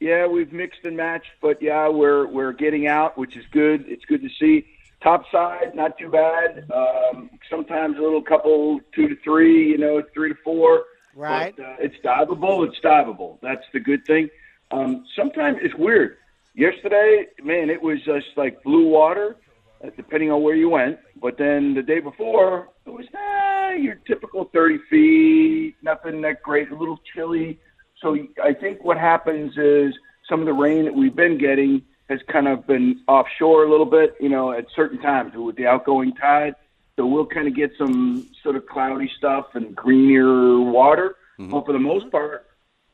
[0.00, 3.84] Yeah, we've mixed and matched, but yeah, we're we're getting out, which is good.
[3.86, 4.64] It's good to see.
[5.02, 6.64] Top side, not too bad.
[6.72, 10.84] Um, sometimes a little couple, two to three, you know, three to four.
[11.14, 11.54] Right.
[11.54, 12.66] But, uh, it's diveable.
[12.66, 13.38] It's diveable.
[13.42, 14.30] That's the good thing.
[14.74, 16.16] Um, sometimes it's weird.
[16.56, 19.36] Yesterday, man, it was just like blue water,
[19.84, 20.98] uh, depending on where you went.
[21.20, 26.70] But then the day before, it was ah, your typical 30 feet, nothing that great,
[26.70, 27.58] a little chilly.
[28.02, 29.94] So I think what happens is
[30.28, 33.86] some of the rain that we've been getting has kind of been offshore a little
[33.86, 36.56] bit, you know, at certain times with the outgoing tide.
[36.96, 41.14] So we'll kind of get some sort of cloudy stuff and greenier water.
[41.38, 42.46] But for the most part,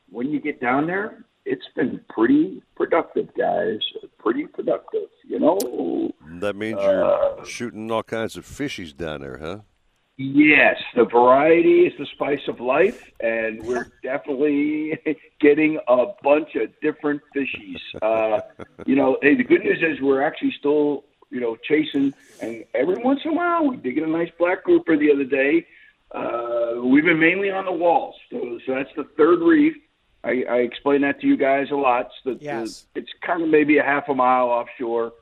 [0.09, 3.79] when you get down there, it's been pretty productive, guys.
[4.19, 6.11] Pretty productive, you know.
[6.39, 9.59] That means Uh, you're shooting all kinds of fishies down there, huh?
[10.17, 14.99] Yes, the variety is the spice of life, and we're definitely
[15.39, 17.79] getting a bunch of different fishies.
[18.01, 18.41] Uh,
[18.85, 22.97] you know, hey, the good news is we're actually still, you know, chasing, and every
[22.97, 25.65] once in a while we did get a nice black grouper the other day.
[26.11, 29.75] Uh, we've been mainly on the walls, so, so that's the third reef.
[30.23, 32.07] I, I explain that to you guys a lot.
[32.07, 32.85] It's, the, Yes.
[32.93, 35.13] the, it's kind of maybe a half a mile offshore.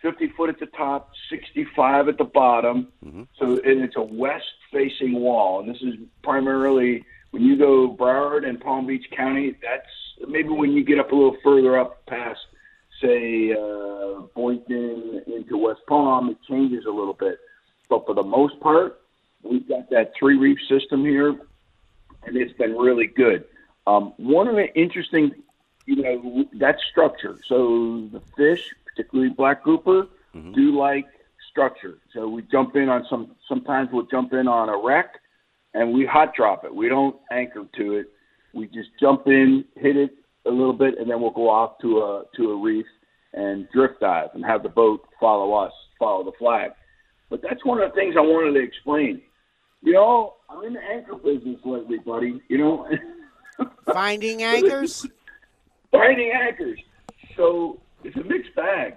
[0.00, 2.88] 50 foot at the top, 65 at the bottom.
[3.38, 5.60] So and it's a west facing wall.
[5.60, 10.72] And this is primarily when you go Broward and Palm Beach County, that's maybe when
[10.72, 12.40] you get up a little further up past
[13.02, 17.38] say uh, Boynton into West Palm, it changes a little bit.
[17.88, 19.00] But for the most part,
[19.42, 21.30] we've got that three reef system here,
[22.24, 23.44] and it's been really good.
[23.86, 25.32] Um, one of the interesting,
[25.86, 27.38] you know, that structure.
[27.48, 30.06] So the fish, particularly black grouper,
[30.54, 31.06] do like
[31.50, 31.98] structure.
[32.12, 33.36] So we jump in on some.
[33.48, 35.14] Sometimes we'll jump in on a wreck,
[35.74, 36.74] and we hot drop it.
[36.74, 38.06] We don't anchor to it.
[38.52, 40.10] We just jump in, hit it
[40.46, 42.86] a little bit, and then we'll go off to a to a reef
[43.32, 46.70] and drift dive and have the boat follow us, follow the flag.
[47.30, 49.22] But that's one of the things I wanted to explain.
[49.82, 52.40] You know, I'm in the anchor business lately, buddy.
[52.48, 52.88] You know,
[53.92, 55.06] Finding anchors?
[55.94, 56.80] finding anchors.
[57.36, 58.96] So it's a mixed bag.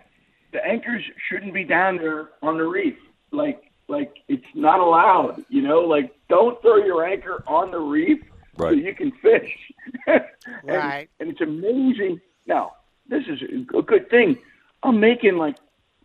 [0.52, 2.96] The anchors shouldn't be down there on the reef.
[3.32, 5.44] Like like it's not allowed.
[5.50, 8.20] You know, like don't throw your anchor on the reef
[8.58, 9.52] so you can fish.
[10.08, 10.24] and,
[10.64, 11.10] Right.
[11.20, 12.20] And it's amazing.
[12.46, 12.74] Now
[13.08, 14.38] this is a good thing.
[14.84, 15.58] I'm making like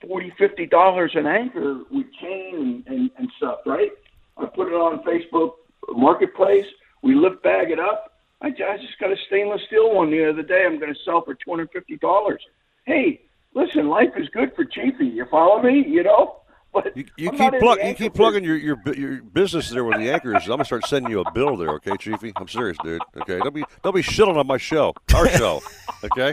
[0.07, 3.91] forty, fifty dollars an anchor with chain and, and, and stuff, right?
[4.37, 5.53] I put it on Facebook
[5.91, 6.67] Marketplace.
[7.03, 8.12] We lift bag it up.
[8.43, 10.65] I, I just got a stainless steel one the other day.
[10.67, 12.43] I'm going to sell for two hundred fifty dollars.
[12.85, 13.23] Hey,
[13.55, 15.07] listen, life is good for Chiefy.
[15.07, 15.85] You follow me?
[15.87, 16.37] You know.
[16.73, 19.99] But You, you keep not plug, you keep plugging your, your your business there with
[19.99, 20.45] the anchors.
[20.45, 22.33] I'm gonna start sending you a bill there, okay, Chiefy?
[22.35, 23.03] I'm serious, dude.
[23.21, 25.61] Okay, don't be don't be shilling on my show, our show,
[26.03, 26.33] okay?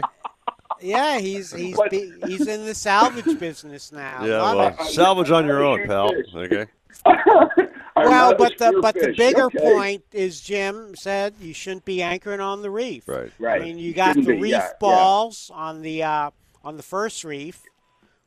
[0.80, 4.24] Yeah, he's he's be, he's in the salvage business now.
[4.24, 6.10] Yeah, well, salvage on your own, pal.
[6.34, 6.66] Okay.
[7.96, 9.58] Well, rather but the spear but the bigger okay.
[9.58, 13.06] point is Jim said you shouldn't be anchoring on the reef.
[13.08, 13.30] Right.
[13.38, 13.60] Right.
[13.60, 14.72] I mean, you got Shouldn't the be, reef yeah, yeah.
[14.80, 16.30] balls on the uh,
[16.64, 17.62] on the first reef.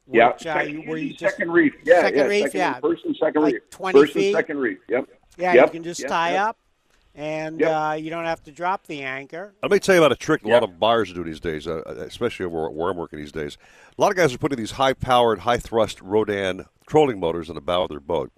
[0.06, 1.74] Which, Yeah, uh, second- you, where you just second reef.
[1.86, 2.80] Yeah, second yeah, reef, second yeah.
[2.82, 3.70] first and second like reef.
[3.70, 4.26] 20 feet.
[4.28, 4.80] and second reef.
[4.90, 5.06] Yep.
[5.38, 6.42] Yeah, Yep, you can just yep, tie yep.
[6.50, 6.58] up,
[7.16, 7.72] and Yep.
[7.72, 9.54] uh, you don't have to drop the anchor.
[9.64, 11.82] Let me tell you about a trick a lot of buyers do these days, uh,
[12.06, 13.58] especially where, where I'm working these days.
[13.98, 17.84] A lot of guys are putting these high-powered, high-thrust Rodan trolling motors in the bow
[17.84, 18.32] of their boat.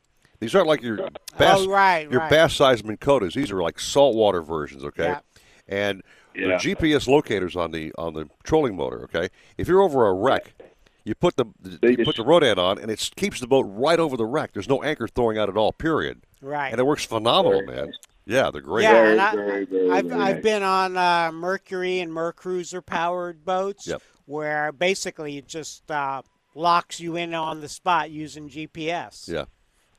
[0.46, 0.98] These aren't like your
[1.40, 2.30] bass, Oh, right, your right.
[2.30, 2.98] bass-sized Minn
[3.34, 5.04] These are like saltwater versions, okay?
[5.06, 5.20] Yeah.
[5.68, 6.04] And
[6.36, 6.50] Yeah.
[6.50, 9.30] the GPS locators on the on the trolling motor, okay?
[9.58, 10.54] If you're over a wreck,
[11.04, 11.46] you put the
[11.82, 14.52] you put the Rodan on, and it keeps the boat right over the wreck.
[14.54, 15.72] There's no anchor throwing out at all.
[15.72, 16.22] Period.
[16.42, 16.70] Right.
[16.72, 17.92] And it works phenomenal, man.
[18.28, 18.84] Yeah, they're great.
[18.84, 20.44] Yeah, and I, very, very, I've very I've nice.
[20.44, 24.02] been on uh, Mercury and Mercruiser powered boats Yep.
[24.26, 26.22] where basically it just uh,
[26.54, 29.28] locks you in on the spot using GPS.
[29.28, 29.46] Yeah.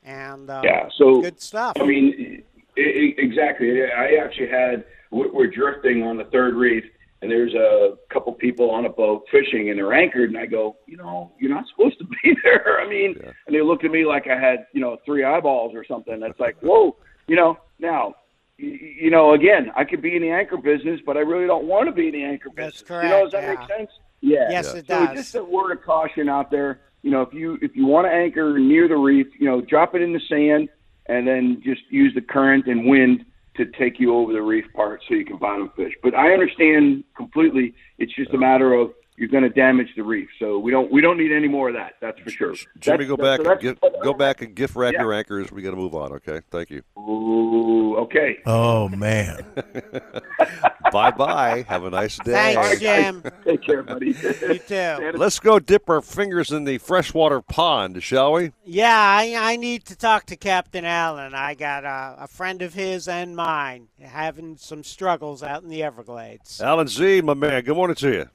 [0.07, 1.73] And uh, Yeah, so good stuff.
[1.79, 2.41] I mean,
[2.77, 3.83] i i exactly.
[3.83, 6.85] I actually had we- we're drifting on the third reef,
[7.21, 10.77] and there's a couple people on a boat fishing, and they're anchored, and I go,
[10.85, 12.79] you know, you're not supposed to be there.
[12.79, 15.83] I mean, and they looked at me like I had, you know, three eyeballs or
[15.85, 16.19] something.
[16.19, 16.95] That's like, whoa,
[17.27, 17.57] you know.
[17.79, 18.15] Now,
[18.59, 21.65] y- you know, again, I could be in the anchor business, but I really don't
[21.65, 22.81] want to be in the anchor business.
[22.87, 23.53] That's You know, does that yeah.
[23.55, 23.91] make sense?
[24.21, 24.47] Yeah.
[24.49, 25.17] Yes, it so does.
[25.17, 26.79] just a word of caution out there.
[27.01, 29.95] You know, if you if you want to anchor near the reef, you know, drop
[29.95, 30.69] it in the sand
[31.07, 33.25] and then just use the current and wind
[33.55, 35.93] to take you over the reef part so you can bottom fish.
[36.03, 37.73] But I understand completely.
[37.97, 40.29] It's just a matter of you're going to damage the reef.
[40.39, 41.93] So we don't we don't need any more of that.
[42.01, 42.53] That's for sure.
[42.79, 45.01] Jimmy, That's- go that's- back so and that's- get, go back and gift wrap Yeah.
[45.01, 45.51] your anchors.
[45.51, 46.11] We got to move on.
[46.13, 46.83] Okay, thank you.
[46.97, 48.37] Ooh, okay.
[48.45, 49.43] Oh man.
[50.91, 51.65] bye bye.
[51.67, 52.31] Have a nice day.
[52.33, 52.79] Thanks, All right.
[52.79, 53.23] Jim.
[53.43, 54.07] Take care, buddy.
[54.23, 55.11] you too.
[55.15, 58.51] Let's go dip our fingers in the freshwater pond, shall we?
[58.65, 61.33] Yeah, I, I need to talk to Captain Allen.
[61.33, 65.83] I got a, a friend of his and mine having some struggles out in the
[65.83, 66.61] Everglades.
[66.61, 67.63] Alan Z, my man.
[67.63, 68.25] Good morning to you.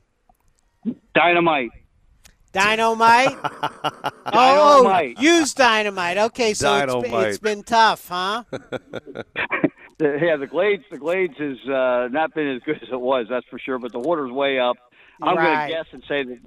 [1.15, 1.71] Dynamite.
[2.53, 3.39] Dynamite?
[4.27, 5.21] oh, Dynamite.
[5.21, 6.19] use dynamite.
[6.19, 8.45] Okay, so it's been, it's been tough, huh?
[10.01, 13.47] Yeah, the Glades, the Glades has uh, not been as good as it was, that's
[13.47, 13.79] for sure.
[13.79, 14.77] But the water's way up.
[15.21, 16.39] I'm going to guess and say that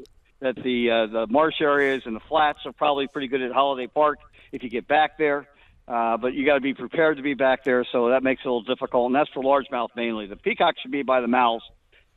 [0.42, 3.88] that the uh, the marsh areas and the flats are probably pretty good at Holiday
[3.88, 4.20] Park
[4.52, 5.48] if you get back there.
[5.88, 8.48] Uh, but you got to be prepared to be back there, so that makes it
[8.48, 9.06] a little difficult.
[9.06, 10.26] And that's for largemouth mainly.
[10.26, 11.64] The peacock should be by the mouths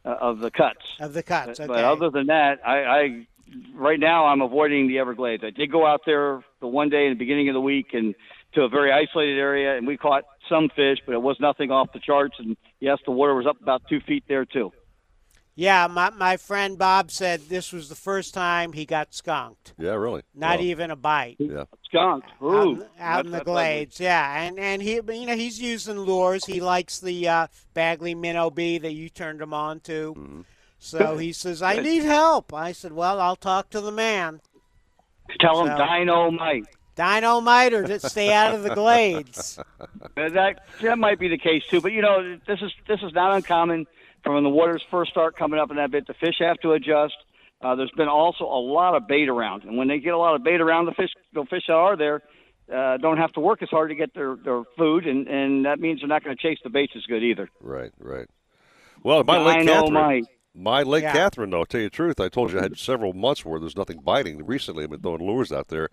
[0.09, 0.97] uh, of the cuts.
[1.01, 3.27] Of the cuts, But other than that, I, I
[3.75, 5.45] right now I'm avoiding the Everglades.
[5.45, 8.15] I did go out there the one day in the beginning of the week and
[8.55, 11.93] to a very isolated area, and we caught some fish, but it was nothing off
[11.93, 12.37] the charts.
[12.39, 14.73] And yes, the water was up about two feet there too.
[15.61, 19.75] Yeah, my, my friend Bob said this was the first time he got skunked.
[19.77, 20.23] Yeah, really.
[20.33, 20.65] Not Wow.
[20.65, 21.35] even a bite.
[21.41, 21.65] Yeah.
[21.87, 22.23] Skunk.
[22.41, 25.35] Out, Ooh, in- out in the that's- that's glades, yeah, and and he, you know,
[25.35, 26.45] he's using lures.
[26.45, 30.15] He likes the uh, Bagley Minnow Bee that you turned him on to.
[30.17, 30.41] Mm-hmm.
[30.79, 34.41] So he says, "I need help." I said, "Well, I'll talk to the man."
[35.41, 36.67] Tell him So- dynamite.
[36.95, 39.59] Dynamite, or just stay out of the glades.
[40.15, 41.81] That that might be the case too.
[41.81, 43.87] But you know, this is this is not uncommon
[44.25, 46.07] from when the waters first start coming up in that bit.
[46.07, 47.15] The fish have to adjust.
[47.63, 50.35] uh, there's been also a lot of bait around, and when they get a lot
[50.35, 52.23] of bait around, the fish, the fish that are there,
[52.73, 55.81] uh, don't have to work as hard to get their their food, and and that
[55.81, 57.49] means they're not going to chase the baits as good either.
[57.61, 58.27] Right, right.
[59.03, 60.23] Well, Yeah, Lake I know, Catherine, my-
[60.59, 61.13] my Lake Yeah.
[61.13, 63.61] Catherine, though, I'll tell you the truth, I told you I had several months where
[63.61, 64.45] there's nothing biting.
[64.45, 65.89] Recently, I've been throwing lures out there,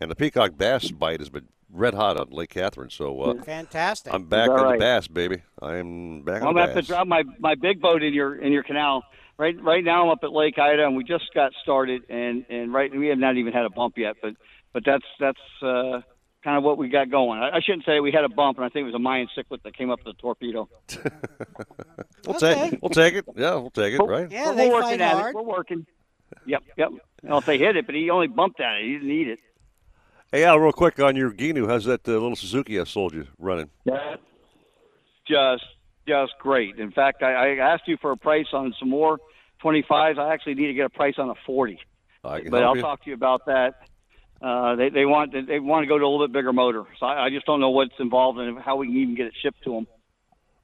[0.00, 2.90] and the peacock bass bite has been red hot on Lake Catherine.
[2.90, 4.12] So uh, Fantastic.
[4.12, 5.42] I'm back Is that on the bass, baby.
[5.62, 6.42] I'm back on bass.
[6.42, 9.04] I'm on gonna have to drop my my big boat in your in your canal.
[9.38, 12.72] Right right now I'm up at Lake Ida and we just got started and and
[12.72, 14.34] right we have not even had a bump yet, but
[14.72, 16.00] but that's that's uh,
[16.42, 17.40] kind of what we got going.
[17.40, 19.28] I, I shouldn't say we had a bump, and I think it was a Mayan
[19.36, 20.68] cichlid that came up with the torpedo.
[22.26, 23.24] We'll take it we'll take it.
[23.34, 23.98] Yeah, we'll take it.
[23.98, 24.30] Right.
[24.30, 25.30] Yeah, we're they working fight at hard.
[25.30, 25.36] it.
[25.36, 25.86] We're working.
[26.44, 26.88] Yep, yep.
[26.88, 28.84] I don't know if they hit it, but he only bumped at it.
[28.84, 29.38] He didn't eat it.
[30.30, 33.26] Hey, Al, real quick on your Ginu, how's that uh, little Suzuki I sold you
[33.38, 33.70] running?
[33.84, 34.16] Yeah.
[35.26, 35.64] Just,
[36.06, 36.78] just great.
[36.78, 39.18] In fact, I, I asked you for a price on some more
[39.64, 40.18] 25s.
[40.18, 41.78] I actually need to get a price on a 40.
[42.22, 42.82] I can but help I'll you.
[42.82, 43.82] talk to you about that.
[44.40, 47.06] Uh, they they want they want to go to a little bit bigger motor, so
[47.06, 49.62] I, I just don't know what's involved and how we can even get it shipped
[49.64, 49.86] to them.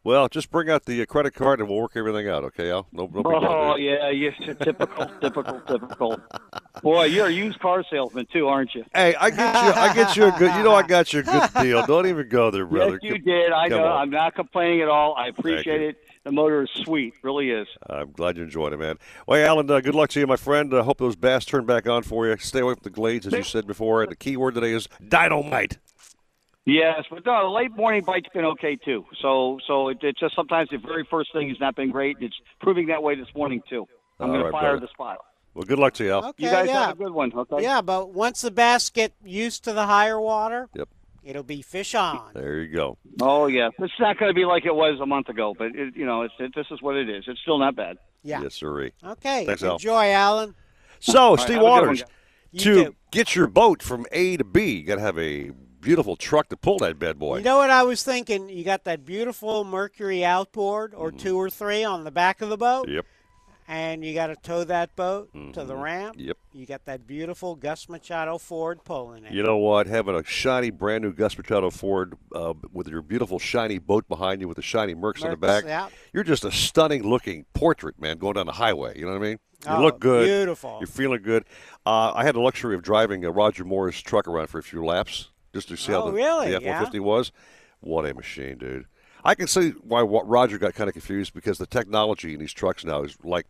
[0.07, 2.45] Well, just bring out the uh, credit card and we'll work everything out.
[2.45, 2.87] Okay, Al?
[2.93, 6.21] No, no Oh yeah, yes, typical, typical, typical.
[6.81, 8.85] Boy, you're a used car salesman too, aren't you?
[8.95, 9.73] Hey, I get you.
[9.73, 10.55] I get you a good.
[10.55, 11.85] You know, I got you a good deal.
[11.87, 13.01] Don't even go there, brother.
[13.03, 13.51] Yes, you Come- did.
[13.51, 13.85] I know.
[13.85, 14.03] On.
[14.03, 15.17] I'm not complaining at all.
[15.17, 15.97] I appreciate it.
[16.27, 17.69] The motor is sweet, really is.
[17.89, 18.99] I'm glad you enjoyed it, man.
[19.29, 20.75] Well, hey, Alan, uh, good luck to you, my friend.
[20.75, 22.37] I hope those bass turn back on for you.
[22.39, 24.03] Stay away from the glades, as you said before.
[24.03, 25.79] And the key word today is dynamite.
[26.65, 29.07] Yes, but no, the late morning bite's been okay too.
[29.23, 32.17] So, so it, it's just sometimes the very first thing has not been great.
[32.21, 33.87] It's proving that way this morning too.
[34.19, 34.81] I'm going right, to fire brother.
[34.81, 35.19] the spot.
[35.55, 36.25] Well, good luck to you, Al.
[36.31, 36.87] Okay, You guys yeah.
[36.87, 37.33] have a good one.
[37.33, 37.63] Okay.
[37.63, 40.89] Yeah, but once the bass get used to the higher water, Yep.
[41.27, 42.31] It'll be fish on.
[42.35, 42.99] There you go.
[43.21, 45.97] Oh yeah, it's not going to be like it was a month ago, but it,
[45.97, 47.25] you know, it's, it, this is what it is.
[47.27, 47.99] It's still not bad.
[48.23, 48.43] Yeah.
[48.43, 48.93] Yes, sirree.
[49.05, 49.45] Okay.
[49.47, 49.75] Thanks, Al.
[49.75, 50.55] Enjoy, Alan.
[51.01, 52.05] So, All right, Steve have a good one, Waters,
[52.59, 52.95] to too.
[53.11, 55.51] get your boat from A to B, you got to have a
[55.81, 57.39] beautiful truck to pull that bad boy.
[57.39, 58.49] You know what I was thinking?
[58.49, 62.57] You got that beautiful Mercury outboard or two or three on the back of the
[62.57, 62.97] boat, Mm-hmm.
[62.97, 63.07] Yep.
[63.69, 65.83] And you got to tow that boat to the Mhm.
[65.83, 66.17] ramp.
[66.19, 66.37] Yep.
[66.53, 69.33] You got that beautiful Gus Machado Ford pulling it.
[69.33, 69.87] You know what?
[69.87, 74.41] Having a shiny, brand new Gus Machado Ford uh, with your beautiful, shiny boat behind
[74.41, 75.89] you with the shiny Mercs on the back, yeah.
[76.13, 78.97] you're just a stunning looking portrait, man, going down the highway.
[78.99, 79.39] You know what I mean?
[79.65, 80.27] You Oh, look good.
[80.27, 80.77] beautiful.
[80.81, 81.45] You're feeling good.
[81.85, 84.85] Uh, I had the luxury of driving a Roger Morris truck around for a few
[84.85, 86.51] laps just to see how Oh, the, really?
[86.51, 87.03] the F 150 Yeah.
[87.03, 87.33] was.
[87.81, 88.85] What a machine, dude.
[89.25, 92.85] I can see why Roger got kind of confused because the technology in these trucks
[92.85, 93.47] now is like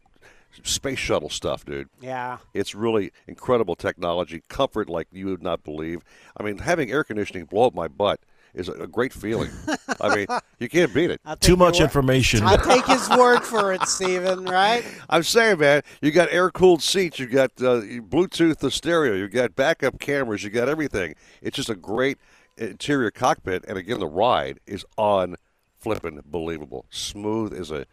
[0.63, 1.89] space shuttle stuff, dude.
[2.01, 2.39] Yeah.
[2.55, 6.03] It's really incredible technology, comfort like you would not believe.
[6.37, 8.21] I mean, having air conditioning blow up my butt
[8.55, 9.51] is a, a great feeling.
[10.01, 10.27] I mean,
[10.59, 11.21] you can't beat it.
[11.41, 12.43] Too much wor- information.
[12.43, 14.85] I'll take his word for it, Steven, right?
[15.11, 19.29] I'm saying, man, you got air cooled seats, you got uh, Bluetooth the stereo, you
[19.29, 21.15] got backup cameras, you got everything.
[21.43, 22.19] It's just a great
[22.57, 25.37] interior cockpit, and again, the ride is on
[25.79, 27.87] flipping believable, smooth as a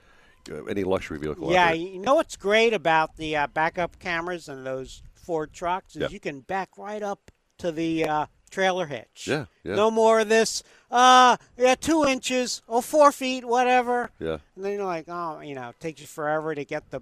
[0.51, 1.51] uh, any luxury vehicle.
[1.51, 6.01] Yeah, you know what's great about the uh, backup cameras and those Ford trucks is
[6.03, 6.07] Yeah.
[6.09, 9.27] you can back right up to the uh, trailer hitch.
[9.27, 9.75] Yeah, yeah.
[9.75, 10.63] No more of this.
[10.91, 14.11] Uh, yeah, two inches or four feet, whatever.
[14.19, 14.37] Yeah.
[14.55, 17.01] And then you're like, oh, you know, it takes you forever to get the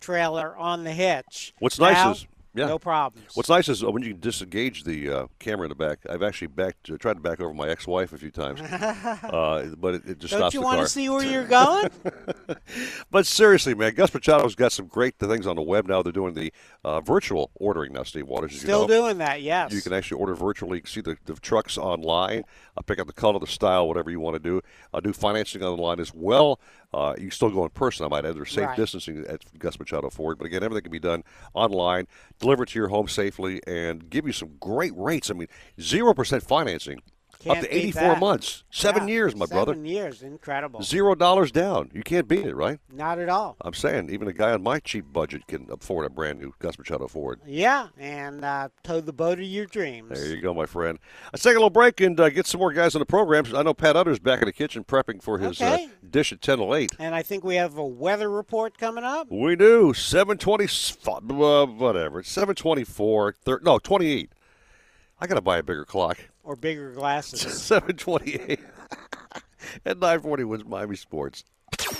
[0.00, 1.52] trailer on the hitch.
[1.58, 2.66] What's nice is yeah.
[2.66, 3.34] no problems.
[3.34, 5.98] What's nice is uh, when you can disengage the uh, camera in the back.
[6.08, 9.94] I've actually backed, uh, tried to back over my ex-wife a few times, uh, but
[9.94, 11.90] it, it just Don't stops you want to see where you're going?
[13.10, 16.02] But seriously, man, Gus Machado's got some great things on the web now.
[16.02, 16.52] They're doing the
[16.84, 18.50] uh, virtual ordering now, Steve Waters.
[18.50, 19.02] as you Still know.
[19.02, 19.72] doing that, yes.
[19.72, 20.82] You can actually order virtually.
[20.84, 22.44] See the, the trucks online.
[22.86, 24.60] Pick out the color, the style, whatever you want to do.
[25.02, 26.60] Do financing online as well.
[26.92, 28.06] Uh, you can still go in person.
[28.06, 28.34] I might add.
[28.34, 28.76] There's safe Right.
[28.76, 30.38] distancing at Gus Machado Ford.
[30.38, 32.06] But again, everything can be done online,
[32.38, 35.30] deliver it to your home safely, and give you some great rates.
[35.30, 35.48] I mean,
[35.78, 37.00] 0% financing
[37.40, 38.20] Can't up to 84 that.
[38.20, 38.64] months.
[38.70, 39.72] Seven Yeah, years, my brother.
[39.72, 40.82] Seven years, incredible.
[40.82, 41.90] Zero dollars down.
[41.94, 42.80] You can't beat it, right?
[42.92, 43.56] Not at all.
[43.60, 46.76] I'm saying even a guy on my cheap budget can afford a brand new Gus
[46.78, 47.40] Machado Ford.
[47.46, 50.10] Yeah, and uh, tow the boat of your dreams.
[50.18, 50.98] There you go, my friend.
[51.32, 53.44] Let's take a little break and uh, get some more guys on the program.
[53.54, 55.84] I know Pat Utter's back in the kitchen prepping for his Okay.
[55.84, 56.90] uh, dish at 10 to 8.
[56.98, 59.30] And I think we have a weather report coming up.
[59.30, 59.94] We do.
[59.94, 60.64] 720,
[61.06, 62.22] uh, whatever.
[62.24, 64.32] 724, thir- no, 28.
[65.20, 66.18] I got to buy a bigger clock.
[66.44, 67.40] Or bigger glasses.
[67.62, 68.60] 728.
[69.84, 71.44] and 940 WINZ Miami Sports.
[71.76, 71.90] Keep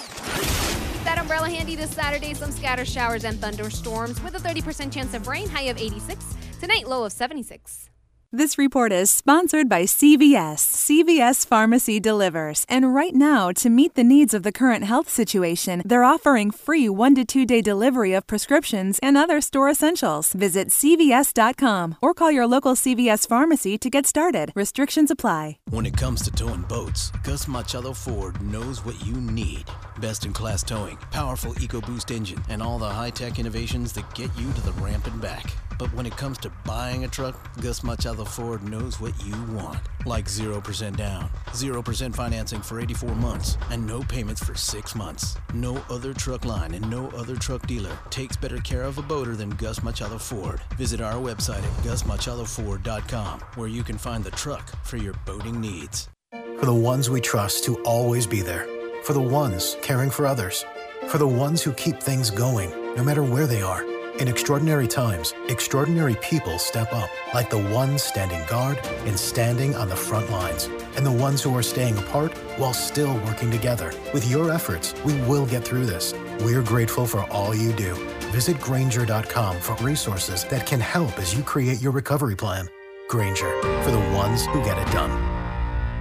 [1.04, 2.34] that umbrella handy this Saturday.
[2.34, 6.24] Some scatter showers and thunderstorms with a 30% chance of rain, high of 86.
[6.60, 7.90] Tonight, low of 76.
[8.30, 10.58] This report is sponsored by CVS.
[10.58, 12.66] CVS Pharmacy delivers.
[12.68, 16.90] And right now, to meet the needs of the current health situation, they're offering free
[16.90, 20.34] one to two day delivery of prescriptions and other store essentials.
[20.34, 24.52] Visit CVS.com or call your local CVS pharmacy to get started.
[24.54, 25.56] Restrictions apply.
[25.70, 29.64] When it comes to towing boats, Gus Machado Ford knows what you need.
[30.00, 34.30] Best in class towing, powerful EcoBoost engine, and all the high tech innovations that get
[34.38, 35.52] you to the ramp and back.
[35.76, 39.80] But when it comes to buying a truck, Gus Machado Ford knows what you want.
[40.06, 45.36] Like 0% down, 0% financing for 84 months, and no payments for 6 months.
[45.52, 49.34] No other truck line and no other truck dealer takes better care of a boater
[49.34, 50.60] than Gus Machado Ford.
[50.76, 56.08] Visit our website at gusmachadoford.com where you can find the truck for your boating needs.
[56.30, 58.77] For the ones we trust to always be there.
[59.08, 60.66] For the ones caring for others.
[61.06, 63.82] For the ones who keep things going, no matter where they are.
[64.20, 69.88] In extraordinary times, extraordinary people step up, like the ones standing guard and standing on
[69.88, 73.94] the front lines, and the ones who are staying apart while still working together.
[74.12, 76.12] With your efforts, we will get through this.
[76.40, 77.94] We're grateful for all you do.
[78.28, 82.68] Visit Grainger.com for resources that can help as you create your recovery plan.
[83.08, 85.37] Granger, for the ones who get it done.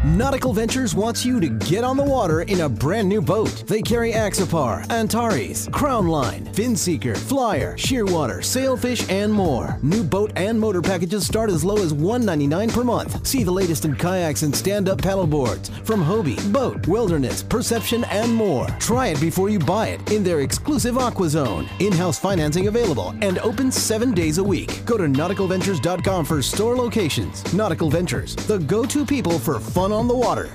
[0.06, 3.64] Nautical Ventures wants you to get on the water in a brand new boat.
[3.65, 9.80] They carry Axopar, Antares, Crownline, Finseeker, Flyer, Shearwater, Sailfish, and more.
[9.82, 13.26] New boat and motor packages start as low as 199 per month.
[13.26, 18.68] See the latest in kayaks and stand-up paddleboards from Hobie, BOTE, Wilderness, Perception, and more.
[18.80, 21.68] Try it before you buy it in their exclusive Aqua Zone.
[21.80, 24.86] In-house financing available and open seven days a week.
[24.86, 27.52] Go to nauticalventures.com for store locations.
[27.52, 30.50] Nautical Ventures, the go-to people for fun on the water.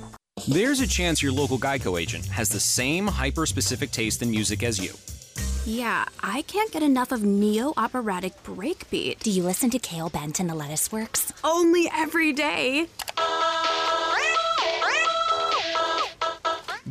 [0.49, 4.63] There's a chance your local Geico agent has the same hyper specific taste in music
[4.63, 4.93] as you.
[5.65, 9.21] Yeah, I can't get enough of neo operatic breakbeat.
[9.21, 11.33] Do you listen to Kale Bent and the Lettuce Works?
[11.45, 12.89] Only every day.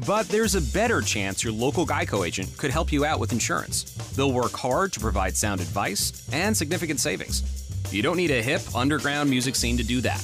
[0.08, 3.84] But there's a better chance your local Geico agent could help you out with insurance.
[4.16, 7.44] They'll work hard to provide sound advice and significant savings.
[7.92, 10.24] You don't need a hip, underground music scene to do that.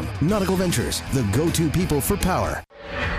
[0.21, 2.63] Nautical Ventures, the go-to people for power.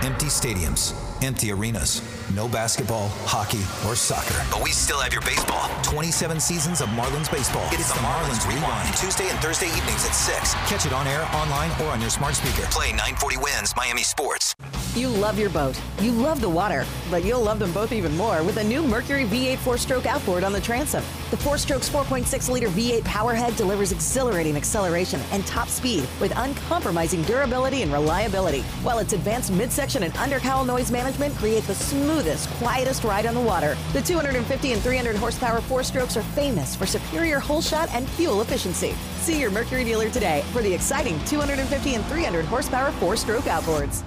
[0.02, 2.02] Empty stadiums, empty arenas,
[2.34, 4.34] no basketball, hockey, or soccer.
[4.50, 5.70] But we still have your baseball.
[5.84, 7.66] 27 seasons of Marlins baseball.
[7.72, 8.96] It is the Marlins Rewind.
[8.96, 10.54] Tuesday and Thursday evenings at 6.
[10.68, 12.66] Catch it on air, online, or on your smart speaker.
[12.70, 14.54] Play 940 WINZ Miami Sports.
[14.94, 15.80] You love your boat.
[16.00, 16.84] You love the water.
[17.10, 20.52] But you'll love them both even more with a new Mercury V8 four-stroke outboard on
[20.52, 21.02] the transom.
[21.30, 27.92] The four-stroke's 4.6-liter V8 powerhead delivers exhilarating acceleration and top speed with uncompromising durability and
[27.92, 28.62] reliability.
[28.82, 33.40] While its advanced midsection and undercowl noise management create the smoothest, quietest ride on the
[33.40, 33.76] water.
[33.92, 38.94] The 250 and 300 horsepower four-strokes are famous for superior hole shot and fuel efficiency.
[39.20, 44.02] See your Mercury dealer today for the exciting 250 and 300 horsepower four-stroke outboards.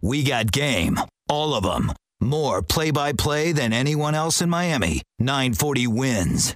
[0.00, 0.98] We got game.
[1.28, 1.92] All of them.
[2.20, 5.02] More play by play than anyone else in Miami.
[5.18, 6.54] 940 WINZ.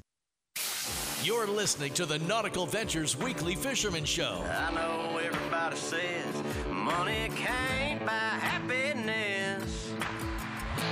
[1.25, 4.43] You're listening to the Nautical Ventures Weekly Fisherman Show.
[4.51, 9.93] I know everybody says money can't buy happiness,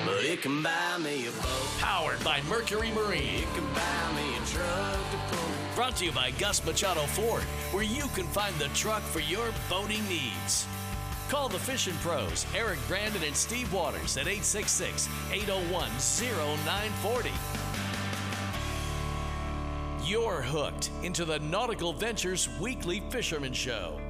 [0.04, 1.78] but it can buy me a boat.
[1.78, 3.42] Powered by Mercury Marine.
[3.42, 5.48] It can buy me a truck to pull.
[5.74, 7.42] Brought to you by Gus Machado Ford,
[7.72, 10.66] where you can find the truck for your boating needs.
[11.28, 17.30] Call the fishing pros, Eric Brandon and Steve Waters at 866 801 0940.
[20.04, 24.00] You're hooked into the Nautical Ventures Weekly Fisherman Show.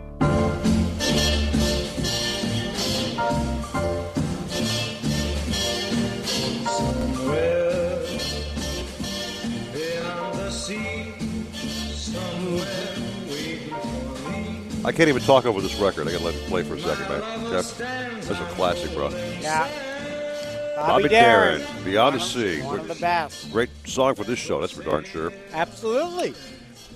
[6.70, 7.98] Somewhere
[9.72, 11.12] beyond the sea,
[11.94, 12.94] somewhere
[13.28, 14.84] waiting for me.
[14.84, 16.06] I can't even talk over this record.
[16.06, 17.50] I gotta let it play for a second, man.
[17.50, 19.08] Jeff, that's a classic, bro.
[19.40, 19.68] Yeah.
[20.76, 21.84] Bobby, Bobby Darin, Darin.
[21.84, 22.62] Beyond the Sea.
[22.62, 23.50] One of the best.
[23.52, 25.32] Great song for this show, that's for darn sure.
[25.52, 26.34] Absolutely.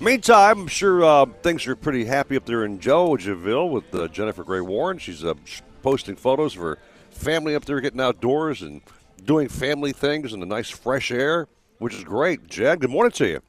[0.01, 4.42] Meantime, I'm sure uh, things are pretty happy up there in Georgiaville with uh, Jennifer
[4.44, 4.98] Gray Warren.
[4.98, 6.78] She's uh, sh- posting photos of her
[7.11, 8.81] family up there getting outdoors and
[9.23, 11.47] doing family things in the nice fresh air,
[11.78, 12.47] which is great.
[12.48, 13.40] Jed, good morning to you.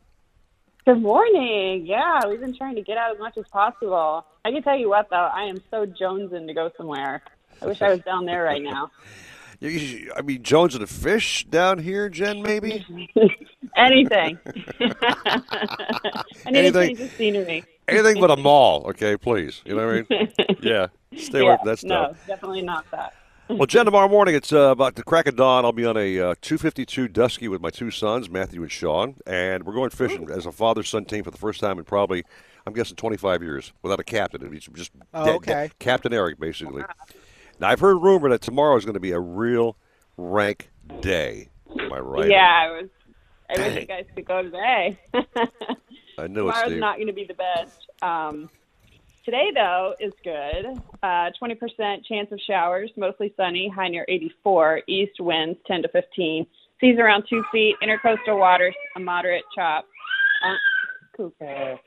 [0.86, 1.86] Good morning.
[1.86, 4.26] Yeah, we've been trying to get out as much as possible.
[4.44, 7.22] I can tell you what, though, I am so jonesing to go somewhere.
[7.62, 8.91] I wish I was down there right now.
[9.64, 12.86] I mean, Jones and the Fish down here, Jen, maybe?
[13.78, 14.38] Anything.
[14.82, 17.64] I need Anything- a change of scenery.
[17.88, 19.62] Anything but a mall, okay, please.
[19.66, 20.34] You know what I mean?
[20.62, 20.88] Yeah.
[21.18, 23.14] Stay away Yeah, from that No, definitely not that.
[23.48, 25.64] Well, Jen, tomorrow morning, it's uh, about the crack of dawn.
[25.66, 29.64] I'll be on a uh, 252 Dusky with my two sons, Matthew and Sean, and
[29.64, 32.24] we're going fishing as a father son team for the first time in probably,
[32.66, 34.52] I'm guessing, 25 years without a captain.
[34.52, 35.52] It's just Oh, dead- okay.
[35.52, 36.84] dead- Captain Eric, basically.
[37.60, 39.78] Now, I've heard rumor that tomorrow is going to be a real
[40.18, 40.72] rank
[41.02, 41.49] day.
[41.80, 42.30] Am I right?
[42.32, 42.90] Yeah, I was.
[43.48, 44.99] I wish you guys could go today.
[46.18, 46.80] I knew it, Tomorrow's Steve.
[46.80, 47.90] not going to be the best.
[48.02, 48.50] Um,
[49.24, 50.66] today, though, is good.
[51.04, 54.82] Uh, 20% chance of showers, mostly sunny, high near 84.
[54.88, 56.46] East winds 10 to 15.
[56.80, 57.76] Seas around 2 feet.
[57.84, 59.86] Intercoastal waters, a moderate chop.
[60.44, 60.56] Uh,
[61.16, 61.80] Cooper.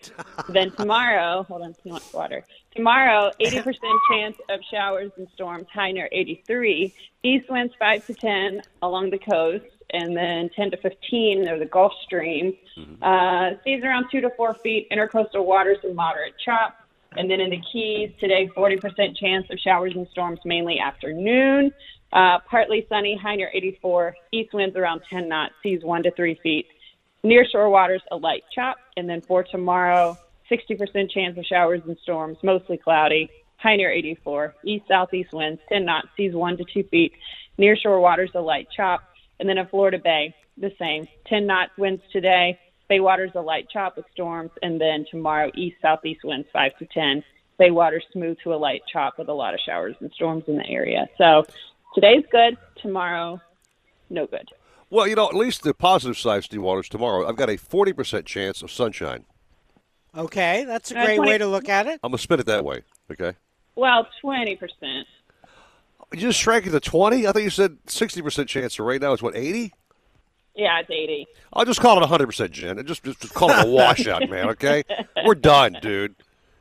[0.49, 2.43] then tomorrow, hold on, too much water.
[2.75, 3.75] Tomorrow, 80%
[4.11, 6.95] chance of showers and storms, high near 83.
[7.25, 11.65] East winds 5 to 10 along the coast, and then 10 to 15 near the
[11.67, 12.55] Gulf Stream.
[13.03, 16.77] Uh, seas around 2 to 4 feet, intercoastal waters and moderate chop.
[17.17, 21.73] And then in the Keys, today, 40% chance of showers and storms, mainly afternoon.
[22.13, 24.15] Uh, partly sunny, high near 84.
[24.33, 26.67] East winds around 10 knots, seas 1 to 3 feet.
[27.23, 28.77] Near shore waters, a light chop.
[28.97, 30.17] And then for tomorrow,
[30.51, 33.31] 60% chance of showers and storms, mostly cloudy.
[33.57, 34.55] High near 84.
[34.65, 37.13] East southeast winds, 10 knots, seas 1 to 2 feet.
[37.57, 39.03] Near shore waters, a light chop.
[39.41, 41.07] And then in Florida Bay, the same.
[41.27, 42.59] 10 knot winds today.
[42.89, 44.51] Bay waters, a light chop with storms.
[44.63, 47.23] And then tomorrow, east southeast winds, 5 to 10.
[47.59, 50.57] Bay waters, smooth to a light chop with a lot of showers and storms in
[50.57, 51.07] the area.
[51.19, 51.45] So
[51.95, 52.57] today's good.
[52.83, 53.41] Tomorrow,
[54.11, 54.49] no good.
[54.91, 58.25] Well, you know, at least the positive side, Steve Waters, tomorrow, I've got a 40%
[58.25, 59.25] chance of sunshine.
[60.17, 62.01] Okay, that's a Uh, great 20 way to look at it.
[62.03, 62.83] I'm going to spin it that way,
[63.13, 63.37] okay?
[63.77, 65.05] Well, 20%.
[66.13, 67.27] You just shrank it to 20?
[67.27, 68.77] I thought you said 60% chance.
[68.77, 69.73] So right now it's what, 80?
[70.55, 71.27] Yeah, it's 80.
[71.53, 72.85] I'll just call it 100%, Jen.
[72.87, 74.83] Just, just, just call it a washout, man, okay?
[75.25, 76.15] We're done, dude.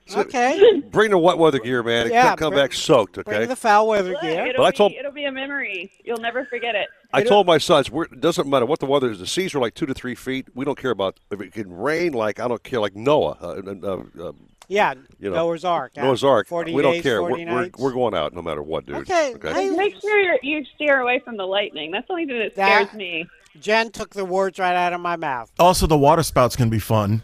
[0.06, 0.82] So- Okay.
[0.92, 3.38] Bring the wet weather gear, man, and Yeah, come, come bring- back soaked, okay?
[3.38, 4.46] Bring the foul weather Look, gear.
[4.48, 5.92] it'll, But I be, told- it'll be a memory.
[6.06, 6.88] You'll never forget it.
[7.12, 9.20] I told my sons, we're, it doesn't matter what the weather is.
[9.20, 10.48] The seas are like two to three feet.
[10.54, 12.14] We don't care about if it can rain.
[12.14, 12.80] Like I don't care.
[12.82, 14.32] Like Noah, uh, uh, uh,
[14.70, 15.94] Yeah, you know, Noah's Ark.
[15.96, 16.04] yeah.
[16.04, 16.48] Noah's Ark.
[16.48, 17.20] 40 we don't care.
[17.20, 18.98] 40 We're, we're, we're going out no matter what, dude.
[18.98, 21.92] Okay, Just make sure you're, you steer away from the lightning.
[21.92, 23.26] That's the only thing that That- scares me.
[23.62, 25.52] Jen took the words right out of my mouth.
[25.58, 27.22] Also, the water spouts can be fun.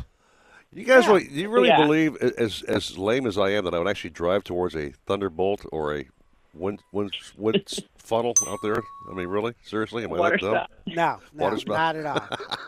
[0.71, 1.09] You guys, Yeah.
[1.11, 1.77] really, do you really Yeah.
[1.85, 5.63] believe, as as lame as I am, that I would actually drive towards a thunderbolt
[5.71, 6.05] or a
[6.55, 7.63] wind wind, wind
[7.97, 8.81] funnel out there?
[9.11, 10.67] I mean, really, seriously, am I Water that dumb?
[10.87, 11.95] No, no, Water spout.
[11.95, 12.57] not at all.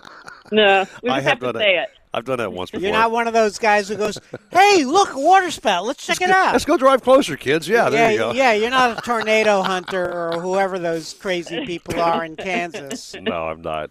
[0.51, 1.89] No, we I have have, to done say it.
[2.15, 2.17] It.
[2.17, 2.83] I've done that once before.
[2.83, 4.19] You're not one of those guys who goes,
[4.51, 5.85] "Hey, look, a water spout.
[5.85, 7.67] Let's check it out." Let's go drive closer, kids.
[7.67, 8.31] Yeah, there yeah, you go.
[8.33, 8.53] yeah.
[8.53, 13.15] You're not a tornado hunter or whoever those crazy people are in Kansas.
[13.21, 13.89] No, I'm not.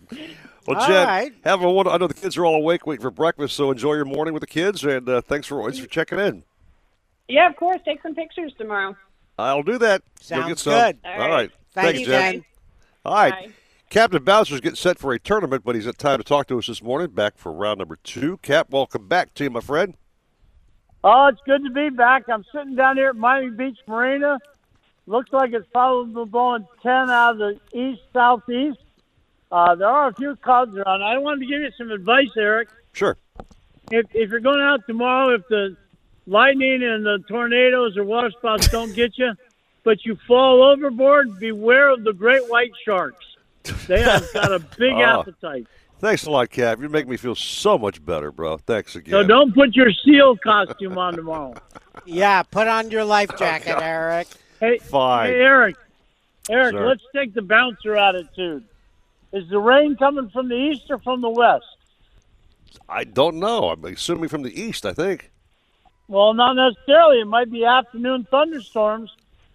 [0.66, 1.32] Well, All Jen, right.
[1.44, 1.90] have a wonder.
[1.90, 4.40] I know the kids are all awake waiting for breakfast, so enjoy your morning with
[4.40, 6.42] the kids, and uh, thanks for always for checking in.
[7.28, 7.80] Yeah, of course.
[7.84, 8.96] Take some pictures tomorrow.
[9.38, 10.02] I'll do that.
[10.20, 10.72] Sounds get some.
[10.72, 10.98] good.
[11.04, 11.30] All All right.
[11.30, 11.50] right.
[11.74, 12.32] Thank Thanks, you, Jen.
[12.32, 12.44] Jen.
[13.04, 13.32] All right.
[13.32, 13.52] Bye.
[13.94, 16.66] Captain Bouncer's getting set for a tournament, but he's at time to talk to us
[16.66, 17.10] this morning.
[17.10, 18.38] Back for round number two.
[18.38, 19.94] Cap, welcome back to you, my friend.
[21.04, 22.28] Oh, it's good to be back.
[22.28, 24.40] I'm sitting down here at Miami Beach Marina.
[25.06, 28.80] Looks like it's probably blowing 10 out of the east southeast.
[29.52, 31.04] Uh, there are a few clouds around.
[31.04, 32.70] I wanted to give you some advice, Eric.
[32.94, 33.16] Sure.
[33.92, 35.76] If, if you're going out tomorrow, if the
[36.26, 39.34] lightning and the tornadoes or water spouts don't get you,
[39.84, 43.24] but you fall overboard, beware of the great white sharks.
[43.86, 45.20] They have got a big Oh.
[45.20, 45.66] appetite.
[46.00, 46.80] Thanks a lot, Cap.
[46.80, 48.58] You're making me feel so much better, bro.
[48.58, 49.12] Thanks again.
[49.12, 51.54] So don't put your seal costume on tomorrow.
[52.04, 54.28] Yeah, put on your life oh, jacket, Eric.
[54.60, 55.30] Hey, Fine.
[55.30, 55.76] Hey, Eric.
[56.50, 56.86] Eric, Sir.
[56.86, 58.64] let's take the bouncer attitude.
[59.32, 61.64] Is the rain coming from the east or from the west?
[62.88, 63.70] I don't know.
[63.70, 65.30] I'm assuming from the east, I think.
[66.06, 67.20] Well, not necessarily.
[67.20, 69.10] It might be afternoon thunderstorms.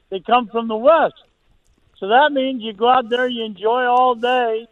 [0.10, 1.14] They come from the west.
[2.00, 4.68] So that means you go out there, you enjoy all day,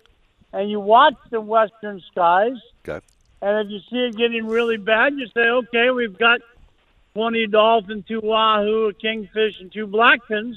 [0.53, 2.57] and you watch the western skies.
[2.87, 3.05] Okay.
[3.41, 6.39] And if you see it getting really bad, you say, okay, we've got
[7.13, 10.55] 20 dolphin, two wahoo, a kingfish, and two blackfins.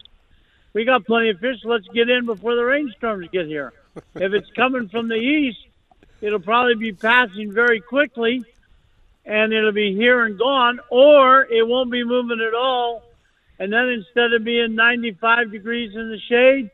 [0.73, 1.59] We got plenty of fish.
[1.65, 3.73] Let's get in before the rainstorms get here.
[4.15, 5.59] if it's coming from the east,
[6.21, 8.45] it'll probably be passing very quickly,
[9.25, 13.03] and it'll be here and gone, or it won't be moving at all.
[13.61, 16.71] And then instead of being 95 degrees in the shade,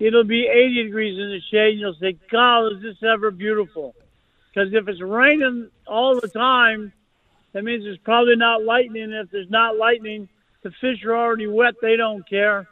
[0.00, 3.94] it'll be 80 degrees in the shade, and you'll say, God, is this ever beautiful?
[4.52, 6.92] Because if it's raining all the time,
[7.52, 9.12] that means there's probably not lightning.
[9.12, 10.28] If there's not lightning,
[10.64, 11.74] the fish are already wet.
[11.80, 12.66] They don't care.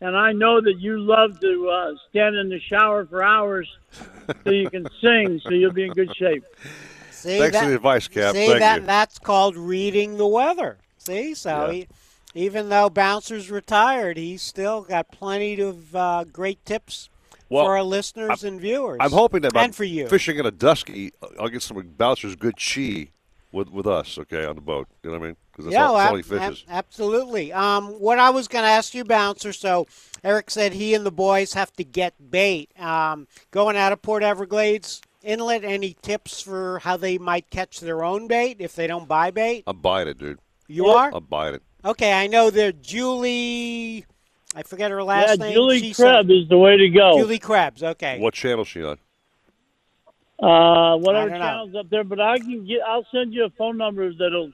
[0.00, 3.68] And I know that you love to uh, stand in the shower for hours
[4.42, 6.44] so you can sing, so you'll be in good shape.
[7.12, 8.34] See, Thanks that, for the advice, Cap.
[8.34, 8.86] See Thank that you.
[8.86, 10.78] that's called reading the weather.
[10.98, 11.72] See, so Yeah.
[11.72, 11.88] he,
[12.34, 17.08] even though Bouncer's retired, he's still got plenty of uh, great tips
[17.48, 18.98] Well, for our listeners and viewers.
[19.00, 20.08] I'm hoping that and for you.
[20.08, 23.08] fishing in a dusky, I'll get some of Bouncer's good chi
[23.52, 24.88] with with us, okay, on the boat.
[25.02, 25.36] You know what I mean?
[25.52, 27.52] Because that's, yeah, all, that's he ab- ab- absolutely.
[27.52, 29.52] Um, what I was going to ask you, Bouncer.
[29.52, 29.86] So
[30.24, 32.70] Eric said he and the boys have to get bait.
[32.78, 38.04] Um, going out of Port Everglades Inlet, any tips for how they might catch their
[38.04, 39.62] own bait if they don't buy bait?
[39.66, 40.40] I'm buying it, dude.
[40.66, 41.12] You are?
[41.14, 41.62] I'm buying it.
[41.84, 44.06] Okay, I know that Julie.
[44.56, 45.52] I forget her last yeah, name.
[45.54, 47.18] Julie She Krebs said- is the way to go.
[47.18, 47.82] Julie Krebs.
[47.82, 48.18] Okay.
[48.20, 48.98] What channel is she on?
[50.38, 51.44] Uh, whatever I don't know.
[51.44, 52.80] channel's up there, but I can get.
[52.86, 54.50] I'll send you a phone number that'll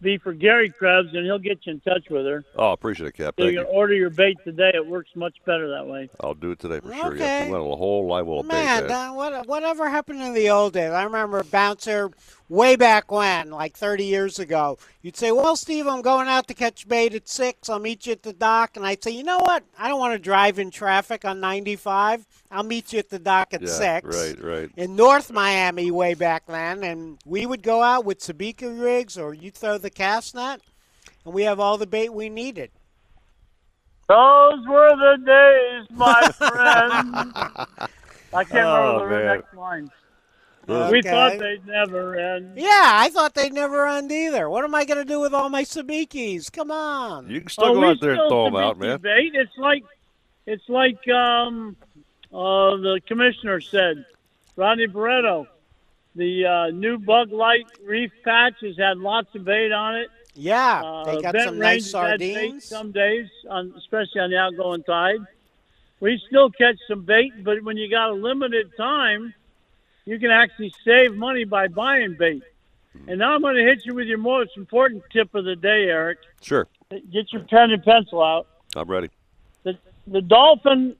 [0.00, 2.44] be for Gary Krebs, and he'll get you in touch with her.
[2.56, 3.34] Oh, I appreciate it, Cap.
[3.36, 3.66] So Thank you you.
[3.66, 4.70] can order your bait today.
[4.74, 6.08] It works much better that way.
[6.20, 7.14] I'll do it today for sure.
[7.14, 7.48] Okay.
[7.50, 9.10] Yeah, a whole live well Man, bait, man.
[9.10, 10.92] uh, what, whatever happened in the old days?
[10.92, 12.10] I remember Bouncer
[12.48, 14.78] way back when, like 30 years ago.
[15.02, 17.68] You'd say, Well, Steve, I'm going out to catch bait at 6.
[17.68, 18.76] I'll meet you at the dock.
[18.76, 19.64] And I'd say, You know what?
[19.78, 22.26] I don't want to drive in traffic on 95.
[22.50, 24.16] I'll meet you at the dock at Yeah, 6.
[24.16, 24.70] right, right.
[24.76, 26.82] In North Miami way back then.
[26.84, 30.60] And we would go out with sabiki rigs or you'd throw the cast net,
[31.24, 32.70] and we have all the bait we needed.
[34.08, 37.90] Those were the days, my friend.
[38.32, 39.36] I can't Oh, remember the man.
[39.36, 39.90] next line.
[40.68, 42.52] Those- We thought they'd never end.
[42.58, 44.48] Yeah, I thought they'd never end either.
[44.50, 46.52] What am I going to do with all my sabikis?
[46.52, 47.28] Come on.
[47.30, 49.00] You can still Oh, go out there and throw them out, man.
[49.00, 49.32] Bait.
[49.34, 49.82] It's like,
[50.46, 51.74] it's like um,
[52.32, 54.04] uh, the commissioner said,
[54.56, 55.46] Rodney Barreto.
[56.14, 60.08] The uh, new Bug Light Reef Patch has had lots of bait on it.
[60.34, 62.64] Yeah, Uh, they got Bent some nice has had bait sardines.
[62.64, 65.20] Some days, on, especially on the outgoing tide.
[66.00, 69.32] We still catch some bait, but when you got a limited time,
[70.08, 72.42] you can actually save money by buying bait.
[73.06, 75.84] And now I'm going to hit you with your most important tip of the day,
[75.84, 76.18] Eric.
[76.40, 76.66] Sure.
[76.90, 78.46] Get your pen and pencil out.
[78.74, 79.10] I'm ready.
[79.64, 79.76] The,
[80.06, 80.96] the dolphin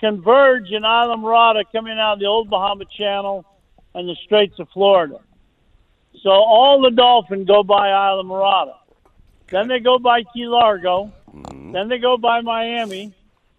[0.00, 3.44] converge in Islamorada coming out of the Old Bahama Channel
[3.94, 5.20] and the Straits of Florida.
[6.20, 8.74] So all the dolphin go by Islamorada.
[9.48, 11.12] Then they go by Key Largo.
[11.32, 11.70] Mm-hmm.
[11.70, 13.14] Then they go by Miami.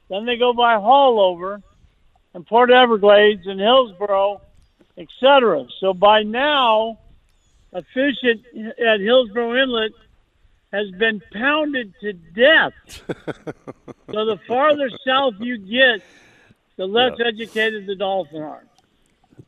[0.09, 1.63] Then they go by Haulover
[2.33, 4.41] and Port Everglades and Hillsboro,
[4.99, 5.65] etc.
[5.79, 6.99] So by now,
[7.73, 8.37] a fish at,
[8.77, 9.93] at Hillsboro Inlet
[10.71, 12.73] has been pounded to death.
[14.11, 16.03] so the farther south you get,
[16.75, 18.63] the less educated the dolphin are.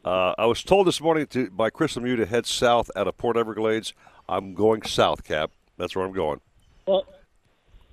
[0.03, 3.17] Uh, I was told this morning to, by Chris Lemieux to head south out of
[3.17, 3.93] Port Everglades.
[4.27, 5.51] I'm going south, Cap.
[5.77, 6.39] That's where I'm going.
[6.87, 7.05] Well,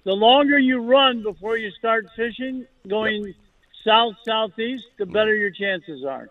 [0.05, 3.35] the longer you run before you start fishing, going
[3.85, 6.31] south southeast, the better your chances are.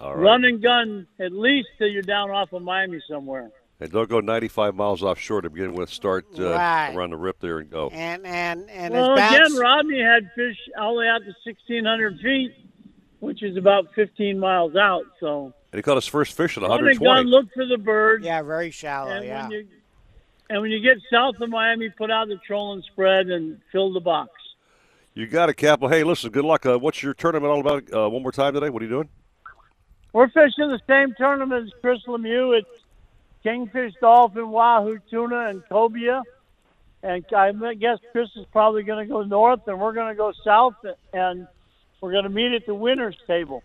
[0.00, 0.22] All right.
[0.22, 3.50] Run and gun at least till you're down off of Miami somewhere.
[3.80, 5.88] And don't go 95 miles offshore to begin with.
[5.90, 6.94] Start uh, Right.
[6.94, 7.88] around the rip there and go.
[7.92, 12.18] And and and well, as again, Rodney had fish all the way out to 1,600
[12.20, 12.52] feet,
[13.20, 15.04] which is about 15 miles out.
[15.20, 17.06] So And he caught his first fish at 120.
[17.08, 17.30] run and 120.
[17.30, 18.24] gun, look for the birds.
[18.24, 19.10] Yeah, very shallow.
[19.12, 19.42] And yeah.
[19.42, 19.66] when you
[20.50, 24.00] and when you get south of Miami, put out the trolling spread and fill the
[24.00, 24.30] box.
[25.14, 25.80] You got it, Cap.
[25.80, 26.64] Well, hey, listen, good luck.
[26.66, 27.92] Uh, what's your tournament all about?
[27.92, 28.70] Uh, one more time today.
[28.70, 29.08] What are you doing?
[30.12, 32.58] We're fishing the same tournament as Chris Lemieux.
[32.58, 32.84] It's
[33.42, 36.22] kingfish, dolphin, wahoo, tuna, and cobia.
[37.02, 40.32] And I guess Chris is probably going to go north, and we're going to go
[40.44, 40.74] south,
[41.12, 41.46] and
[42.00, 43.62] we're going to meet at the winners table.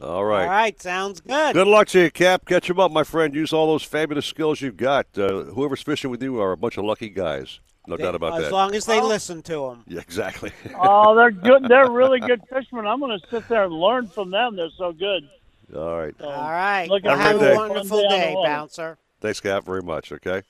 [0.00, 0.42] All right.
[0.42, 1.54] All right, sounds good.
[1.54, 2.44] Good luck to you, Cap.
[2.44, 3.34] Catch him up, my friend.
[3.34, 5.06] Use all those fabulous skills you've got.
[5.16, 7.60] Uh, whoever's fishing with you are a bunch of lucky guys.
[7.86, 8.46] No doubt about as that.
[8.46, 9.84] As long as they listen to him.
[9.88, 10.52] yeah, exactly.
[10.78, 11.64] Oh, they're good.
[11.68, 12.86] They're really good fishermen.
[12.86, 14.56] I'm going to sit there and learn from them.
[14.56, 15.28] They're so good.
[15.74, 16.14] All right.
[16.18, 16.88] So, All right.
[16.88, 18.42] Well, have a to wonderful One day day.
[18.44, 18.98] Bouncer.
[19.20, 20.12] Thanks, Cap, very much.
[20.12, 20.42] Okay.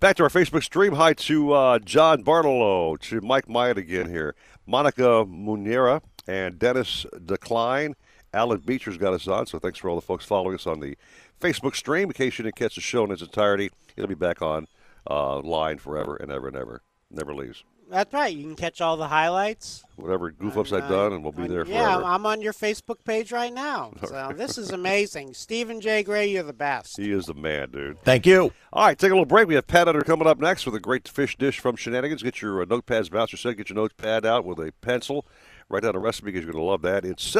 [0.00, 0.94] Back to our Facebook stream.
[0.94, 4.34] Hi to uh, John Bartolo, to Mike Myatt again here,
[4.66, 7.94] Monica Munera, and Dennis Decline.
[8.32, 10.96] Alan Beecher's got us on, so thanks for all the folks following us on the
[11.40, 12.08] Facebook stream.
[12.08, 14.68] In case you didn't catch the show in its entirety, it'll be back on
[15.10, 16.82] uh, line forever and ever and ever.
[17.10, 17.64] Never leaves.
[17.90, 18.34] That's right.
[18.34, 19.84] You can catch all the highlights.
[19.96, 21.76] Whatever goof ups I've done, and we'll be there for you.
[21.76, 22.04] Yeah, forever.
[22.04, 23.92] I'm on your Facebook page right now.
[24.10, 25.34] So this is amazing.
[25.34, 26.02] Stephen J.
[26.02, 26.96] Gray, you're the best.
[26.96, 28.02] He is the man, dude.
[28.02, 28.52] Thank you.
[28.72, 29.46] All right, take a little break.
[29.46, 32.22] We have Pat Under coming up next with a great fish dish from Shenanigans.
[32.22, 33.56] Get your uh, notepads, Bouncer said.
[33.56, 35.26] Get your notepad out with a pencil.
[35.68, 37.04] Write down a recipe because you're going to love that.
[37.04, 37.36] It's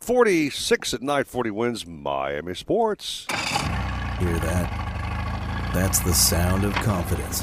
[0.00, 3.26] 46 at 940 WINZ Miami Sports.
[3.30, 5.70] Hear that?
[5.74, 7.42] That's the sound of confidence.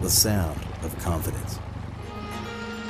[0.00, 1.57] the sound of confidence.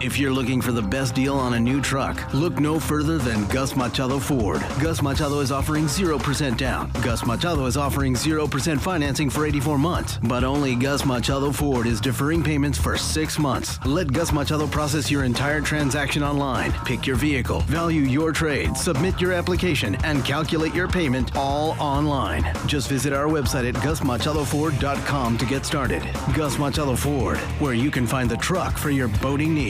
[0.00, 3.46] If you're looking for the best deal on a new truck, look no further than
[3.48, 4.62] Gus Machado Ford.
[4.80, 6.90] Gus Machado is offering 0% down.
[7.02, 10.18] Gus Machado is offering 0% financing for 84 months.
[10.22, 13.78] But only Gus Machado Ford is deferring payments for six months.
[13.84, 16.72] Let Gus Machado process your entire transaction online.
[16.86, 22.42] Pick your vehicle, value your trade, submit your application, and calculate your payment all online.
[22.66, 26.02] Just visit our website at gusmachadoford.com to get started.
[26.34, 29.69] Gus Machado Ford, where you can find the truck for your boating needs.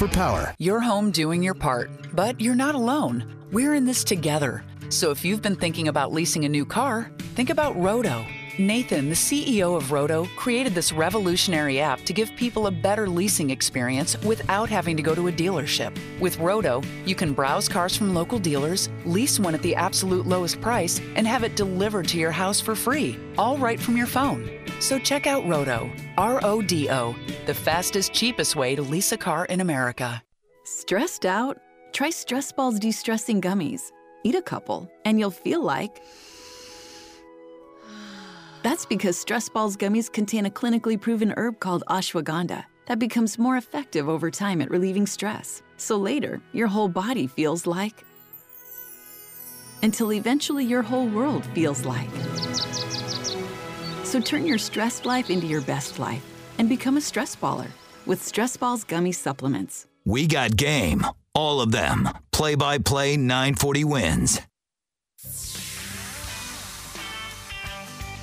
[0.00, 0.54] for power.
[0.58, 3.36] You're home doing your part, but you're not alone.
[3.52, 4.64] We're in this together.
[4.88, 8.26] So if you've been thinking about leasing a new car, think about Rodo.
[8.66, 13.48] Nathan, the CEO of Rodo, created this revolutionary app to give people a better leasing
[13.48, 15.98] experience without having to go to a dealership.
[16.20, 20.60] With Rodo, you can browse cars from local dealers, lease one at the absolute lowest
[20.60, 24.50] price, and have it delivered to your house for free, all right from your phone.
[24.78, 27.14] So check out Rodo, R O D O,
[27.46, 30.22] the fastest, cheapest way to lease a car in America.
[30.64, 31.58] Stressed out?
[31.92, 33.90] Try Stress Balls De Stressing Gummies.
[34.22, 36.02] Eat a couple, and you'll feel like.
[38.62, 43.56] That's because Stress Balls gummies contain a clinically proven herb called ashwagandha that becomes more
[43.56, 45.62] effective over time at relieving stress.
[45.76, 48.04] So later, your whole body feels like.
[49.82, 52.10] Until eventually, your whole world feels like.
[54.04, 56.24] So turn your stressed life into your best life
[56.58, 57.68] and become a stress baller
[58.04, 59.86] with Stress Balls gummy supplements.
[60.04, 61.06] We got game.
[61.34, 62.08] All of them.
[62.32, 64.49] Play by play 940 WINZ.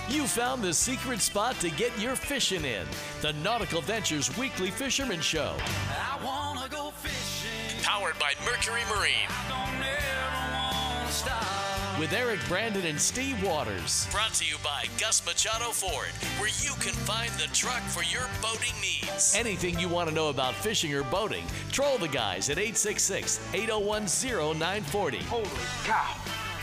[0.09, 2.85] You found the secret spot to get your fishing in.
[3.21, 5.53] The Nautical Ventures Weekly Fisherman Show.
[5.89, 7.83] I wanna go fishing.
[7.83, 9.27] Powered by Mercury Marine.
[9.49, 11.99] Don't ever wanna stop.
[11.99, 14.07] With Eric Brandon and Steve Waters.
[14.09, 16.07] Brought to you by Gus Machado Ford,
[16.39, 19.35] where you can find the truck for your boating needs.
[19.35, 21.43] Anything you want to know about fishing or boating,
[21.73, 25.17] troll the guys at 866 801 0940.
[25.23, 25.49] Holy
[25.83, 26.15] cow!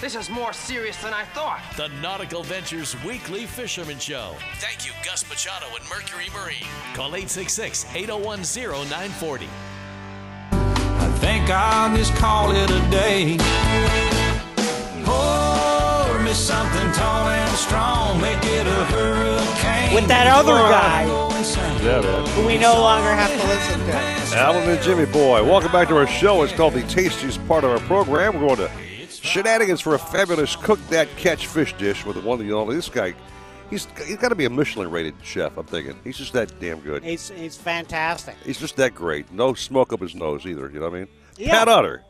[0.05, 1.63] This is more serious than I thought.
[1.79, 4.35] The Nautical Ventures Weekly Fisherman Show.
[4.57, 6.69] Thank you, Gus Machado and Mercury Marine.
[6.93, 9.49] Call 866 801 0940.
[10.53, 13.39] I think I'll just call it a day.
[15.07, 19.95] Pour me something tall and strong, make it a hurricane.
[19.95, 21.05] With that other guy.
[21.83, 22.47] Yeah, man.
[22.47, 24.37] We no longer have to listen to.
[24.37, 25.43] Alan and Jimmy Boy.
[25.43, 26.43] Welcome back to our show.
[26.43, 28.35] It's called the tastiest part of our program.
[28.35, 28.71] We're going to
[29.25, 32.77] shenanigans for a fabulous cook that catch fish dish with the one you only.
[32.77, 33.15] this guy.
[33.71, 35.57] He's he's got to be a Michelin rated chef.
[35.57, 37.03] I'm thinking he's just that damn good.
[37.03, 38.37] He's, he's fantastic.
[38.45, 39.33] He's just that great.
[39.33, 40.69] No smoke up his nose either.
[40.71, 41.09] You know what I mean?
[41.39, 41.51] Yeah.
[41.51, 42.03] Pat Utter.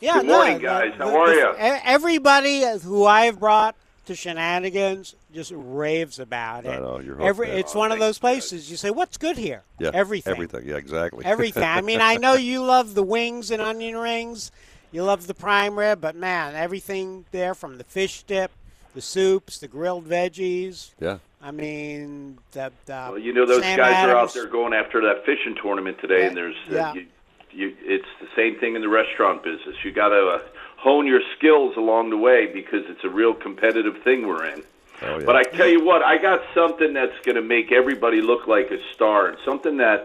[0.00, 0.92] Yeah, Good no, morning, the- guys.
[0.96, 1.52] the- How are the- ya?
[1.76, 3.74] e- Everybody who I've brought
[4.06, 6.70] to Shenanigans just raves about it.
[6.70, 9.90] I know, you're Every, it's one of those places you say, "What's good here?" Yeah.
[9.94, 10.30] everything.
[10.30, 10.66] Everything.
[10.68, 11.24] Yeah, exactly.
[11.24, 11.64] Everything.
[11.64, 14.52] I mean, I know you love the wings and onion rings.
[14.90, 18.50] You love the prime rib, but man, everything there from the fish dip,
[18.94, 20.92] the soups, the grilled veggies.
[20.98, 21.18] Yeah.
[21.42, 25.00] I mean, the, the Well, you know those Sam guys are out there going after
[25.02, 26.94] that fishing tournament today, and there's uh, Yeah.
[26.94, 27.06] you,
[27.52, 29.76] you, it's the same thing in the restaurant business.
[29.84, 30.38] You got to uh,
[30.78, 34.62] hone your skills along the way because it's a real competitive thing we're in.
[35.02, 35.24] Oh, yeah.
[35.24, 38.70] But I tell you what, I got something that's going to make everybody look like
[38.72, 40.04] a star, and something that uh,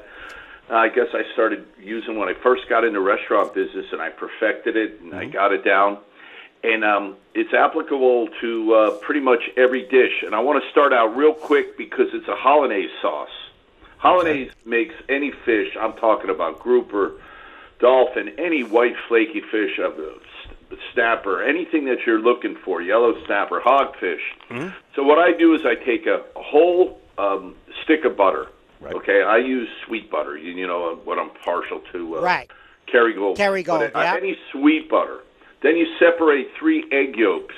[0.75, 4.75] I guess I started using when I first got into restaurant business, and I perfected
[4.75, 5.97] it, and I got it down.
[6.63, 10.23] And um, it's applicable to uh, pretty much every dish.
[10.25, 13.29] And I want to start out real quick because it's a hollandaise sauce.
[13.97, 15.75] Hollandaise makes any fish.
[15.79, 17.13] I'm talking about grouper,
[17.79, 20.19] dolphin, any white flaky fish of the
[20.93, 24.21] snapper, anything that you're looking for, yellow snapper, hogfish.
[24.95, 28.47] So what I do is I take a, a whole um, stick of butter.
[28.91, 30.37] Okay, I use sweet butter.
[30.37, 32.17] You, you know what I'm partial to.
[32.17, 32.49] Uh, Right.
[32.93, 33.37] Kerrygold.
[33.37, 34.15] Kerrygold, But, yeah.
[34.15, 35.19] Any sweet butter.
[35.61, 37.55] Then you separate three egg yolks.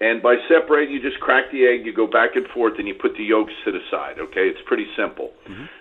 [0.00, 2.94] And by separating, you just crack the egg, you go back and forth, and you
[2.94, 4.18] put the yolks to the side.
[4.18, 5.32] Okay, it's pretty simple.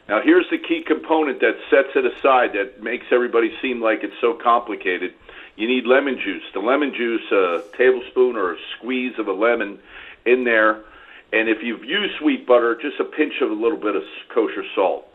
[0.08, 4.14] Now, here's the key component that sets it aside that makes everybody seem like it's
[4.22, 5.14] so complicated.
[5.56, 6.44] You need lemon juice.
[6.54, 9.80] The lemon juice, a tablespoon or a squeeze of a lemon
[10.26, 10.82] in there.
[11.34, 14.04] And if you've used sweet butter, just a pinch of a little bit of
[14.34, 15.08] kosher salt.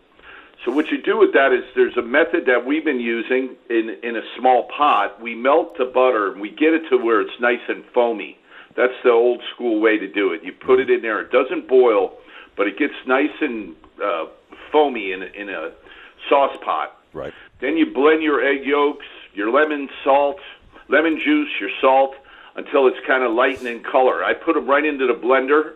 [0.64, 3.96] So what you do with that is there's a method that we've been using in
[4.02, 5.22] in a small pot.
[5.22, 8.36] We melt the butter and we get it to where it's nice and foamy.
[8.74, 10.42] That's the old school way to do it.
[10.42, 11.20] You put it in there.
[11.20, 12.18] It doesn't boil,
[12.56, 14.26] but it gets nice and uh,
[14.72, 15.70] foamy in in a
[16.28, 16.96] sauce pot.
[17.12, 17.32] Right.
[17.60, 20.40] Then you blend your egg yolks, your lemon salt,
[20.88, 22.16] lemon juice, your salt
[22.56, 24.24] until it's kind of lighten in color.
[24.24, 25.74] I put them right into the blender,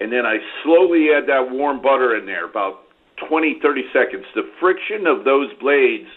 [0.00, 2.84] and then I slowly add that warm butter in there, about
[3.28, 4.24] 20, 30 seconds.
[4.34, 6.08] The friction of those blades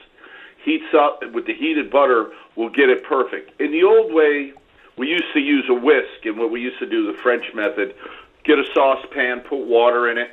[0.64, 3.60] heats up with the heated butter will get it perfect.
[3.62, 4.54] In the old way,
[4.98, 7.96] we used to use a whisk, and what we used to do, the French method,
[8.44, 10.30] get a saucepan, put water in it,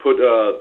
[0.00, 0.58] put uh,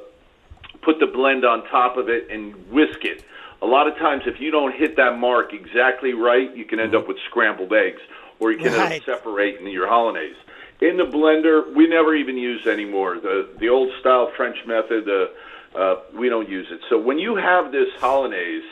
[0.82, 3.24] put the blend on top of it, and whisk it.
[3.62, 6.96] A lot of times, if you don't hit that mark exactly right, you can end
[6.96, 8.02] up with scrambled eggs,
[8.40, 9.02] or you can end Right.
[9.02, 10.38] up separating your hollandaise.
[10.82, 13.20] In the blender, we never even use anymore.
[13.20, 16.80] The the old style French method, uh, uh, we don't use it.
[16.90, 18.64] So when you have this hollandaise,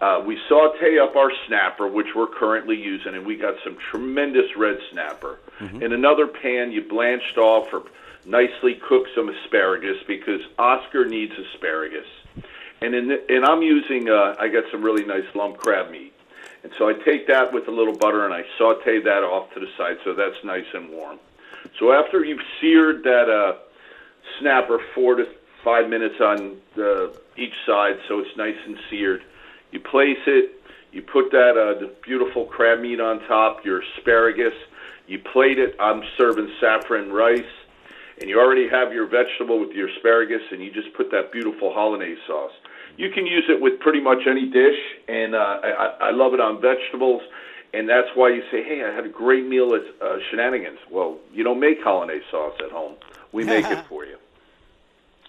[0.00, 4.54] uh, we saute up our snapper, which we're currently using, and we got some tremendous
[4.56, 5.38] red snapper.
[5.82, 7.84] In another pan, you blanched off or
[8.26, 12.06] nicely cook some asparagus because Oscar needs asparagus.
[12.80, 16.12] And in the, and I'm using uh, I got some really nice lump crab meat,
[16.64, 19.60] and so I take that with a little butter and I saute that off to
[19.60, 21.18] the side so that's nice and warm.
[21.78, 23.58] So after you've seared that uh,
[24.40, 25.26] snapper four to
[25.62, 29.22] five minutes on the, each side, so it's nice and seared.
[29.72, 30.62] You place it.
[30.92, 33.64] You put that uh, the beautiful crab meat on top.
[33.64, 34.54] Your asparagus.
[35.06, 35.76] You plate it.
[35.80, 37.42] I'm serving saffron rice,
[38.20, 41.74] and you already have your vegetable with your asparagus, and you just put that beautiful
[41.74, 42.52] hollandaise sauce.
[42.96, 46.34] You can use it with pretty much any dish, and uh, I, I I love
[46.34, 47.22] it on vegetables.
[47.72, 51.18] And that's why you say, "Hey, I had a great meal at uh, Shenanigans." Well,
[51.32, 52.94] you don't make hollandaise sauce at home.
[53.32, 54.16] We make it for you.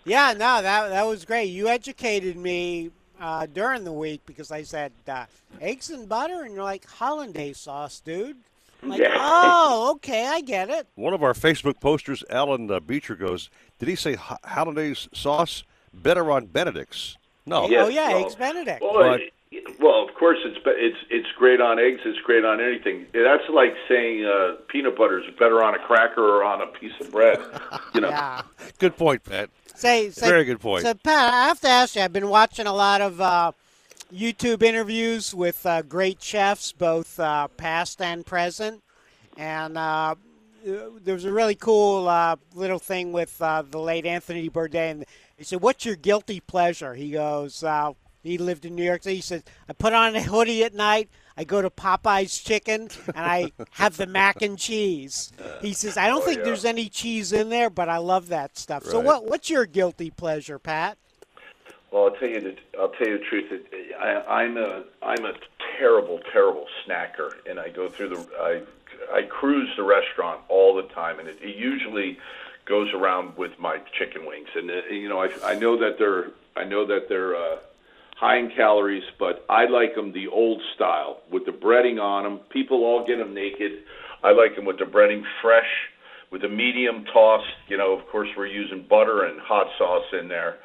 [0.04, 1.46] Yeah, no, that that was great.
[1.46, 5.26] You educated me uh, during the week because I said uh,
[5.60, 8.38] eggs and butter, and you're like hollandaise sauce, dude.
[8.84, 9.16] I'm like, Yeah.
[9.18, 10.86] oh, okay, I get it.
[10.94, 15.64] One of our Facebook posters, Alan uh, Beecher, goes, Did he say ho- hollandaise sauce
[15.92, 17.18] better on Benedict's?
[17.46, 17.64] No.
[17.66, 18.82] oh yeah, eggs Benedict.
[18.82, 19.32] Well, it-
[19.80, 22.02] well, of course it's it's it's great on eggs.
[22.04, 23.06] It's great on anything.
[23.14, 26.92] That's like saying uh, peanut butter is better on a cracker or on a piece
[27.00, 27.40] of bread.
[27.94, 28.10] You know.
[28.10, 28.42] Yeah.
[28.80, 29.50] Good point, Pat.
[29.74, 30.84] Say, say, Very good point.
[30.84, 32.02] So, Pat, I have to ask you.
[32.02, 33.54] I've been watching a lot of uh,
[34.14, 38.84] YouTube interviews with uh, great chefs, both uh, past and present,
[39.38, 40.16] and uh,
[40.66, 45.06] there was a really cool uh, little thing with uh, the late Anthony Bourdain.
[45.38, 47.94] He said, "What's your guilty pleasure?" He goes, uh,
[48.24, 51.10] "He lived in New York City." He says, "I put on a hoodie at night."
[51.38, 55.34] I go to Popeye's Chicken and I have the mac and cheese.
[55.62, 56.44] He says, I don't Oh, think yeah.
[56.46, 58.86] there's any cheese in there, but I love that stuff.
[58.86, 60.98] So what what's your guilty pleasure, Pat?
[61.92, 63.52] Well, I'll tell you the I'll tell you the truth.
[64.00, 64.12] I,
[64.44, 65.34] I'm a I'm a
[65.78, 68.62] terrible terrible snacker, and I go through the I
[69.14, 72.18] I cruise the restaurant all the time, and it, it usually
[72.66, 74.50] goes around with my chicken wings.
[74.56, 77.58] And uh, you know, I I know that they're I know that they're uh,
[78.18, 82.40] high in calories, but I like them the old style with the breading on them.
[82.50, 83.84] People all get them naked.
[84.24, 85.70] I like them with the breading fresh,
[86.32, 87.46] with a medium tossed.
[87.68, 90.58] You know, of course, we're using butter and hot sauce in there,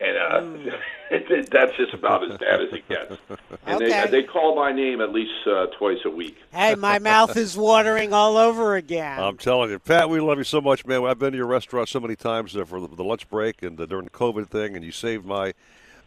[0.00, 0.76] and uh,
[1.50, 3.16] that's just about as bad as it gets.
[3.66, 4.04] And Okay.
[4.06, 6.36] they they call my name at least uh, twice a week.
[6.52, 9.18] Hey, my mouth is watering all over again.
[9.18, 11.04] I'm telling you, Pat, we love you so much, man.
[11.04, 13.80] I've been to your restaurant so many times uh, for the, the lunch break and
[13.80, 15.52] uh, during the COVID thing, and you saved my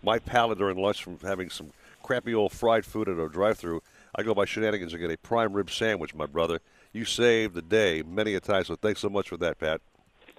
[0.01, 1.71] my palate during lunch from having some
[2.01, 3.81] crappy old fried food at a drive-through.
[4.15, 6.59] I go by Shenanigans and get a prime rib sandwich, my brother.
[6.93, 9.81] You saved the day many a time, so thanks so much for that, Pat.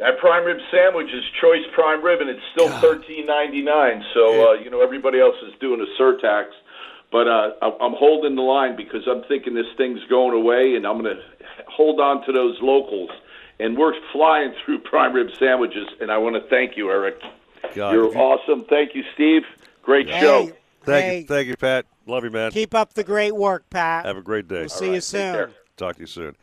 [0.00, 4.02] That prime rib sandwich is choice prime rib, and it's still thirteen ninety nine.
[4.14, 6.46] So uh, you know everybody else is doing a surtax,
[7.12, 10.86] but uh, I- I'm holding the line because I'm thinking this thing's going away, and
[10.86, 11.22] I'm going to
[11.68, 13.10] hold on to those locals.
[13.58, 17.16] And we're flying through prime rib sandwiches, and I want to thank you, Eric.
[17.74, 18.64] God, You're you- awesome.
[18.64, 19.42] Thank you, Steve.
[19.82, 20.50] Great Hey, show.
[20.84, 21.18] Thank Hey.
[21.18, 21.84] you, thank you, Pat.
[22.06, 22.52] Love you, man.
[22.52, 24.06] Keep up the great work, Pat.
[24.06, 24.60] Have a great day.
[24.60, 25.50] We'll see you soon.
[25.76, 26.36] Talk to you soon.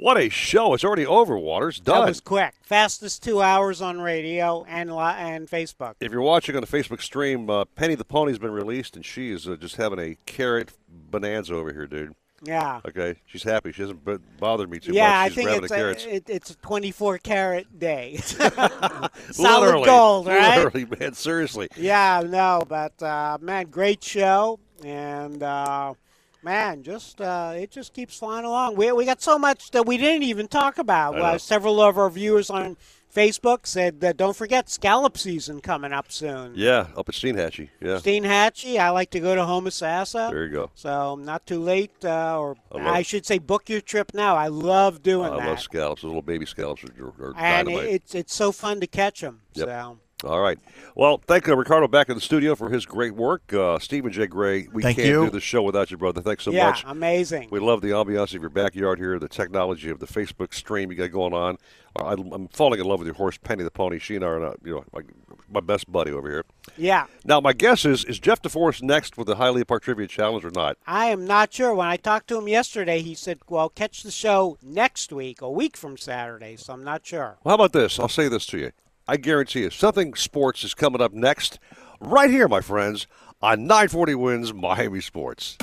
[0.00, 0.74] What a show!
[0.74, 1.36] It's already over.
[1.36, 2.02] Waters done.
[2.02, 2.54] That was quick.
[2.62, 5.94] Fastest two hours on radio and and Facebook.
[6.00, 9.32] If you're watching on the Facebook stream, uh, Penny the Pony's been released, and she
[9.32, 12.14] is uh, just having a carrot bonanza over here, dude.
[12.44, 12.80] Yeah.
[12.86, 13.72] Okay, she's happy.
[13.72, 15.36] She hasn't b- bothered me too yeah, much.
[15.36, 18.16] Yeah, I think it's a, it, it's a 24 carat day.
[18.20, 19.86] Solid Literally.
[19.86, 20.58] gold, right?
[20.58, 21.14] Literally, man.
[21.14, 21.66] Seriously.
[21.76, 25.94] Yeah, no, but uh, man, great show, and uh,
[26.42, 28.76] man, just uh, it just keeps flying along.
[28.76, 31.18] We we got so much that we didn't even talk about.
[31.18, 32.76] Uh, several of our viewers on
[33.14, 37.70] Facebook said, that "Don't forget scallop season coming up soon." Yeah, up at Steinhatchee.
[37.80, 37.96] Yeah.
[37.96, 40.30] Steinhatchee, I like to go to Homosassa.
[40.30, 40.70] There you go.
[40.74, 44.36] So not too late, uh, or I love I should say, book your trip now.
[44.36, 46.02] I love doing I that, I love scallops.
[46.02, 47.92] Those little baby scallops are, are and dynamite.
[47.92, 49.40] it's it's so fun to catch them.
[49.54, 49.66] Yep.
[49.68, 49.98] So.
[50.24, 50.58] All right.
[50.96, 53.52] Well, thank you, Ricardo, back in the studio for his great work.
[53.52, 54.26] Uh, Stephen J.
[54.26, 55.24] Gray, we Thank can't you.
[55.26, 56.20] do the show without you, brother.
[56.20, 56.82] Thanks so yeah, much.
[56.88, 57.48] amazing.
[57.52, 60.96] We love the ambiance of your backyard here, the technology of the Facebook stream you
[60.96, 61.56] got going on.
[61.94, 64.00] I, I'm falling in love with your horse, Penny the Pony.
[64.00, 65.06] She and I are, not, you know, like
[65.48, 66.44] my best buddy over here.
[66.76, 67.06] Yeah.
[67.24, 70.50] Now, my guess is, is Jeff DeForest next with the Hialeah Park Trivia Challenge or
[70.50, 70.78] not?
[70.84, 71.72] I am not sure.
[71.72, 75.50] When I talked to him yesterday, he said, "Well, catch the show next week, a
[75.50, 77.38] week from Saturday." So I'm not sure.
[77.44, 78.00] Well, how about this?
[78.00, 78.72] I'll say this to you.
[79.10, 81.58] I guarantee you, something sports is coming up next,
[81.98, 83.06] right here, my friends,
[83.40, 85.56] on 940 WINZ Miami Sports.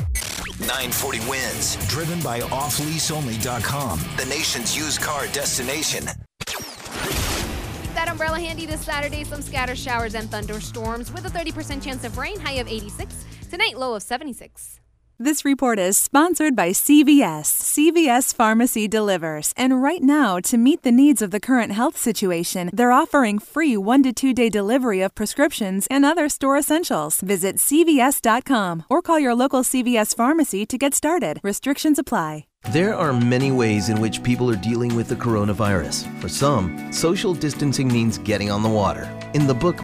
[0.61, 6.07] 940 WINZ, driven by offleaseonly.com, the nation's used car destination.
[6.47, 9.23] Keep that umbrella handy this Saturday.
[9.23, 13.25] Some scattered showers and thunderstorms with a 30% chance of rain, high of 86.
[13.51, 14.79] Tonight, low of 76.
[15.17, 17.45] This report is sponsored by CVS.
[17.45, 19.53] CVS Pharmacy delivers.
[19.55, 23.77] And right now, to meet the needs of the current health situation, they're offering free
[23.77, 27.21] one to two day delivery of prescriptions and other store essentials.
[27.21, 31.39] Visit CVS.com or call your local CVS pharmacy to get started.
[31.43, 32.47] Restrictions apply.
[32.71, 36.09] There are many ways in which people are dealing with the coronavirus.
[36.19, 39.07] For some, social distancing means getting on the water.
[39.35, 39.73] In the book